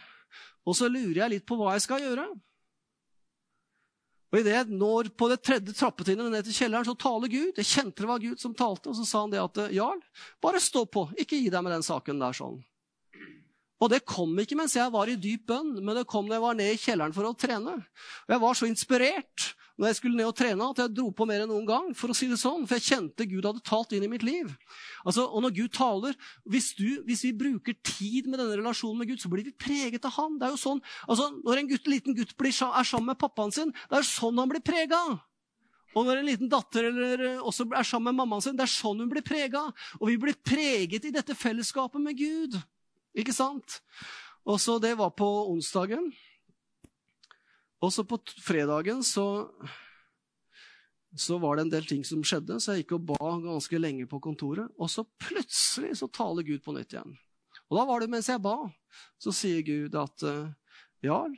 og 0.64 0.78
så 0.78 0.88
lurer 0.88 1.24
jeg 1.24 1.34
litt 1.34 1.46
på 1.46 1.58
hva 1.60 1.76
jeg 1.76 1.84
skal 1.84 2.02
gjøre. 2.02 2.24
Og 4.32 4.38
Idet 4.40 4.54
jeg 4.54 4.76
når 4.80 5.10
på 5.20 5.28
det 5.28 5.42
tredje 5.44 5.74
trappetrinnet 5.76 6.32
ned 6.32 6.46
til 6.48 6.56
kjelleren, 6.56 6.86
så 6.88 6.96
taler 6.96 7.28
Gud. 7.28 7.58
Jeg 7.60 7.68
kjente 7.68 8.00
det 8.00 8.08
var 8.08 8.22
Gud 8.22 8.40
som 8.40 8.54
talte, 8.56 8.88
og 8.88 8.96
så 8.96 9.04
sa 9.04 9.24
han 9.26 9.34
det 9.34 9.42
at 9.42 9.60
Jarl, 9.76 10.00
bare 10.40 10.62
stå 10.62 10.86
på, 10.88 11.10
ikke 11.20 11.36
gi 11.36 11.50
deg 11.52 11.66
med 11.66 11.74
den 11.76 11.84
saken 11.84 12.22
der 12.22 12.38
sånn. 12.38 12.62
Og 13.82 13.90
det 13.90 14.04
kom 14.08 14.32
ikke 14.38 14.56
mens 14.56 14.76
jeg 14.78 14.94
var 14.94 15.10
i 15.10 15.18
dyp 15.20 15.44
bønn, 15.50 15.74
men 15.82 15.98
det 15.98 16.06
kom 16.08 16.30
da 16.30 16.38
jeg 16.38 16.44
var 16.46 16.56
ned 16.56 16.70
i 16.70 16.80
kjelleren 16.80 17.12
for 17.12 17.28
å 17.28 17.34
trene. 17.36 17.76
Og 18.24 18.32
Jeg 18.32 18.42
var 18.46 18.56
så 18.56 18.68
inspirert 18.70 19.48
når 19.82 19.90
jeg 19.90 19.96
skulle 19.98 20.14
ned 20.14 20.28
og 20.30 20.36
trene, 20.38 20.66
at 20.70 20.78
jeg 20.78 20.92
dro 20.94 21.08
på 21.10 21.24
mer 21.26 21.42
enn 21.42 21.50
noen 21.50 21.64
gang. 21.66 21.88
For 21.98 22.12
å 22.12 22.14
si 22.14 22.28
det 22.30 22.36
sånn, 22.38 22.68
for 22.70 22.78
jeg 22.78 22.86
kjente 22.86 23.26
Gud 23.26 23.48
hadde 23.48 23.64
talt 23.66 23.90
inn 23.96 24.04
i 24.06 24.10
mitt 24.12 24.22
liv. 24.22 24.52
Altså, 25.02 25.24
og 25.26 25.42
når 25.42 25.56
Gud 25.56 25.72
taler, 25.74 26.14
hvis, 26.46 26.68
du, 26.78 27.00
hvis, 27.08 27.24
vi 27.26 27.32
bruker 27.40 27.74
tid 27.82 28.30
med 28.30 28.38
denne 28.38 28.60
relasjonen 28.60 29.02
med 29.02 29.10
Gud, 29.10 29.18
så 29.18 29.32
blir 29.32 29.42
vi 29.48 29.56
preget 29.58 30.06
av 30.06 30.14
Han. 30.20 30.38
Det 30.38 30.46
er 30.46 30.54
jo 30.54 30.62
sånn, 30.62 30.84
altså, 31.08 31.32
Når 31.42 31.64
en 31.64 31.72
gutt, 31.74 31.90
liten 31.90 32.14
gutt 32.14 32.36
blir, 32.38 32.54
er 32.54 32.86
sammen 32.86 33.10
med 33.10 33.18
pappaen 33.18 33.50
sin, 33.54 33.74
det 33.90 33.98
er 33.98 34.06
sånn 34.06 34.38
han 34.38 34.54
blir 34.54 34.62
prega. 34.62 35.02
Og 35.98 36.06
når 36.06 36.20
en 36.20 36.30
liten 36.30 36.52
datter 36.52 36.86
eh, 36.88 37.42
også 37.42 37.66
er 37.74 37.84
sammen 37.84 38.12
med 38.12 38.22
mammaen 38.22 38.46
sin, 38.46 38.54
det 38.56 38.68
er 38.68 38.76
sånn 38.78 39.02
hun 39.02 39.10
blir 39.10 39.26
prega. 39.26 39.66
Og 39.98 40.12
vi 40.12 40.20
blir 40.22 40.38
preget 40.38 41.10
i 41.10 41.14
dette 41.14 41.34
fellesskapet 41.36 42.00
med 42.00 42.22
Gud. 42.22 42.54
Ikke 43.18 43.34
sant? 43.34 43.82
Og 44.46 44.62
så 44.62 44.78
Det 44.78 44.94
var 44.98 45.10
på 45.18 45.28
onsdagen. 45.50 46.12
Og 47.82 47.90
så 47.90 48.04
på 48.06 48.18
fredagen 48.42 49.02
så, 49.02 49.26
så 51.18 51.38
var 51.42 51.58
det 51.58 51.66
en 51.66 51.72
del 51.72 51.88
ting 51.88 52.04
som 52.06 52.22
skjedde, 52.26 52.60
så 52.62 52.76
jeg 52.76 52.84
gikk 52.84 52.96
og 53.00 53.08
ba 53.10 53.30
ganske 53.42 53.80
lenge 53.80 54.06
på 54.10 54.20
kontoret. 54.22 54.70
Og 54.78 54.90
så 54.92 55.04
plutselig 55.20 55.96
så 55.98 56.10
taler 56.14 56.46
Gud 56.46 56.62
på 56.62 56.74
nytt 56.76 56.94
igjen. 56.94 57.16
Og 57.66 57.78
da 57.80 57.86
var 57.88 58.02
det 58.02 58.10
mens 58.12 58.28
jeg 58.30 58.42
ba, 58.44 58.56
så 59.18 59.34
sier 59.34 59.64
Gud 59.66 59.96
at 59.98 60.22
Jarl, 61.02 61.34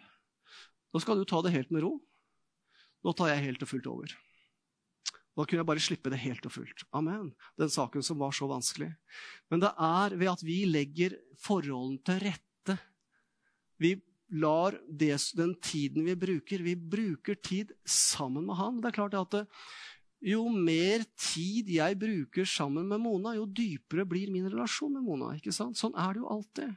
nå 0.95 1.01
skal 1.03 1.19
du 1.19 1.25
ta 1.27 1.41
det 1.43 1.55
helt 1.55 1.73
med 1.75 1.83
ro. 1.87 1.97
Nå 3.05 3.13
tar 3.17 3.33
jeg 3.33 3.49
helt 3.49 3.65
og 3.65 3.71
fullt 3.71 3.89
over. 3.91 4.13
Da 5.35 5.43
kunne 5.43 5.61
jeg 5.65 5.67
bare 5.67 5.83
slippe 5.83 6.11
det 6.13 6.21
helt 6.23 6.45
og 6.47 6.55
fullt. 6.55 6.85
Amen. 6.95 7.33
Den 7.59 7.73
saken 7.73 8.05
som 8.07 8.21
var 8.21 8.35
så 8.37 8.47
vanskelig. 8.47 8.93
Men 9.51 9.65
det 9.65 9.73
er 9.75 10.15
ved 10.15 10.31
at 10.31 10.45
vi 10.47 10.61
legger 10.69 11.17
forholdene 11.43 11.99
til 12.07 12.21
rette. 12.23 12.77
Vi 13.83 13.97
lar 14.35 14.77
det, 14.89 15.15
den 15.39 15.55
tiden 15.63 16.07
vi 16.09 16.15
bruker 16.19 16.63
Vi 16.65 16.75
bruker 16.75 17.39
tid 17.39 17.73
sammen 17.87 18.47
med 18.49 18.59
han. 18.59 18.81
Det 18.81 18.91
er 18.91 18.99
klart 18.99 19.17
at 19.19 19.35
det, 19.37 19.45
jo 20.25 20.47
mer 20.49 21.03
tid 21.21 21.69
jeg 21.69 21.99
bruker 22.01 22.49
sammen 22.49 22.87
med 22.89 23.03
Mona, 23.03 23.35
jo 23.37 23.45
dypere 23.45 24.07
blir 24.09 24.31
min 24.33 24.47
relasjon 24.49 24.95
med 24.97 25.05
Mona. 25.05 25.35
ikke 25.37 25.53
sant? 25.53 25.77
Sånn 25.77 25.93
er 26.01 26.15
det 26.15 26.23
jo 26.23 26.31
alltid. 26.33 26.71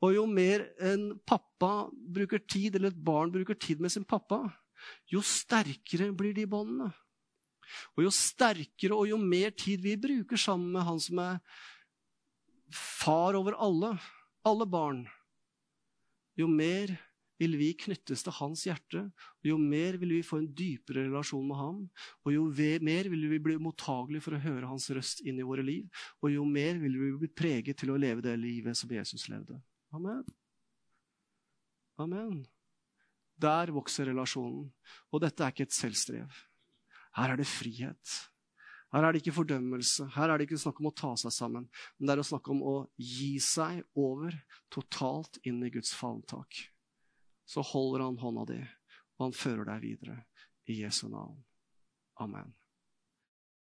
Og 0.00 0.14
jo 0.14 0.24
mer 0.30 0.64
en 0.80 1.10
pappa 1.28 1.88
bruker 1.92 2.40
tid, 2.40 2.78
eller 2.78 2.94
et 2.94 3.04
barn 3.04 3.32
bruker 3.34 3.58
tid 3.58 3.82
med 3.84 3.92
sin 3.92 4.06
pappa, 4.08 4.40
jo 5.10 5.20
sterkere 5.20 6.08
blir 6.16 6.32
de 6.36 6.46
båndene. 6.48 6.88
Og 7.96 8.06
jo 8.06 8.12
sterkere 8.14 8.96
og 8.96 9.10
jo 9.10 9.18
mer 9.20 9.52
tid 9.52 9.82
vi 9.84 9.98
bruker 10.00 10.40
sammen 10.40 10.72
med 10.72 10.86
han 10.88 11.02
som 11.02 11.20
er 11.20 11.42
far 12.72 13.36
over 13.36 13.56
alle, 13.60 13.94
alle 14.48 14.64
barn, 14.68 15.04
jo 16.38 16.48
mer 16.50 16.94
vil 17.38 17.54
vi 17.58 17.70
knyttes 17.78 18.24
til 18.26 18.34
hans 18.40 18.64
hjerte, 18.66 19.04
og 19.14 19.46
jo 19.46 19.56
mer 19.62 19.98
vil 20.00 20.16
vi 20.16 20.24
få 20.26 20.40
en 20.40 20.48
dypere 20.58 21.04
relasjon 21.06 21.46
med 21.46 21.58
ham, 21.58 21.80
og 22.26 22.34
jo 22.34 22.46
mer 22.82 23.10
vil 23.12 23.28
vi 23.30 23.38
bli 23.42 23.58
mottagelige 23.62 24.24
for 24.24 24.34
å 24.34 24.42
høre 24.42 24.70
hans 24.70 24.88
røst 24.94 25.22
inn 25.22 25.38
i 25.38 25.46
våre 25.46 25.62
liv, 25.66 25.86
og 26.22 26.34
jo 26.34 26.46
mer 26.48 26.80
vil 26.82 26.98
vi 26.98 27.12
bli 27.22 27.30
preget 27.30 27.78
til 27.78 27.94
å 27.94 28.00
leve 28.00 28.24
det 28.26 28.34
livet 28.40 28.78
som 28.78 28.90
Jesus 28.90 29.28
levde. 29.30 29.60
Amen. 29.94 30.24
Amen. 31.98 32.42
Der 33.38 33.70
vokser 33.74 34.10
relasjonen. 34.10 34.66
Og 35.14 35.22
dette 35.22 35.44
er 35.44 35.54
ikke 35.54 35.66
et 35.68 35.74
selvstrev. 35.74 36.42
Her 37.18 37.34
er 37.34 37.40
det 37.40 37.46
frihet. 37.50 38.18
Her 38.94 39.04
er 39.04 39.12
det 39.12 39.20
ikke 39.20 39.36
fordømmelse. 39.36 40.06
Her 40.14 40.32
er 40.32 40.40
det 40.40 40.48
ikke 40.48 40.60
snakk 40.60 40.80
om 40.80 40.88
å 40.88 40.94
ta 40.96 41.12
seg 41.20 41.34
sammen. 41.34 41.66
Men 41.98 42.08
det 42.08 42.14
er 42.14 42.22
å 42.22 42.28
snakke 42.30 42.52
om 42.54 42.62
å 42.64 42.76
gi 42.96 43.34
seg 43.44 43.82
over 43.98 44.36
totalt 44.72 45.40
inn 45.48 45.60
i 45.66 45.72
Guds 45.72 45.92
favntak. 45.96 46.62
Så 47.48 47.64
holder 47.64 48.06
han 48.06 48.20
hånda 48.20 48.46
di, 48.48 48.60
og 49.18 49.28
han 49.28 49.36
fører 49.36 49.68
deg 49.72 49.84
videre. 49.84 50.22
I 50.68 50.82
Jesu 50.82 51.06
navn. 51.08 51.36
Amen. 52.20 52.57